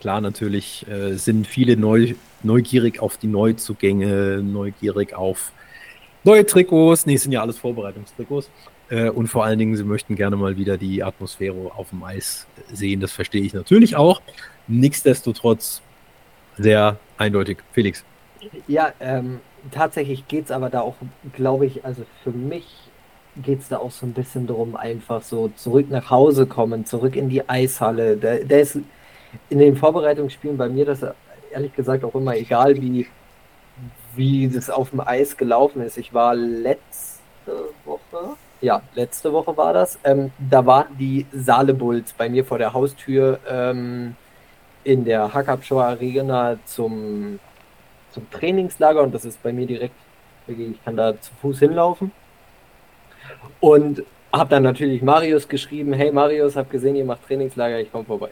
klar, 0.00 0.20
natürlich 0.20 0.86
äh, 0.88 1.14
sind 1.14 1.46
viele 1.46 1.76
neu, 1.76 2.14
neugierig 2.42 3.00
auf 3.00 3.16
die 3.16 3.26
Neuzugänge, 3.26 4.42
neugierig 4.42 5.14
auf 5.14 5.52
neue 6.24 6.44
Trikots. 6.44 7.06
Nee, 7.06 7.16
sind 7.16 7.32
ja 7.32 7.42
alles 7.42 7.58
Vorbereitungstrikots. 7.58 8.50
Äh, 8.90 9.10
und 9.10 9.28
vor 9.28 9.44
allen 9.44 9.58
Dingen, 9.58 9.76
sie 9.76 9.84
möchten 9.84 10.16
gerne 10.16 10.36
mal 10.36 10.56
wieder 10.56 10.76
die 10.76 11.02
Atmosphäre 11.02 11.72
auf 11.74 11.90
dem 11.90 12.02
Eis 12.04 12.46
sehen. 12.72 13.00
Das 13.00 13.12
verstehe 13.12 13.42
ich 13.42 13.54
natürlich 13.54 13.96
auch. 13.96 14.20
Nichtsdestotrotz 14.66 15.82
sehr 16.56 16.98
eindeutig. 17.16 17.58
Felix. 17.72 18.04
Ja, 18.66 18.92
ähm, 19.00 19.40
tatsächlich 19.70 20.28
geht 20.28 20.46
es 20.46 20.50
aber 20.50 20.70
da 20.70 20.80
auch, 20.80 20.96
glaube 21.32 21.66
ich, 21.66 21.84
also 21.84 22.04
für 22.22 22.30
mich 22.30 22.66
geht 23.36 23.60
es 23.60 23.68
da 23.68 23.78
auch 23.78 23.90
so 23.90 24.06
ein 24.06 24.12
bisschen 24.12 24.46
darum, 24.46 24.76
einfach 24.76 25.22
so 25.22 25.48
zurück 25.56 25.90
nach 25.90 26.10
Hause 26.10 26.46
kommen, 26.46 26.86
zurück 26.86 27.16
in 27.16 27.28
die 27.28 27.48
Eishalle. 27.48 28.16
Der, 28.16 28.44
der 28.44 28.60
ist 28.60 28.78
in 29.48 29.58
den 29.58 29.76
Vorbereitungsspielen 29.76 30.56
bei 30.56 30.68
mir, 30.68 30.84
das 30.84 31.04
ehrlich 31.52 31.74
gesagt 31.74 32.04
auch 32.04 32.14
immer 32.14 32.36
egal, 32.36 32.80
wie, 32.80 33.06
wie 34.14 34.48
das 34.48 34.70
auf 34.70 34.90
dem 34.90 35.00
Eis 35.00 35.36
gelaufen 35.36 35.82
ist. 35.82 35.98
Ich 35.98 36.14
war 36.14 36.34
letzte 36.34 37.20
Woche, 37.84 37.93
ja, 38.64 38.82
letzte 38.94 39.32
Woche 39.32 39.56
war 39.56 39.74
das. 39.74 39.98
Ähm, 40.04 40.32
da 40.38 40.64
waren 40.64 40.96
die 40.98 41.26
Saale 41.32 41.74
Bulls 41.74 42.14
bei 42.14 42.28
mir 42.30 42.44
vor 42.44 42.58
der 42.58 42.72
Haustür 42.72 43.38
ähm, 43.48 44.16
in 44.84 45.04
der 45.04 45.32
Hackabschauer 45.32 45.84
Arena 45.84 46.56
zum, 46.64 47.38
zum 48.10 48.30
Trainingslager 48.30 49.02
und 49.02 49.14
das 49.14 49.26
ist 49.26 49.42
bei 49.42 49.52
mir 49.52 49.66
direkt, 49.66 49.94
ich 50.46 50.82
kann 50.82 50.96
da 50.96 51.20
zu 51.20 51.30
Fuß 51.42 51.58
hinlaufen. 51.58 52.10
Und 53.60 54.02
habe 54.32 54.50
dann 54.50 54.62
natürlich 54.62 55.02
Marius 55.02 55.46
geschrieben, 55.46 55.92
hey 55.92 56.10
Marius, 56.10 56.56
hab 56.56 56.70
gesehen, 56.70 56.96
ihr 56.96 57.04
macht 57.04 57.26
Trainingslager, 57.26 57.80
ich 57.80 57.92
komme 57.92 58.04
vorbei. 58.04 58.30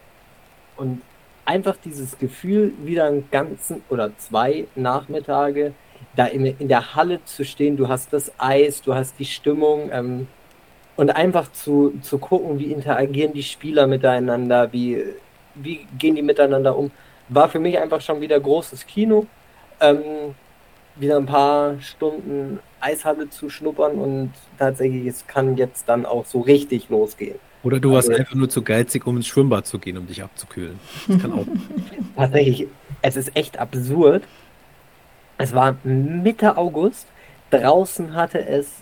Und 0.77 1.01
einfach 1.45 1.77
dieses 1.77 2.17
Gefühl, 2.17 2.73
wieder 2.83 3.05
einen 3.05 3.29
ganzen 3.29 3.83
oder 3.89 4.15
zwei 4.17 4.65
Nachmittage 4.75 5.73
da 6.15 6.25
in, 6.25 6.45
in 6.45 6.67
der 6.67 6.95
Halle 6.95 7.23
zu 7.25 7.43
stehen, 7.45 7.77
du 7.77 7.87
hast 7.87 8.13
das 8.13 8.31
Eis, 8.37 8.81
du 8.81 8.93
hast 8.93 9.19
die 9.19 9.25
Stimmung 9.25 9.89
ähm, 9.91 10.27
und 10.95 11.09
einfach 11.09 11.51
zu, 11.51 11.93
zu 12.01 12.17
gucken, 12.17 12.59
wie 12.59 12.71
interagieren 12.71 13.33
die 13.33 13.43
Spieler 13.43 13.87
miteinander, 13.87 14.71
wie, 14.71 15.03
wie 15.55 15.87
gehen 15.97 16.15
die 16.15 16.21
miteinander 16.21 16.77
um, 16.77 16.91
war 17.29 17.49
für 17.49 17.59
mich 17.59 17.79
einfach 17.79 18.01
schon 18.01 18.21
wieder 18.21 18.39
großes 18.39 18.85
Kino. 18.85 19.25
Ähm, 19.79 20.35
wieder 20.95 21.17
ein 21.17 21.25
paar 21.25 21.79
Stunden 21.81 22.59
Eishalle 22.79 23.29
zu 23.29 23.49
schnuppern 23.49 23.93
und 23.93 24.31
tatsächlich, 24.59 25.07
es 25.07 25.25
kann 25.25 25.57
jetzt 25.57 25.89
dann 25.89 26.05
auch 26.05 26.25
so 26.25 26.41
richtig 26.41 26.89
losgehen. 26.89 27.39
Oder 27.63 27.79
du 27.79 27.93
warst 27.93 28.09
also, 28.09 28.19
einfach 28.19 28.35
nur 28.35 28.49
zu 28.49 28.61
geizig, 28.61 29.07
um 29.07 29.17
ins 29.17 29.27
Schwimmbad 29.27 29.65
zu 29.65 29.79
gehen, 29.79 29.97
um 29.97 30.05
dich 30.05 30.21
abzukühlen. 30.21 30.79
Das 31.07 31.21
kann 31.21 31.31
auch. 31.31 31.45
tatsächlich, 32.15 32.67
es 33.01 33.15
ist 33.15 33.35
echt 33.35 33.57
absurd. 33.57 34.23
Es 35.37 35.53
war 35.53 35.75
Mitte 35.83 36.57
August. 36.57 37.07
Draußen 37.49 38.15
hatte 38.15 38.45
es, 38.45 38.81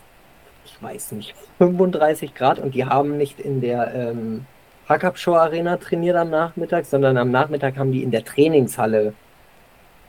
ich 0.66 0.82
weiß 0.82 1.14
nicht, 1.14 1.36
35 1.58 2.34
Grad 2.34 2.60
und 2.60 2.74
die 2.74 2.86
haben 2.86 3.18
nicht 3.18 3.40
in 3.40 3.62
der 3.62 3.94
ähm, 3.94 4.46
Hackabschau 4.88 5.36
Arena 5.36 5.78
trainiert 5.78 6.16
am 6.16 6.30
Nachmittag, 6.30 6.86
sondern 6.86 7.18
am 7.18 7.32
Nachmittag 7.32 7.78
haben 7.78 7.92
die 7.92 8.04
in 8.04 8.12
der 8.12 8.24
Trainingshalle 8.24 9.14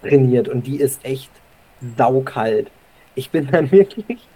trainiert 0.02 0.48
und 0.48 0.66
die 0.66 0.76
ist 0.76 1.04
echt 1.04 1.30
saukalt. 1.96 2.70
Ich 3.14 3.30
bin 3.30 3.48
dann 3.50 3.70
wirklich 3.72 4.28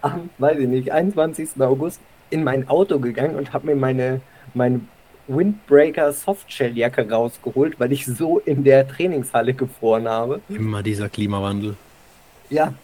am, 0.00 0.30
weiß 0.38 0.58
ich 0.58 0.68
nicht, 0.68 0.92
21. 0.92 1.60
August 1.60 2.00
in 2.30 2.44
mein 2.44 2.68
Auto 2.68 2.98
gegangen 2.98 3.36
und 3.36 3.52
habe 3.52 3.66
mir 3.66 3.76
meine, 3.76 4.20
meine 4.54 4.80
Windbreaker 5.26 6.12
Softshelljacke 6.12 7.10
rausgeholt, 7.10 7.80
weil 7.80 7.92
ich 7.92 8.06
so 8.06 8.38
in 8.38 8.64
der 8.64 8.86
Trainingshalle 8.86 9.54
gefroren 9.54 10.08
habe. 10.08 10.40
Immer 10.48 10.82
dieser 10.82 11.08
Klimawandel. 11.08 11.76
Ja. 12.50 12.74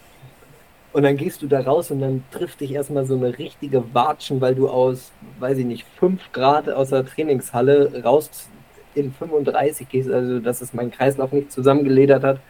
Und 0.93 1.05
dann 1.05 1.17
gehst 1.17 1.43
du 1.43 1.47
da 1.47 1.61
raus 1.61 1.91
und 1.91 2.01
dann 2.01 2.25
trifft 2.33 2.61
dich 2.61 2.73
erstmal 2.73 3.07
so 3.07 3.15
eine 3.15 3.39
richtige 3.39 3.95
Watschen, 3.95 4.41
weil 4.41 4.57
du 4.57 4.69
aus, 4.69 5.13
weiß 5.39 5.59
ich 5.59 5.67
nicht, 5.67 5.87
5 5.99 6.33
Grad 6.33 6.69
aus 6.69 6.89
der 6.89 7.07
Trainingshalle 7.07 8.03
raus 8.03 8.49
in 8.95 9.13
35 9.13 9.89
gehst. 9.89 10.11
Also, 10.11 10.41
dass 10.41 10.61
es 10.61 10.75
mein 10.75 10.91
Kreislauf 10.91 11.31
nicht 11.33 11.53
zusammengeledert 11.53 12.25
hat. 12.25 12.41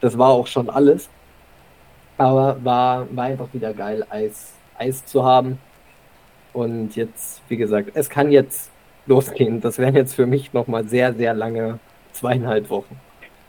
Das 0.00 0.16
war 0.16 0.30
auch 0.30 0.46
schon 0.46 0.70
alles. 0.70 1.10
Aber 2.16 2.56
war, 2.64 3.06
war 3.14 3.24
einfach 3.24 3.48
wieder 3.52 3.74
geil, 3.74 4.06
Eis, 4.08 4.54
Eis 4.78 5.04
zu 5.04 5.24
haben. 5.24 5.58
Und 6.52 6.96
jetzt, 6.96 7.42
wie 7.48 7.56
gesagt, 7.56 7.90
es 7.94 8.08
kann 8.08 8.32
jetzt 8.32 8.69
losgehen. 9.06 9.60
Das 9.60 9.78
wären 9.78 9.96
jetzt 9.96 10.14
für 10.14 10.26
mich 10.26 10.52
nochmal 10.52 10.86
sehr, 10.86 11.14
sehr 11.14 11.34
lange 11.34 11.78
zweieinhalb 12.12 12.70
Wochen 12.70 13.00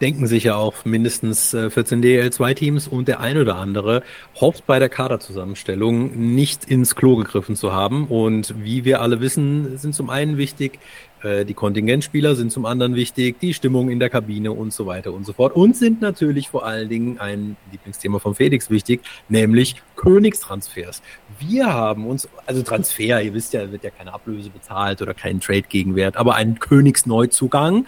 denken 0.02 0.26
sich 0.26 0.45
ja 0.45 0.56
auch 0.56 0.84
mindestens 0.84 1.52
14 1.52 2.04
äh, 2.04 2.28
DL2-Teams 2.28 2.88
und 2.88 3.08
der 3.08 3.20
ein 3.20 3.38
oder 3.38 3.56
andere 3.56 4.04
hofft 4.39 4.66
bei 4.66 4.80
der 4.80 4.89
Kaderzusammenstellung 4.89 6.34
nicht 6.34 6.66
ins 6.66 6.95
Klo 6.95 7.16
gegriffen 7.16 7.56
zu 7.56 7.72
haben. 7.72 8.08
Und 8.08 8.56
wie 8.58 8.84
wir 8.84 9.02
alle 9.02 9.22
wissen, 9.22 9.78
sind 9.78 9.93
zum 9.93 10.10
einen 10.10 10.38
wichtig 10.38 10.80
die 11.24 11.53
Kontingentspieler, 11.53 12.36
sind 12.36 12.51
zum 12.51 12.65
anderen 12.65 12.95
wichtig 12.95 13.39
die 13.39 13.53
Stimmung 13.53 13.89
in 13.89 13.99
der 13.99 14.09
Kabine 14.09 14.51
und 14.51 14.74
so 14.74 14.86
weiter 14.86 15.13
und 15.13 15.26
so 15.26 15.34
fort. 15.34 15.55
Und 15.55 15.76
sind 15.78 16.01
natürlich 16.01 16.49
vor 16.49 16.65
allen 16.65 16.89
Dingen 16.89 17.19
ein 17.19 17.57
Lieblingsthema 17.72 18.19
von 18.19 18.36
Felix 18.36 18.69
wichtig, 18.69 19.01
nämlich 19.30 19.76
Königstransfers. 19.95 21.01
Wir 21.39 21.74
haben 21.74 22.07
uns, 22.07 22.28
also 22.45 22.63
Transfer, 22.63 23.22
ihr 23.22 23.34
wisst 23.34 23.53
ja, 23.53 23.72
wird 23.72 23.84
ja 23.84 23.91
keine 23.91 24.13
Ablöse 24.13 24.49
bezahlt 24.49 25.01
oder 25.01 25.13
kein 25.13 25.39
Trade-Gegenwert, 25.39 26.17
aber 26.17 26.36
einen 26.36 26.59
Königsneuzugang 26.59 27.86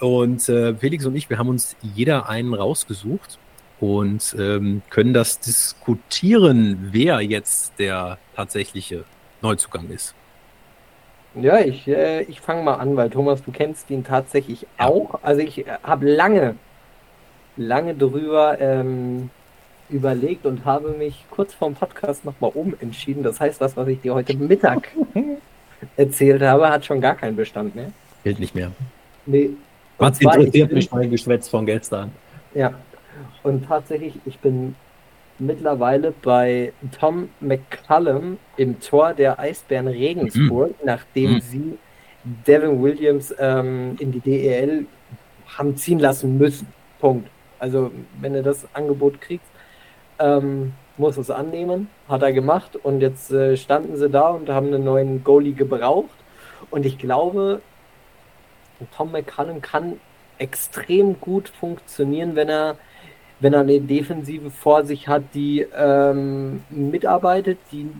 und 0.00 0.48
äh, 0.48 0.74
Felix 0.74 1.06
und 1.06 1.14
ich, 1.14 1.30
wir 1.30 1.38
haben 1.38 1.48
uns 1.48 1.76
jeder 1.80 2.28
einen 2.28 2.54
rausgesucht 2.54 3.38
und 3.80 4.34
ähm, 4.38 4.82
können 4.90 5.14
das 5.14 5.40
diskutieren, 5.40 6.88
wer 6.92 7.20
jetzt 7.20 7.78
der 7.78 8.18
tatsächliche 8.34 9.04
Neuzugang 9.42 9.88
ist. 9.90 10.14
Ja, 11.34 11.58
ich, 11.58 11.88
äh, 11.88 12.22
ich 12.22 12.40
fange 12.40 12.62
mal 12.62 12.74
an, 12.74 12.96
weil 12.96 13.10
Thomas, 13.10 13.42
du 13.42 13.50
kennst 13.50 13.90
ihn 13.90 14.04
tatsächlich 14.04 14.66
auch. 14.78 15.18
Also 15.22 15.40
ich 15.40 15.66
äh, 15.66 15.78
habe 15.82 16.08
lange, 16.08 16.54
lange 17.56 17.94
drüber 17.94 18.60
ähm, 18.60 19.30
überlegt 19.88 20.46
und 20.46 20.64
habe 20.64 20.90
mich 20.90 21.24
kurz 21.30 21.52
vorm 21.52 21.74
Podcast 21.74 22.24
nochmal 22.24 22.52
umentschieden. 22.54 23.22
Das 23.22 23.40
heißt, 23.40 23.60
das, 23.60 23.76
was 23.76 23.88
ich 23.88 24.00
dir 24.00 24.14
heute 24.14 24.36
Mittag 24.36 24.88
erzählt 25.96 26.42
habe, 26.42 26.70
hat 26.70 26.84
schon 26.84 27.00
gar 27.00 27.16
keinen 27.16 27.36
Bestand 27.36 27.74
mehr. 27.74 27.90
Gilt 28.22 28.38
nicht 28.38 28.54
mehr. 28.54 28.70
Nee, 29.26 29.50
was 29.98 30.20
interessiert 30.20 30.72
mich 30.72 30.90
mein 30.90 31.10
Geschwätz 31.10 31.48
von 31.48 31.66
gestern? 31.66 32.10
Ja, 32.54 32.74
und 33.42 33.66
tatsächlich, 33.66 34.14
ich 34.24 34.38
bin 34.38 34.74
mittlerweile 35.38 36.12
bei 36.22 36.72
Tom 36.98 37.28
McCallum 37.40 38.38
im 38.56 38.80
Tor 38.80 39.14
der 39.14 39.38
Eisbären 39.38 39.88
Regensburg, 39.88 40.70
mhm. 40.70 40.86
nachdem 40.86 41.34
mhm. 41.34 41.40
sie 41.40 41.78
Devin 42.46 42.82
Williams 42.82 43.34
ähm, 43.38 43.96
in 43.98 44.12
die 44.12 44.20
DEL 44.20 44.86
haben 45.58 45.76
ziehen 45.76 45.98
lassen 45.98 46.38
müssen. 46.38 46.68
Punkt. 47.00 47.28
Also, 47.58 47.90
wenn 48.20 48.32
du 48.32 48.42
das 48.42 48.66
Angebot 48.74 49.20
kriegst, 49.20 49.46
ähm, 50.18 50.72
muss 50.96 51.16
es 51.16 51.30
annehmen. 51.30 51.88
Hat 52.08 52.22
er 52.22 52.32
gemacht 52.32 52.76
und 52.76 53.00
jetzt 53.00 53.30
äh, 53.30 53.56
standen 53.56 53.96
sie 53.96 54.08
da 54.08 54.28
und 54.30 54.48
haben 54.48 54.68
einen 54.68 54.84
neuen 54.84 55.24
Goalie 55.24 55.52
gebraucht. 55.52 56.16
Und 56.70 56.86
ich 56.86 56.98
glaube, 56.98 57.60
Tom 58.96 59.12
McCallum 59.12 59.60
kann 59.60 60.00
extrem 60.38 61.20
gut 61.20 61.48
funktionieren, 61.48 62.36
wenn 62.36 62.48
er, 62.48 62.76
wenn 63.44 63.52
er 63.52 63.60
eine 63.60 63.78
Defensive 63.78 64.50
vor 64.50 64.86
sich 64.86 65.06
hat, 65.06 65.22
die 65.34 65.66
ähm, 65.76 66.62
mitarbeitet, 66.70 67.58
die 67.70 67.90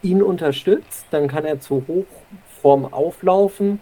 ihn 0.00 0.22
unterstützt. 0.22 1.04
Dann 1.10 1.28
kann 1.28 1.44
er 1.44 1.60
zu 1.60 1.84
Hochform 1.86 2.90
auflaufen. 2.90 3.80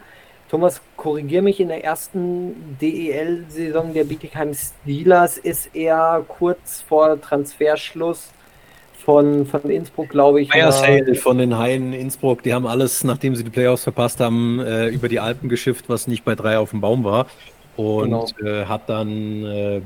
Thomas, 0.51 0.81
korrigier 0.97 1.43
mich, 1.43 1.61
in 1.61 1.69
der 1.69 1.85
ersten 1.85 2.77
DEL-Saison 2.81 3.95
der 3.95 4.03
Bietigheim 4.03 4.53
Steelers 4.53 5.39
ist 5.39 5.77
er 5.77 6.25
kurz 6.27 6.83
vor 6.83 7.21
Transferschluss 7.21 8.31
von, 9.05 9.47
von 9.47 9.71
Innsbruck, 9.71 10.09
glaube 10.09 10.41
ich. 10.41 10.51
Fire 10.51 10.73
Sale 10.73 11.15
von 11.15 11.39
den 11.39 11.57
Haien 11.57 11.93
Innsbruck, 11.93 12.43
die 12.43 12.53
haben 12.53 12.67
alles, 12.67 13.05
nachdem 13.05 13.37
sie 13.37 13.45
die 13.45 13.51
Playoffs 13.51 13.85
verpasst 13.85 14.19
haben, 14.19 14.59
äh, 14.59 14.89
über 14.89 15.09
die 15.09 15.21
Alpen 15.21 15.49
geschifft, 15.49 15.85
was 15.87 16.09
nicht 16.09 16.25
bei 16.25 16.35
drei 16.35 16.59
auf 16.59 16.71
dem 16.71 16.81
Baum 16.81 17.05
war. 17.05 17.27
Und 17.77 18.11
genau. 18.11 18.27
äh, 18.43 18.65
hat 18.65 18.89
dann 18.89 19.45
äh, 19.45 19.81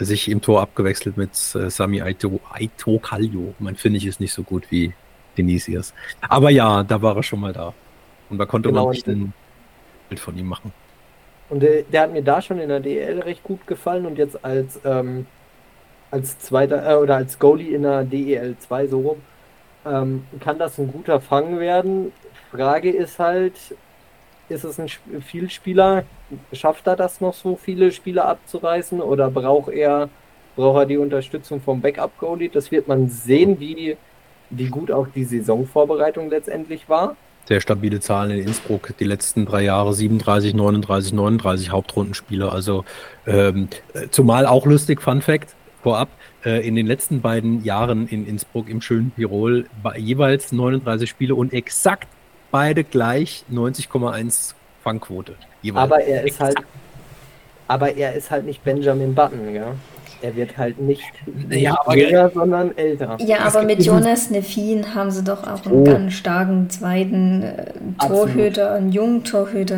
sich 0.00 0.28
im 0.28 0.40
Tor 0.40 0.60
abgewechselt 0.60 1.16
mit 1.16 1.30
äh, 1.54 1.70
Sami 1.70 2.02
Aito, 2.02 2.40
Aito 2.50 2.98
Kallio. 2.98 3.54
Mein 3.58 3.76
finde 3.76 3.98
ich 3.98 4.06
ist 4.06 4.20
nicht 4.20 4.32
so 4.32 4.42
gut 4.42 4.70
wie 4.70 4.92
Denisius. 5.36 5.94
Aber 6.28 6.50
ja, 6.50 6.82
da 6.82 7.00
war 7.00 7.16
er 7.16 7.22
schon 7.22 7.40
mal 7.40 7.52
da. 7.52 7.72
Und 8.30 8.38
da 8.38 8.46
konnte 8.46 8.70
genau, 8.70 8.86
man 8.86 8.92
nicht 8.92 9.06
ein 9.06 9.32
Bild 10.08 10.20
von 10.20 10.36
ihm 10.36 10.46
machen. 10.46 10.72
Und 11.50 11.60
der, 11.62 11.82
der, 11.82 12.02
hat 12.02 12.12
mir 12.12 12.22
da 12.22 12.40
schon 12.40 12.58
in 12.58 12.68
der 12.68 12.80
DL 12.80 13.20
recht 13.20 13.42
gut 13.42 13.66
gefallen 13.66 14.06
und 14.06 14.16
jetzt 14.16 14.44
als 14.44 14.80
ähm, 14.84 15.26
als 16.14 16.38
zweiter 16.38 16.88
äh, 16.88 16.94
oder 16.94 17.16
als 17.16 17.38
Goalie 17.38 17.74
in 17.74 17.82
der 17.82 18.04
DEL 18.04 18.56
2 18.58 18.86
so 18.86 19.00
rum, 19.00 19.22
ähm, 19.84 20.24
kann 20.40 20.58
das 20.58 20.78
ein 20.78 20.90
guter 20.90 21.20
Fang 21.20 21.58
werden. 21.58 22.12
Frage 22.52 22.90
ist 22.90 23.18
halt, 23.18 23.54
ist 24.48 24.64
es 24.64 24.78
ein 24.78 24.88
Vielspieler? 25.20 26.04
Schafft 26.52 26.86
er 26.86 26.96
das 26.96 27.20
noch 27.20 27.34
so 27.34 27.56
viele 27.56 27.92
Spiele 27.92 28.24
abzureißen 28.24 29.00
oder 29.00 29.30
braucht 29.30 29.72
er, 29.72 30.08
braucht 30.56 30.78
er 30.78 30.86
die 30.86 30.98
Unterstützung 30.98 31.60
vom 31.60 31.80
Backup-Goalie? 31.80 32.48
Das 32.48 32.70
wird 32.70 32.88
man 32.88 33.08
sehen, 33.08 33.60
wie, 33.60 33.96
wie 34.50 34.68
gut 34.68 34.90
auch 34.90 35.08
die 35.14 35.24
Saisonvorbereitung 35.24 36.30
letztendlich 36.30 36.88
war. 36.88 37.16
Sehr 37.46 37.60
stabile 37.60 38.00
Zahlen 38.00 38.30
in 38.30 38.46
Innsbruck, 38.46 38.94
die 38.98 39.04
letzten 39.04 39.44
drei 39.44 39.64
Jahre 39.64 39.92
37, 39.92 40.54
39, 40.54 41.12
39 41.12 41.70
Hauptrundenspiele. 41.70 42.50
Also 42.50 42.84
ähm, 43.26 43.68
zumal 44.10 44.46
auch 44.46 44.64
lustig, 44.64 45.02
Fun 45.02 45.20
Fact, 45.20 45.54
vorab, 45.82 46.08
äh, 46.44 46.66
in 46.66 46.74
den 46.74 46.86
letzten 46.86 47.20
beiden 47.20 47.62
Jahren 47.62 48.08
in 48.08 48.26
Innsbruck 48.26 48.70
im 48.70 48.80
schönen 48.80 49.14
Tirol 49.14 49.66
jeweils 49.96 50.52
39 50.52 51.08
Spiele 51.08 51.34
und 51.34 51.52
exakt 51.52 52.08
beide 52.54 52.84
gleich 52.84 53.44
90,1 53.52 54.54
Fangquote. 54.84 55.34
Jeweils. 55.62 55.82
Aber 55.82 56.04
er 56.04 56.24
ist 56.24 56.38
halt, 56.38 56.58
aber 57.66 57.96
er 57.96 58.12
ist 58.12 58.30
halt 58.30 58.44
nicht 58.46 58.62
Benjamin 58.62 59.12
Button, 59.12 59.52
ja. 59.52 59.74
Er 60.22 60.36
wird 60.36 60.56
halt 60.56 60.80
nicht 60.80 61.12
ja, 61.50 61.76
jünger, 61.92 62.30
sondern 62.30 62.76
älter. 62.78 63.18
Ja, 63.18 63.40
aber 63.40 63.64
mit 63.64 63.82
Jonas 63.82 64.30
Neffin 64.30 64.94
haben 64.94 65.10
sie 65.10 65.24
doch 65.24 65.42
auch 65.42 65.66
einen 65.66 65.80
oh. 65.80 65.84
ganz 65.84 66.12
starken 66.12 66.70
zweiten 66.70 67.42
äh, 67.42 67.72
Torhüter, 68.06 68.70
einen 68.74 68.92
jungen 68.92 69.24
Torhüter 69.24 69.74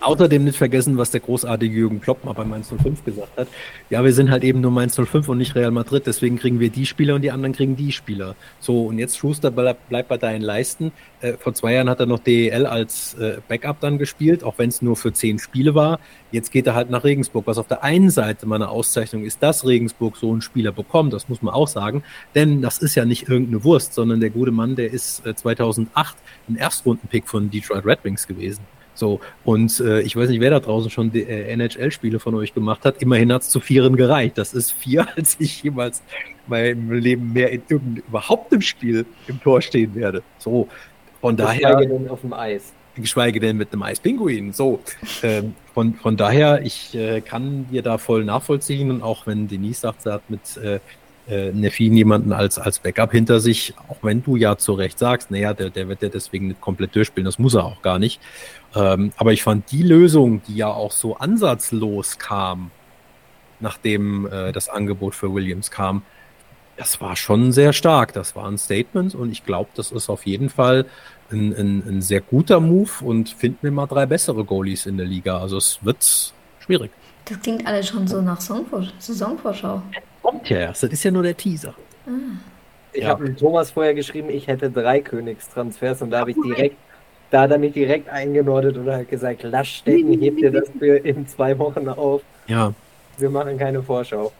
Außerdem 0.00 0.44
nicht 0.44 0.58
vergessen, 0.58 0.98
was 0.98 1.10
der 1.10 1.20
großartige 1.20 1.74
Jürgen 1.74 2.00
Klopp 2.00 2.24
mal 2.24 2.32
bei 2.32 2.44
Mainz 2.44 2.68
05 2.68 3.04
gesagt 3.04 3.36
hat. 3.36 3.48
Ja, 3.90 4.04
wir 4.04 4.12
sind 4.12 4.30
halt 4.30 4.44
eben 4.44 4.60
nur 4.60 4.70
Mainz 4.70 4.96
05 4.96 5.28
und 5.28 5.38
nicht 5.38 5.54
Real 5.54 5.70
Madrid, 5.70 6.06
deswegen 6.06 6.38
kriegen 6.38 6.60
wir 6.60 6.70
die 6.70 6.86
Spieler 6.86 7.14
und 7.14 7.22
die 7.22 7.30
anderen 7.30 7.54
kriegen 7.54 7.76
die 7.76 7.92
Spieler. 7.92 8.34
So, 8.60 8.86
und 8.86 8.98
jetzt 8.98 9.16
Schuster 9.16 9.50
bleibt 9.50 9.88
bleib 9.88 10.08
bei 10.08 10.18
deinen 10.18 10.42
Leisten. 10.42 10.92
Äh, 11.20 11.34
vor 11.34 11.54
zwei 11.54 11.74
Jahren 11.74 11.88
hat 11.88 12.00
er 12.00 12.06
noch 12.06 12.18
DEL 12.18 12.66
als 12.66 13.14
äh, 13.14 13.38
Backup 13.48 13.80
dann 13.80 13.98
gespielt, 13.98 14.44
auch 14.44 14.54
wenn 14.58 14.68
es 14.68 14.82
nur 14.82 14.96
für 14.96 15.12
zehn 15.12 15.38
Spiele 15.38 15.74
war. 15.74 15.98
Jetzt 16.30 16.52
geht 16.52 16.66
er 16.66 16.74
halt 16.74 16.90
nach 16.90 17.04
Regensburg, 17.04 17.46
was 17.46 17.58
auf 17.58 17.66
der 17.66 17.82
einen 17.82 18.10
Seite 18.10 18.46
meiner 18.46 18.70
Auszeichnung 18.70 19.24
ist, 19.24 19.42
dass 19.42 19.66
Regensburg 19.66 20.16
so 20.16 20.30
einen 20.30 20.42
Spieler 20.42 20.72
bekommt, 20.72 21.12
das 21.12 21.28
muss 21.28 21.40
man 21.42 21.54
auch 21.54 21.68
sagen, 21.68 22.02
denn 22.34 22.60
das 22.60 22.78
ist 22.78 22.94
ja 22.94 23.04
nicht 23.04 23.28
irgendeine 23.28 23.64
Wurst, 23.64 23.94
sondern 23.94 24.20
der 24.20 24.30
gute 24.30 24.50
Mann, 24.50 24.76
der 24.76 24.92
ist 24.92 25.24
äh, 25.26 25.34
2008 25.34 26.16
ein 26.48 26.56
Erstrundenpick 26.56 27.26
von 27.26 27.50
Detroit 27.50 27.86
Red 27.86 28.04
Wings 28.04 28.26
gewesen. 28.26 28.60
So, 28.98 29.20
und 29.44 29.78
äh, 29.78 30.00
ich 30.00 30.16
weiß 30.16 30.28
nicht, 30.28 30.40
wer 30.40 30.50
da 30.50 30.58
draußen 30.58 30.90
schon 30.90 31.12
die 31.12 31.22
äh, 31.22 31.52
NHL-Spiele 31.52 32.18
von 32.18 32.34
euch 32.34 32.52
gemacht 32.52 32.84
hat. 32.84 33.00
Immerhin 33.00 33.32
hat 33.32 33.42
es 33.42 33.48
zu 33.48 33.60
vieren 33.60 33.96
gereicht. 33.96 34.36
Das 34.36 34.54
ist 34.54 34.72
vier, 34.72 35.06
als 35.16 35.36
ich 35.38 35.62
jemals 35.62 36.02
meinem 36.48 36.90
Leben 36.90 37.32
mehr 37.32 37.52
in 37.52 37.62
irgendeinem 37.68 38.04
überhaupt 38.08 38.52
im 38.52 38.60
Spiel 38.60 39.06
im 39.28 39.40
Tor 39.40 39.62
stehen 39.62 39.94
werde. 39.94 40.22
So, 40.38 40.66
von 41.20 41.36
daher. 41.36 41.76
Geschweige 41.76 41.88
denn 41.88 42.08
auf 42.08 42.20
dem 42.22 42.32
Eis. 42.32 42.72
Geschweige 42.96 43.38
denn 43.38 43.56
mit 43.56 43.72
einem 43.72 43.84
Eispinguin. 43.84 44.52
So, 44.52 44.80
ähm, 45.22 45.54
von, 45.74 45.94
von 45.94 46.16
daher, 46.16 46.62
ich 46.62 46.92
äh, 46.96 47.20
kann 47.20 47.68
dir 47.70 47.82
da 47.82 47.98
voll 47.98 48.24
nachvollziehen. 48.24 48.90
Und 48.90 49.02
auch 49.02 49.28
wenn 49.28 49.46
Denise 49.46 49.80
sagt, 49.82 50.02
sie 50.02 50.12
hat 50.12 50.28
mit 50.28 50.56
äh, 50.56 50.80
äh, 51.28 51.52
Neffin 51.52 51.96
jemanden 51.96 52.32
als, 52.32 52.58
als 52.58 52.78
Backup 52.78 53.12
hinter 53.12 53.40
sich, 53.40 53.74
auch 53.88 53.98
wenn 54.02 54.22
du 54.22 54.36
ja 54.36 54.56
zu 54.56 54.72
Recht 54.72 54.98
sagst, 54.98 55.30
naja, 55.30 55.54
der, 55.54 55.70
der 55.70 55.88
wird 55.88 56.02
ja 56.02 56.08
deswegen 56.08 56.48
nicht 56.48 56.60
komplett 56.60 56.94
durchspielen, 56.94 57.24
das 57.24 57.38
muss 57.38 57.54
er 57.54 57.64
auch 57.64 57.82
gar 57.82 57.98
nicht. 57.98 58.20
Ähm, 58.74 59.12
aber 59.16 59.32
ich 59.32 59.42
fand 59.42 59.70
die 59.70 59.82
Lösung, 59.82 60.42
die 60.48 60.56
ja 60.56 60.68
auch 60.68 60.92
so 60.92 61.16
ansatzlos 61.16 62.18
kam, 62.18 62.70
nachdem 63.60 64.26
äh, 64.26 64.52
das 64.52 64.68
Angebot 64.68 65.14
für 65.14 65.32
Williams 65.32 65.70
kam, 65.70 66.02
das 66.76 67.00
war 67.00 67.16
schon 67.16 67.52
sehr 67.52 67.72
stark. 67.72 68.12
Das 68.12 68.36
war 68.36 68.46
ein 68.46 68.56
Statement 68.56 69.14
und 69.14 69.32
ich 69.32 69.44
glaube, 69.44 69.70
das 69.74 69.90
ist 69.90 70.08
auf 70.08 70.26
jeden 70.26 70.48
Fall 70.48 70.86
ein, 71.30 71.52
ein, 71.52 71.82
ein 71.86 72.02
sehr 72.02 72.20
guter 72.20 72.60
Move 72.60 72.90
und 73.02 73.28
finden 73.30 73.58
wir 73.62 73.72
mal 73.72 73.86
drei 73.86 74.06
bessere 74.06 74.44
Goalies 74.44 74.86
in 74.86 74.96
der 74.96 75.06
Liga. 75.06 75.38
Also 75.38 75.56
es 75.56 75.80
wird 75.82 76.32
schwierig. 76.60 76.90
Das 77.24 77.40
klingt 77.40 77.66
alles 77.66 77.88
schon 77.88 78.06
so 78.06 78.22
nach 78.22 78.40
Saisonvorschau. 78.40 79.82
Kommt 80.28 80.50
ja 80.50 80.58
erst. 80.58 80.82
Das 80.82 80.90
ist 80.90 81.02
ja 81.04 81.10
nur 81.10 81.22
der 81.22 81.36
Teaser. 81.36 81.74
Ah. 82.06 82.10
Ich 82.92 83.02
ja. 83.02 83.10
habe 83.10 83.34
Thomas 83.34 83.70
vorher 83.70 83.94
geschrieben, 83.94 84.28
ich 84.30 84.46
hätte 84.46 84.70
drei 84.70 85.00
Königstransfers 85.00 86.02
und 86.02 86.10
da 86.10 86.20
habe 86.20 86.32
ich 86.32 86.36
direkt, 86.42 86.76
da 87.30 87.42
hat 87.42 87.50
er 87.50 87.58
mich 87.58 87.72
direkt 87.72 88.08
eingenordet 88.08 88.76
und 88.76 88.90
hat 88.90 89.08
gesagt, 89.08 89.42
lass 89.42 89.68
stecken, 89.68 90.20
heb 90.20 90.36
dir 90.36 90.50
das 90.50 90.70
für 90.78 90.96
in 90.96 91.26
zwei 91.26 91.58
Wochen 91.58 91.88
auf. 91.88 92.22
Ja. 92.46 92.72
Wir 93.16 93.30
machen 93.30 93.58
keine 93.58 93.82
Vorschau. 93.82 94.32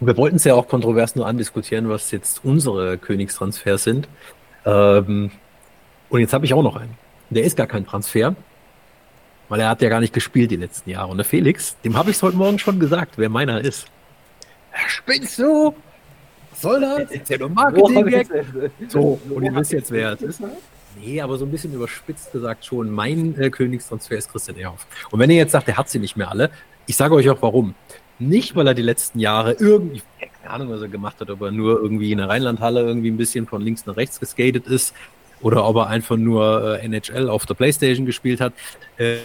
Wir 0.00 0.16
wollten 0.16 0.36
es 0.36 0.44
ja 0.44 0.54
auch 0.54 0.66
kontrovers 0.66 1.14
nur 1.14 1.26
andiskutieren, 1.26 1.88
was 1.88 2.10
jetzt 2.10 2.44
unsere 2.44 2.98
Königstransfers 2.98 3.84
sind. 3.84 4.08
Ähm, 4.64 5.30
und 6.08 6.20
jetzt 6.20 6.32
habe 6.32 6.44
ich 6.44 6.54
auch 6.54 6.62
noch 6.62 6.76
einen. 6.76 6.96
Der 7.30 7.44
ist 7.44 7.56
gar 7.56 7.68
kein 7.68 7.86
Transfer, 7.86 8.34
weil 9.48 9.60
er 9.60 9.68
hat 9.68 9.82
ja 9.82 9.88
gar 9.88 10.00
nicht 10.00 10.12
gespielt 10.12 10.50
die 10.50 10.56
letzten 10.56 10.90
Jahre. 10.90 11.10
Und 11.10 11.18
der 11.18 11.24
Felix, 11.24 11.76
dem 11.84 11.96
habe 11.96 12.10
ich 12.10 12.16
es 12.16 12.22
heute 12.22 12.36
Morgen 12.36 12.58
schon 12.58 12.80
gesagt, 12.80 13.12
wer 13.16 13.28
meiner 13.28 13.60
ist. 13.60 13.86
Spinnst 14.88 15.38
du? 15.38 15.74
Was 16.50 16.60
soll 16.60 16.80
das? 16.80 17.10
Ist 17.10 17.28
ja 17.30 17.38
nur 17.38 17.50
Marketing-Gag. 17.50 18.28
So, 18.88 19.20
und 19.30 19.42
ihr 19.42 19.54
wisst 19.54 19.72
jetzt, 19.72 19.90
wer 19.90 20.12
es 20.12 20.22
ist. 20.22 20.42
Nee, 21.00 21.20
aber 21.20 21.38
so 21.38 21.46
ein 21.46 21.50
bisschen 21.50 21.72
überspitzt 21.72 22.32
gesagt 22.32 22.66
schon. 22.66 22.90
Mein 22.90 23.38
äh, 23.40 23.50
Königstransfer 23.50 24.16
ist 24.16 24.30
Christian 24.30 24.58
Ehrhoff. 24.58 24.86
Und 25.10 25.18
wenn 25.18 25.30
ihr 25.30 25.36
jetzt 25.36 25.52
sagt, 25.52 25.68
er 25.68 25.76
hat 25.76 25.88
sie 25.88 25.98
nicht 25.98 26.16
mehr 26.16 26.30
alle, 26.30 26.50
ich 26.86 26.96
sage 26.96 27.14
euch 27.14 27.28
auch 27.30 27.40
warum. 27.40 27.74
Nicht, 28.18 28.54
weil 28.54 28.66
er 28.66 28.74
die 28.74 28.82
letzten 28.82 29.18
Jahre 29.18 29.54
irgendwie, 29.54 30.02
keine 30.42 30.54
Ahnung, 30.54 30.70
was 30.70 30.82
er 30.82 30.88
gemacht 30.88 31.18
hat, 31.20 31.30
ob 31.30 31.40
er 31.40 31.50
nur 31.50 31.80
irgendwie 31.80 32.12
in 32.12 32.18
der 32.18 32.28
Rheinlandhalle 32.28 32.80
irgendwie 32.82 33.10
ein 33.10 33.16
bisschen 33.16 33.46
von 33.46 33.62
links 33.62 33.86
nach 33.86 33.96
rechts 33.96 34.20
geskatet 34.20 34.66
ist 34.66 34.94
oder 35.40 35.66
ob 35.66 35.76
er 35.76 35.86
einfach 35.88 36.16
nur 36.16 36.78
äh, 36.78 36.84
NHL 36.84 37.28
auf 37.28 37.46
der 37.46 37.54
Playstation 37.54 38.06
gespielt 38.06 38.40
hat. 38.40 38.52
Äh, 38.98 39.16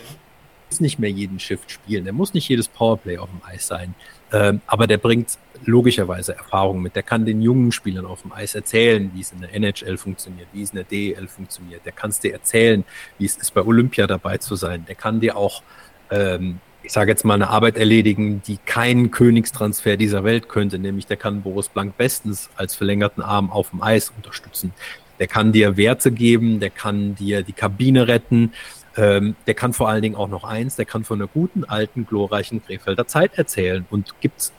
muss 0.69 0.79
nicht 0.79 0.99
mehr 0.99 1.09
jeden 1.09 1.39
Shift 1.39 1.71
spielen. 1.71 2.05
Er 2.05 2.13
muss 2.13 2.33
nicht 2.33 2.47
jedes 2.49 2.67
Powerplay 2.67 3.17
auf 3.17 3.29
dem 3.29 3.41
Eis 3.45 3.67
sein. 3.67 3.93
Ähm, 4.31 4.61
aber 4.67 4.87
der 4.87 4.97
bringt 4.97 5.37
logischerweise 5.65 6.35
Erfahrung 6.35 6.81
mit. 6.81 6.95
Der 6.95 7.03
kann 7.03 7.25
den 7.25 7.41
jungen 7.41 7.71
Spielern 7.71 8.05
auf 8.05 8.21
dem 8.21 8.31
Eis 8.31 8.55
erzählen, 8.55 9.09
wie 9.13 9.21
es 9.21 9.31
in 9.31 9.41
der 9.41 9.53
NHL 9.53 9.97
funktioniert, 9.97 10.47
wie 10.53 10.61
es 10.61 10.71
in 10.71 10.75
der 10.75 10.83
DEL 10.83 11.27
funktioniert. 11.27 11.85
Der 11.85 11.91
kann 11.91 12.09
es 12.09 12.19
dir 12.19 12.33
erzählen, 12.33 12.83
wie 13.17 13.25
es 13.25 13.37
ist, 13.37 13.53
bei 13.53 13.61
Olympia 13.61 14.07
dabei 14.07 14.37
zu 14.37 14.55
sein. 14.55 14.85
Der 14.87 14.95
kann 14.95 15.19
dir 15.19 15.37
auch, 15.37 15.63
ähm, 16.11 16.59
ich 16.83 16.91
sage 16.91 17.11
jetzt 17.11 17.25
mal, 17.25 17.35
eine 17.35 17.49
Arbeit 17.49 17.77
erledigen, 17.77 18.41
die 18.45 18.57
kein 18.65 19.11
Königstransfer 19.11 19.97
dieser 19.97 20.23
Welt 20.23 20.49
könnte, 20.49 20.77
nämlich 20.77 21.05
der 21.05 21.17
kann 21.17 21.41
Boris 21.41 21.69
Blank 21.69 21.97
bestens 21.97 22.49
als 22.55 22.75
verlängerten 22.75 23.23
Arm 23.23 23.49
auf 23.49 23.71
dem 23.71 23.81
Eis 23.81 24.11
unterstützen. 24.15 24.73
Der 25.19 25.27
kann 25.27 25.51
dir 25.51 25.77
Werte 25.77 26.11
geben, 26.11 26.59
der 26.59 26.69
kann 26.69 27.15
dir 27.15 27.41
die 27.41 27.53
Kabine 27.53 28.07
retten, 28.07 28.53
ähm, 28.97 29.35
der 29.45 29.53
kann 29.53 29.73
vor 29.73 29.89
allen 29.89 30.01
Dingen 30.01 30.15
auch 30.15 30.27
noch 30.27 30.43
eins, 30.43 30.75
der 30.75 30.85
kann 30.85 31.03
von 31.03 31.19
einer 31.21 31.27
guten, 31.27 31.63
alten, 31.63 32.05
glorreichen 32.05 32.63
Krefelder 32.65 33.07
Zeit 33.07 33.37
erzählen 33.37 33.85
und 33.89 34.19
gibt 34.21 34.51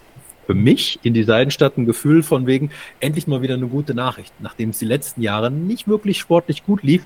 für 0.46 0.54
mich 0.54 0.98
in 1.02 1.12
die 1.12 1.24
Seidenstadt 1.24 1.76
ein 1.76 1.84
Gefühl 1.84 2.22
von 2.22 2.46
wegen, 2.46 2.70
endlich 3.00 3.26
mal 3.26 3.42
wieder 3.42 3.54
eine 3.54 3.66
gute 3.66 3.94
Nachricht. 3.94 4.32
Nachdem 4.38 4.70
es 4.70 4.78
die 4.78 4.86
letzten 4.86 5.20
Jahre 5.20 5.50
nicht 5.50 5.88
wirklich 5.88 6.18
sportlich 6.18 6.64
gut 6.64 6.82
lief, 6.82 7.04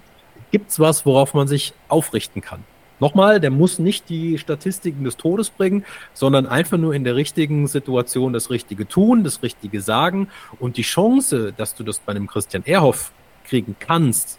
gibt's 0.52 0.78
was, 0.78 1.04
worauf 1.06 1.34
man 1.34 1.48
sich 1.48 1.72
aufrichten 1.88 2.40
kann. 2.40 2.62
Nochmal, 3.00 3.40
der 3.40 3.50
muss 3.50 3.80
nicht 3.80 4.08
die 4.10 4.38
Statistiken 4.38 5.02
des 5.02 5.16
Todes 5.16 5.50
bringen, 5.50 5.84
sondern 6.14 6.46
einfach 6.46 6.78
nur 6.78 6.94
in 6.94 7.02
der 7.02 7.16
richtigen 7.16 7.66
Situation 7.66 8.32
das 8.32 8.48
Richtige 8.48 8.86
tun, 8.86 9.24
das 9.24 9.42
Richtige 9.42 9.80
sagen 9.80 10.28
und 10.60 10.76
die 10.76 10.82
Chance, 10.82 11.52
dass 11.56 11.74
du 11.74 11.82
das 11.82 11.98
bei 11.98 12.12
einem 12.12 12.28
Christian 12.28 12.62
Ehrhoff 12.64 13.10
kriegen 13.44 13.74
kannst, 13.80 14.38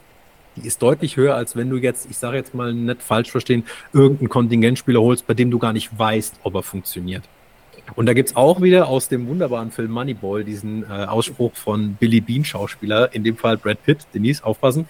die 0.56 0.68
ist 0.68 0.82
deutlich 0.82 1.18
höher, 1.18 1.36
als 1.36 1.56
wenn 1.56 1.70
du 1.70 1.78
jetzt, 1.78 2.10
ich 2.10 2.18
sage 2.18 2.38
jetzt 2.38 2.54
mal 2.54 2.74
nicht 2.74 3.01
falsch 3.01 3.32
verstehen, 3.32 3.64
irgendeinen 3.91 4.30
Kontingentspieler 4.30 5.01
holst, 5.01 5.28
bei 5.28 5.34
dem 5.34 5.51
du 5.51 5.60
gar 5.60 5.74
nicht 5.74 5.97
weißt, 5.97 6.36
ob 6.43 6.56
er 6.56 6.64
funktioniert. 6.64 7.24
Und 7.95 8.06
da 8.06 8.14
gibt's 8.14 8.36
auch 8.36 8.62
wieder 8.62 8.88
aus 8.88 9.10
dem 9.10 9.28
wunderbaren 9.28 9.72
Film 9.72 9.91
Moneyball 9.91 10.43
diesen 10.43 10.84
äh, 10.84 11.06
Ausspruch 11.06 11.54
von 11.56 11.95
Billy 11.95 12.22
Bean 12.22 12.45
Schauspieler, 12.45 13.14
in 13.14 13.24
dem 13.24 13.36
Fall 13.36 13.58
Brad 13.58 13.84
Pitt, 13.84 14.08
Denise, 14.14 14.43
aufpassen. 14.43 14.88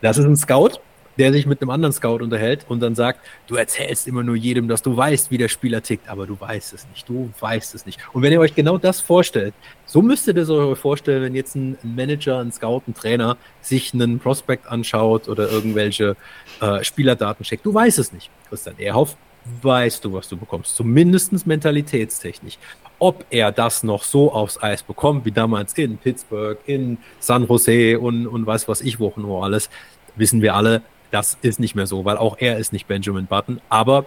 Das 0.00 0.16
ist 0.16 0.24
ein 0.24 0.36
Scout, 0.36 0.80
der 1.20 1.34
sich 1.34 1.44
mit 1.44 1.60
einem 1.60 1.68
anderen 1.68 1.92
Scout 1.92 2.22
unterhält 2.22 2.64
und 2.66 2.80
dann 2.80 2.94
sagt, 2.94 3.20
du 3.46 3.56
erzählst 3.56 4.08
immer 4.08 4.22
nur 4.22 4.36
jedem, 4.36 4.68
dass 4.68 4.80
du 4.80 4.96
weißt, 4.96 5.30
wie 5.30 5.36
der 5.36 5.48
Spieler 5.48 5.82
tickt, 5.82 6.08
aber 6.08 6.26
du 6.26 6.40
weißt 6.40 6.72
es 6.72 6.88
nicht, 6.88 7.06
du 7.06 7.28
weißt 7.38 7.74
es 7.74 7.84
nicht. 7.84 8.00
Und 8.14 8.22
wenn 8.22 8.32
ihr 8.32 8.40
euch 8.40 8.54
genau 8.54 8.78
das 8.78 9.02
vorstellt, 9.02 9.52
so 9.84 10.00
müsstet 10.00 10.38
ihr 10.38 10.44
es 10.44 10.48
euch 10.48 10.78
vorstellen, 10.78 11.22
wenn 11.22 11.34
jetzt 11.34 11.56
ein 11.56 11.76
Manager, 11.82 12.38
ein 12.38 12.52
Scout, 12.52 12.84
ein 12.88 12.94
Trainer 12.94 13.36
sich 13.60 13.92
einen 13.92 14.18
Prospect 14.18 14.66
anschaut 14.66 15.28
oder 15.28 15.50
irgendwelche 15.50 16.16
äh, 16.62 16.82
Spielerdaten 16.82 17.44
checkt. 17.44 17.66
Du 17.66 17.74
weißt 17.74 17.98
es 17.98 18.14
nicht. 18.14 18.30
Christian 18.48 18.78
Ehrhoff, 18.78 19.18
weißt 19.60 20.02
du, 20.02 20.14
was 20.14 20.26
du 20.26 20.38
bekommst. 20.38 20.74
Zumindest 20.74 21.46
mentalitätstechnisch. 21.46 22.56
Ob 22.98 23.26
er 23.28 23.52
das 23.52 23.82
noch 23.82 24.04
so 24.04 24.32
aufs 24.32 24.62
Eis 24.62 24.82
bekommt, 24.82 25.26
wie 25.26 25.32
damals 25.32 25.74
in 25.74 25.98
Pittsburgh, 25.98 26.56
in 26.64 26.96
San 27.18 27.46
Jose 27.46 28.00
und, 28.00 28.26
und 28.26 28.46
weiß 28.46 28.68
was 28.68 28.80
ich, 28.80 28.98
wo 28.98 29.42
alles, 29.42 29.68
wissen 30.16 30.40
wir 30.40 30.54
alle, 30.54 30.80
das 31.10 31.38
ist 31.42 31.60
nicht 31.60 31.74
mehr 31.74 31.86
so, 31.86 32.04
weil 32.04 32.16
auch 32.16 32.36
er 32.38 32.58
ist 32.58 32.72
nicht 32.72 32.86
Benjamin 32.86 33.26
Button, 33.26 33.60
aber 33.68 34.06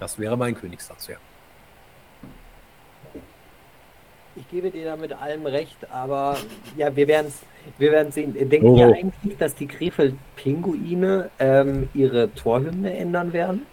das 0.00 0.18
wäre 0.18 0.36
mein 0.36 0.54
Königstransfer. 0.54 1.16
Ich 4.36 4.48
gebe 4.50 4.70
dir 4.70 4.84
da 4.84 4.96
mit 4.96 5.12
allem 5.12 5.46
recht, 5.46 5.76
aber 5.92 6.36
ja, 6.76 6.94
wir 6.96 7.06
werden 7.06 7.28
es 7.28 7.42
wir 7.78 7.92
werden 7.92 8.12
sehen. 8.12 8.34
Denken 8.34 8.66
oh. 8.66 8.76
ihr 8.76 8.94
eigentlich, 8.94 9.38
dass 9.38 9.54
die 9.54 9.66
Krefeld-Pinguine 9.66 11.30
ähm, 11.38 11.88
ihre 11.94 12.32
Torhymne 12.34 12.96
ändern 12.96 13.32
werden? 13.32 13.66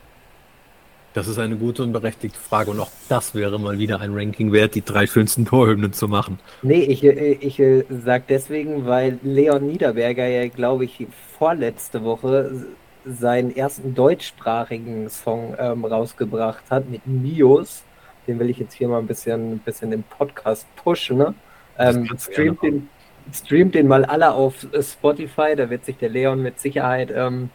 Das 1.14 1.28
ist 1.28 1.40
eine 1.40 1.58
gute 1.58 1.84
und 1.84 1.92
berechtigte 1.92 2.40
Frage. 2.40 2.72
Und 2.72 2.80
auch 2.80 2.92
das 3.10 3.36
wäre 3.36 3.60
mal 3.60 3.78
wieder 3.78 4.00
ein 4.00 4.14
Ranking 4.14 4.54
wert, 4.54 4.76
die 4.76 4.82
drei 4.82 5.08
schönsten 5.08 5.46
Torhymnen 5.46 5.92
zu 5.92 6.08
machen. 6.08 6.40
Nee, 6.62 6.84
ich, 6.84 7.04
ich, 7.04 7.60
ich 7.60 7.86
sage 7.90 8.24
deswegen, 8.30 8.86
weil 8.86 9.20
Leon 9.22 9.68
Niederberger 9.68 10.28
ja, 10.28 10.48
glaube 10.48 10.86
ich, 10.86 11.06
vorletzte 11.38 12.04
Woche 12.04 12.66
seinen 13.06 13.56
ersten 13.56 13.94
deutschsprachigen 13.94 15.10
Song 15.10 15.56
ähm, 15.58 15.84
rausgebracht 15.84 16.64
hat 16.70 16.90
mit 16.90 17.06
Mios. 17.06 17.84
Den 18.28 18.40
will 18.40 18.50
ich 18.50 18.60
jetzt 18.60 18.74
hier 18.74 18.88
mal 18.88 19.00
ein 19.00 19.08
bisschen, 19.08 19.54
ein 19.54 19.60
bisschen 19.60 19.92
im 19.92 20.04
Podcast 20.04 20.66
pushen. 20.76 21.18
Ne? 21.18 21.34
Ähm, 21.78 22.08
streamt, 22.18 22.62
den, 22.62 22.90
streamt 23.34 23.76
den 23.76 23.88
mal 23.88 24.06
alle 24.06 24.32
auf 24.34 24.68
Spotify, 24.80 25.56
da 25.56 25.70
wird 25.70 25.84
sich 25.84 25.98
der 25.98 26.10
Leon 26.10 26.42
mit 26.42 26.60
Sicherheit 26.60 27.12
ähm, 27.14 27.50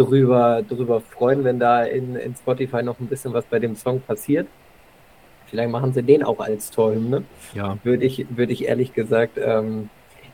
drüber, 0.00 0.62
drüber 0.66 1.00
freuen, 1.00 1.44
wenn 1.44 1.58
da 1.58 1.84
in, 1.84 2.16
in 2.16 2.34
Spotify 2.34 2.82
noch 2.82 2.98
ein 3.00 3.06
bisschen 3.06 3.32
was 3.34 3.44
bei 3.44 3.58
dem 3.58 3.76
Song 3.76 4.00
passiert. 4.00 4.46
Vielleicht 5.46 5.70
machen 5.70 5.92
sie 5.92 6.02
den 6.02 6.22
auch 6.22 6.40
als 6.40 6.70
Torhymne. 6.70 7.24
Ja. 7.54 7.76
Würde 7.82 8.04
ich, 8.04 8.26
würde 8.30 8.52
ich 8.52 8.64
ehrlich 8.66 8.94
gesagt 8.94 9.38
ähm, 9.42 9.90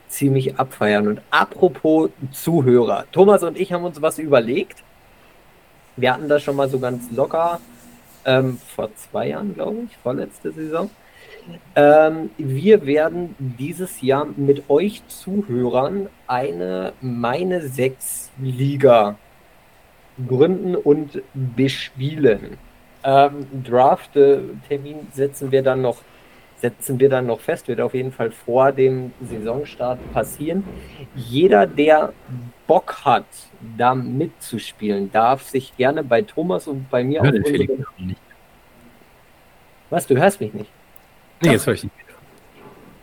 ziemlich 0.08 0.58
abfeiern. 0.58 1.08
Und 1.08 1.22
apropos 1.30 2.10
Zuhörer, 2.32 3.06
Thomas 3.10 3.42
und 3.42 3.58
ich 3.58 3.72
haben 3.72 3.84
uns 3.84 4.00
was 4.00 4.18
überlegt. 4.18 4.84
Wir 5.96 6.12
hatten 6.12 6.28
das 6.28 6.42
schon 6.42 6.56
mal 6.56 6.68
so 6.68 6.78
ganz 6.78 7.10
locker 7.10 7.60
ähm, 8.24 8.58
vor 8.74 8.94
zwei 8.94 9.28
Jahren, 9.28 9.54
glaube 9.54 9.78
ich, 9.88 9.96
vorletzte 9.96 10.52
Saison. 10.52 10.90
Ähm, 11.74 12.30
wir 12.36 12.84
werden 12.86 13.34
dieses 13.38 14.02
Jahr 14.02 14.26
mit 14.36 14.68
euch 14.68 15.02
Zuhörern 15.08 16.08
eine 16.26 16.92
Meine 17.00 17.68
Sechs 17.68 18.30
Liga 18.38 19.16
gründen 20.28 20.76
und 20.76 21.22
bespielen. 21.34 22.58
Ähm, 23.04 23.46
Draft-Termin 23.64 25.08
setzen 25.12 25.52
wir 25.52 25.62
dann 25.62 25.82
noch 25.82 25.98
setzen 26.58 26.98
wir 26.98 27.08
dann 27.08 27.26
noch 27.26 27.40
fest, 27.40 27.68
wird 27.68 27.80
auf 27.80 27.94
jeden 27.94 28.12
Fall 28.12 28.30
vor 28.30 28.72
dem 28.72 29.12
Saisonstart 29.20 29.98
passieren. 30.12 30.64
Jeder, 31.14 31.66
der 31.66 32.12
Bock 32.66 33.04
hat, 33.04 33.26
da 33.76 33.94
mitzuspielen, 33.94 35.12
darf 35.12 35.42
sich 35.42 35.76
gerne 35.76 36.02
bei 36.02 36.22
Thomas 36.22 36.66
und 36.66 36.88
bei 36.90 37.04
mir 37.04 37.20
auf 37.20 37.28
unsere... 37.28 37.68
Was, 39.90 40.06
du 40.06 40.16
hörst 40.16 40.40
mich 40.40 40.52
nicht? 40.52 40.70
Nee, 41.42 41.52
jetzt 41.52 41.66
höre 41.66 41.74
ich 41.74 41.84
nicht. 41.84 41.94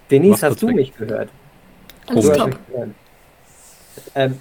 Denise, 0.09 0.45
hast 0.45 0.61
du 0.61 0.67
weg. 0.67 0.75
mich 0.75 0.97
gehört? 0.97 1.29
Alles 2.07 2.31
top. 2.31 2.59
Ähm, 4.15 4.39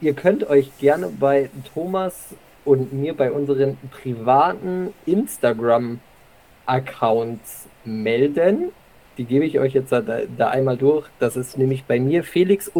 ihr 0.00 0.14
könnt 0.14 0.48
euch 0.48 0.70
gerne 0.78 1.08
bei 1.08 1.50
Thomas 1.74 2.36
und 2.64 2.92
mir 2.92 3.16
bei 3.16 3.32
unseren 3.32 3.76
privaten 3.90 4.94
Instagram-Accounts 5.06 7.66
melden. 7.84 8.70
Die 9.18 9.24
gebe 9.24 9.44
ich 9.44 9.58
euch 9.58 9.74
jetzt 9.74 9.90
da, 9.92 10.00
da, 10.00 10.48
einmal 10.48 10.76
durch. 10.76 11.08
Das 11.18 11.36
ist 11.36 11.58
nämlich 11.58 11.84
bei 11.84 11.98
mir 12.00 12.24
Felix 12.24 12.70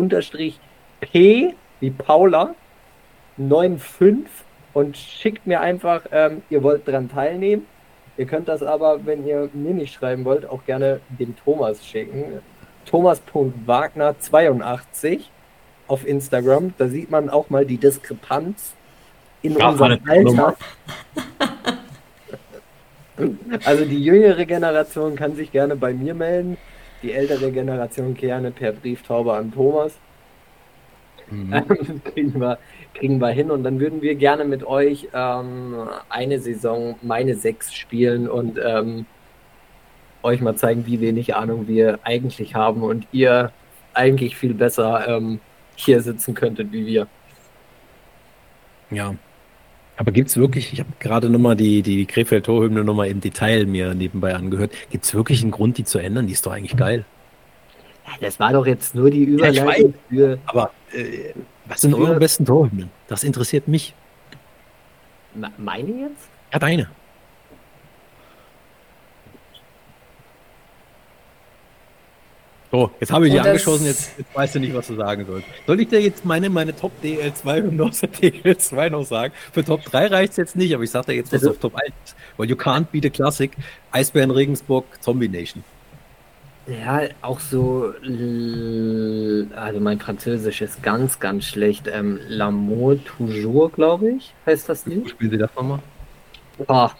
P 1.00 1.54
wie 1.80 1.90
Paula 1.90 2.54
95 3.36 4.26
und 4.72 4.96
schickt 4.96 5.46
mir 5.46 5.60
einfach, 5.60 6.02
ähm, 6.12 6.42
ihr 6.50 6.62
wollt 6.62 6.86
dran 6.86 7.08
teilnehmen. 7.08 7.66
Ihr 8.16 8.26
könnt 8.26 8.46
das 8.48 8.62
aber, 8.62 9.04
wenn 9.06 9.26
ihr 9.26 9.48
mir 9.52 9.74
nicht 9.74 9.92
schreiben 9.94 10.24
wollt, 10.24 10.48
auch 10.48 10.64
gerne 10.66 11.00
dem 11.18 11.34
Thomas 11.36 11.84
schicken. 11.84 12.40
Thomas.wagner82 12.84 15.22
auf 15.90 16.06
Instagram. 16.06 16.72
Da 16.78 16.88
sieht 16.88 17.10
man 17.10 17.28
auch 17.28 17.50
mal 17.50 17.66
die 17.66 17.76
Diskrepanz 17.76 18.74
in 19.42 19.56
ja, 19.56 19.68
unserem 19.68 20.00
Alter. 20.06 20.56
Also 23.66 23.84
die 23.84 24.02
jüngere 24.02 24.46
Generation 24.46 25.14
kann 25.14 25.36
sich 25.36 25.52
gerne 25.52 25.76
bei 25.76 25.92
mir 25.92 26.14
melden, 26.14 26.56
die 27.02 27.12
ältere 27.12 27.52
Generation 27.52 28.14
gerne 28.14 28.50
per 28.50 28.72
Brieftaube 28.72 29.34
an 29.34 29.52
Thomas. 29.52 29.92
Mhm. 31.30 31.52
Ähm, 31.68 32.02
kriegen, 32.02 32.40
wir, 32.40 32.58
kriegen 32.94 33.20
wir 33.20 33.28
hin 33.28 33.50
und 33.50 33.62
dann 33.62 33.78
würden 33.78 34.00
wir 34.00 34.14
gerne 34.14 34.46
mit 34.46 34.64
euch 34.64 35.08
ähm, 35.12 35.86
eine 36.08 36.40
Saison 36.40 36.96
meine 37.02 37.34
sechs 37.34 37.74
spielen 37.74 38.26
und 38.26 38.58
ähm, 38.58 39.04
euch 40.22 40.40
mal 40.40 40.56
zeigen, 40.56 40.86
wie 40.86 41.00
wenig 41.00 41.34
Ahnung 41.36 41.68
wir 41.68 41.98
eigentlich 42.02 42.54
haben 42.54 42.82
und 42.82 43.06
ihr 43.12 43.52
eigentlich 43.92 44.36
viel 44.36 44.54
besser 44.54 45.06
ähm, 45.06 45.40
hier 45.84 46.00
sitzen 46.02 46.34
könntet 46.34 46.72
wie 46.72 46.86
wir. 46.86 47.06
Ja. 48.90 49.14
Aber 49.96 50.12
gibt 50.12 50.30
es 50.30 50.36
wirklich, 50.36 50.72
ich 50.72 50.80
habe 50.80 50.88
gerade 50.98 51.28
nochmal 51.28 51.56
die, 51.56 51.82
die 51.82 52.06
Krefeld-Torhymne 52.06 52.84
nochmal 52.84 53.08
im 53.08 53.20
Detail 53.20 53.66
mir 53.66 53.94
nebenbei 53.94 54.34
angehört, 54.34 54.72
gibt 54.90 55.04
es 55.04 55.14
wirklich 55.14 55.42
einen 55.42 55.50
Grund, 55.50 55.76
die 55.76 55.84
zu 55.84 55.98
ändern? 55.98 56.26
Die 56.26 56.32
ist 56.32 56.46
doch 56.46 56.52
eigentlich 56.52 56.76
geil. 56.76 57.04
Ja, 58.06 58.12
das 58.20 58.40
war 58.40 58.52
doch 58.52 58.66
jetzt 58.66 58.94
nur 58.94 59.10
die 59.10 59.24
Überleitung 59.24 59.94
ja, 60.10 60.16
für. 60.16 60.38
Aber 60.46 60.70
äh, 60.92 61.34
was 61.66 61.82
sind 61.82 61.94
eure 61.94 62.18
besten 62.18 62.46
Torhymnen? 62.46 62.90
Das 63.08 63.24
interessiert 63.24 63.68
mich. 63.68 63.94
Meine 65.58 65.90
jetzt? 65.90 66.28
Ja, 66.52 66.58
deine. 66.58 66.88
So, 72.70 72.88
jetzt 73.00 73.10
habe 73.10 73.26
ich 73.26 73.32
dich 73.32 73.42
angeschossen, 73.42 73.86
jetzt, 73.86 74.16
jetzt, 74.16 74.32
weißt 74.34 74.54
du 74.54 74.60
nicht, 74.60 74.72
was 74.74 74.86
du 74.86 74.94
sagen 74.94 75.26
sollst. 75.26 75.46
Soll 75.66 75.80
ich 75.80 75.88
dir 75.88 76.00
jetzt 76.00 76.24
meine, 76.24 76.48
meine 76.48 76.74
Top 76.74 76.92
DL2 77.02 77.62
und 77.68 77.80
aus 77.80 78.00
der 78.00 78.10
DL2 78.10 78.90
noch 78.90 79.04
sagen? 79.04 79.34
Für 79.52 79.64
Top 79.64 79.82
3 79.82 80.06
reicht 80.06 80.32
es 80.32 80.36
jetzt 80.36 80.56
nicht, 80.56 80.72
aber 80.72 80.84
ich 80.84 80.90
sage 80.90 81.06
dir 81.06 81.14
jetzt, 81.14 81.32
was 81.32 81.44
auf 81.44 81.58
Top 81.58 81.74
1 81.74 81.86
ist. 82.04 82.16
Weil 82.36 82.48
you 82.48 82.54
can't 82.54 82.86
beat 82.92 83.04
a 83.04 83.08
classic. 83.08 83.56
Eisbären 83.90 84.30
Regensburg, 84.30 84.84
Zombie 85.00 85.28
Nation. 85.28 85.64
Ja, 86.68 87.00
auch 87.22 87.40
so, 87.40 87.92
also 89.56 89.80
mein 89.80 89.98
Französisch 89.98 90.60
ist 90.60 90.80
ganz, 90.84 91.18
ganz 91.18 91.46
schlecht. 91.46 91.88
Ähm, 91.92 92.20
L'amour 92.28 93.02
toujours, 93.04 93.72
glaube 93.72 94.10
ich, 94.12 94.32
heißt 94.46 94.68
das 94.68 94.86
Lied. 94.86 95.10
Spielen 95.10 95.32
Sie 95.32 95.38
das 95.38 95.50
nochmal? 95.56 95.80
Boah, 96.58 96.94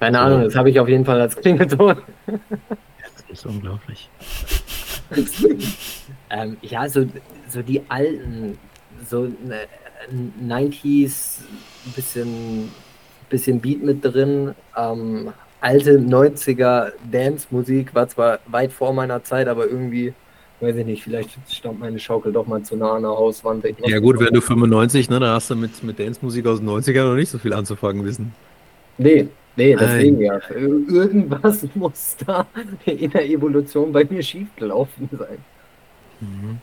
keine 0.00 0.18
Ahnung, 0.20 0.44
das 0.44 0.56
habe 0.56 0.70
ich 0.70 0.80
auf 0.80 0.88
jeden 0.88 1.04
Fall 1.04 1.20
als 1.20 1.36
Klingelton. 1.36 1.98
Das 2.26 3.24
ist 3.28 3.44
unglaublich. 3.44 4.08
ähm, 6.30 6.56
ja, 6.62 6.88
so, 6.88 7.06
so 7.48 7.62
die 7.62 7.82
alten, 7.88 8.58
so 9.08 9.26
äh, 9.26 9.66
90s, 10.44 11.40
ein 11.86 11.92
bisschen, 11.94 12.70
bisschen 13.28 13.60
Beat 13.60 13.82
mit 13.82 14.04
drin. 14.04 14.54
Ähm, 14.76 15.32
alte 15.60 15.98
90er 15.98 16.92
Dance-Musik 17.10 17.94
war 17.94 18.08
zwar 18.08 18.40
weit 18.46 18.72
vor 18.72 18.92
meiner 18.92 19.22
Zeit, 19.22 19.48
aber 19.48 19.66
irgendwie, 19.66 20.12
weiß 20.60 20.76
ich 20.76 20.86
nicht, 20.86 21.02
vielleicht 21.02 21.30
stammt 21.48 21.80
meine 21.80 21.98
Schaukel 21.98 22.32
doch 22.32 22.46
mal 22.46 22.62
zu 22.62 22.76
nah 22.76 22.94
an 22.94 23.02
der 23.02 23.12
Hauswand. 23.12 23.64
Ja 23.86 23.98
gut, 24.00 24.18
wenn 24.18 24.34
du 24.34 24.40
95, 24.40 25.08
ne, 25.10 25.20
da 25.20 25.34
hast 25.34 25.50
du 25.50 25.56
mit, 25.56 25.82
mit 25.82 25.98
Dance-Musik 25.98 26.46
aus 26.46 26.58
den 26.58 26.68
90ern 26.68 27.04
noch 27.04 27.14
nicht 27.14 27.30
so 27.30 27.38
viel 27.38 27.52
anzufangen 27.52 28.04
wissen. 28.04 28.34
Nee, 28.98 29.28
Nee, 29.56 29.76
deswegen 29.76 30.20
ja. 30.20 30.40
Irgendwas 30.50 31.66
muss 31.74 32.16
da 32.26 32.46
in 32.86 33.10
der 33.10 33.28
Evolution 33.28 33.92
bei 33.92 34.04
mir 34.04 34.22
schiefgelaufen 34.22 35.08
sein. 35.12 35.38
Mhm. 36.20 36.58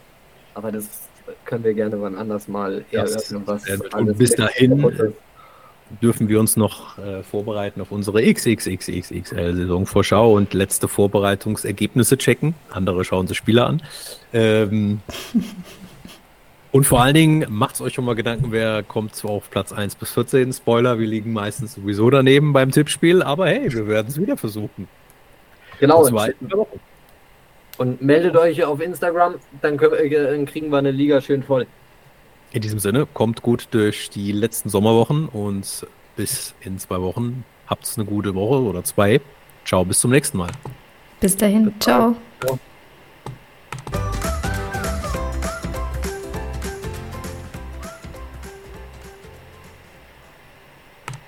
Aber 0.53 0.71
das 0.71 1.07
können 1.45 1.63
wir 1.63 1.73
gerne 1.73 2.01
wann 2.01 2.15
anders 2.15 2.47
mal 2.47 2.83
eröffnen, 2.91 3.43
was 3.45 3.63
Und 3.93 4.17
bis 4.17 4.31
dahin 4.31 5.13
dürfen 6.01 6.29
wir 6.29 6.39
uns 6.39 6.55
noch 6.55 6.99
äh, 6.99 7.23
vorbereiten 7.23 7.81
auf 7.81 7.91
unsere 7.91 8.21
XXXXXL-Saisonvorschau 8.21 10.33
und 10.33 10.53
letzte 10.53 10.87
Vorbereitungsergebnisse 10.87 12.17
checken. 12.17 12.53
Andere 12.69 13.03
schauen 13.03 13.27
sich 13.27 13.37
Spieler 13.37 13.67
an. 13.67 13.81
Ähm, 14.33 15.01
Und 16.71 16.85
vor 16.85 17.01
allen 17.01 17.15
Dingen 17.15 17.45
macht 17.49 17.75
es 17.75 17.81
euch 17.81 17.93
schon 17.93 18.05
mal 18.05 18.15
Gedanken, 18.15 18.51
wer 18.51 18.83
kommt 18.83 19.23
auf 19.25 19.49
Platz 19.49 19.71
1 19.73 19.95
bis 19.95 20.11
14. 20.11 20.53
Spoiler, 20.53 20.99
wir 20.99 21.07
liegen 21.07 21.33
meistens 21.33 21.73
sowieso 21.73 22.09
daneben 22.09 22.53
beim 22.53 22.71
Tippspiel, 22.71 23.23
aber 23.23 23.47
hey, 23.47 23.73
wir 23.73 23.87
werden 23.87 24.07
es 24.07 24.19
wieder 24.19 24.37
versuchen. 24.37 24.87
Genau. 25.79 26.07
Und 27.77 28.01
meldet 28.01 28.35
euch 28.35 28.63
auf 28.63 28.81
Instagram, 28.81 29.35
dann, 29.61 29.77
können, 29.77 29.95
dann 30.11 30.45
kriegen 30.45 30.69
wir 30.69 30.77
eine 30.77 30.91
Liga 30.91 31.21
schön 31.21 31.43
voll. 31.43 31.65
In 32.51 32.61
diesem 32.61 32.79
Sinne, 32.79 33.07
kommt 33.13 33.41
gut 33.41 33.67
durch 33.71 34.09
die 34.09 34.31
letzten 34.31 34.69
Sommerwochen 34.69 35.27
und 35.29 35.87
bis 36.15 36.53
in 36.61 36.77
zwei 36.77 36.99
Wochen 37.01 37.45
habt 37.67 37.91
eine 37.95 38.05
gute 38.05 38.35
Woche 38.35 38.61
oder 38.61 38.83
zwei. 38.83 39.21
Ciao, 39.65 39.85
bis 39.85 40.01
zum 40.01 40.11
nächsten 40.11 40.37
Mal. 40.37 40.49
Bis 41.19 41.37
dahin, 41.37 41.73
ciao. 41.79 42.15
ciao. 42.41 42.59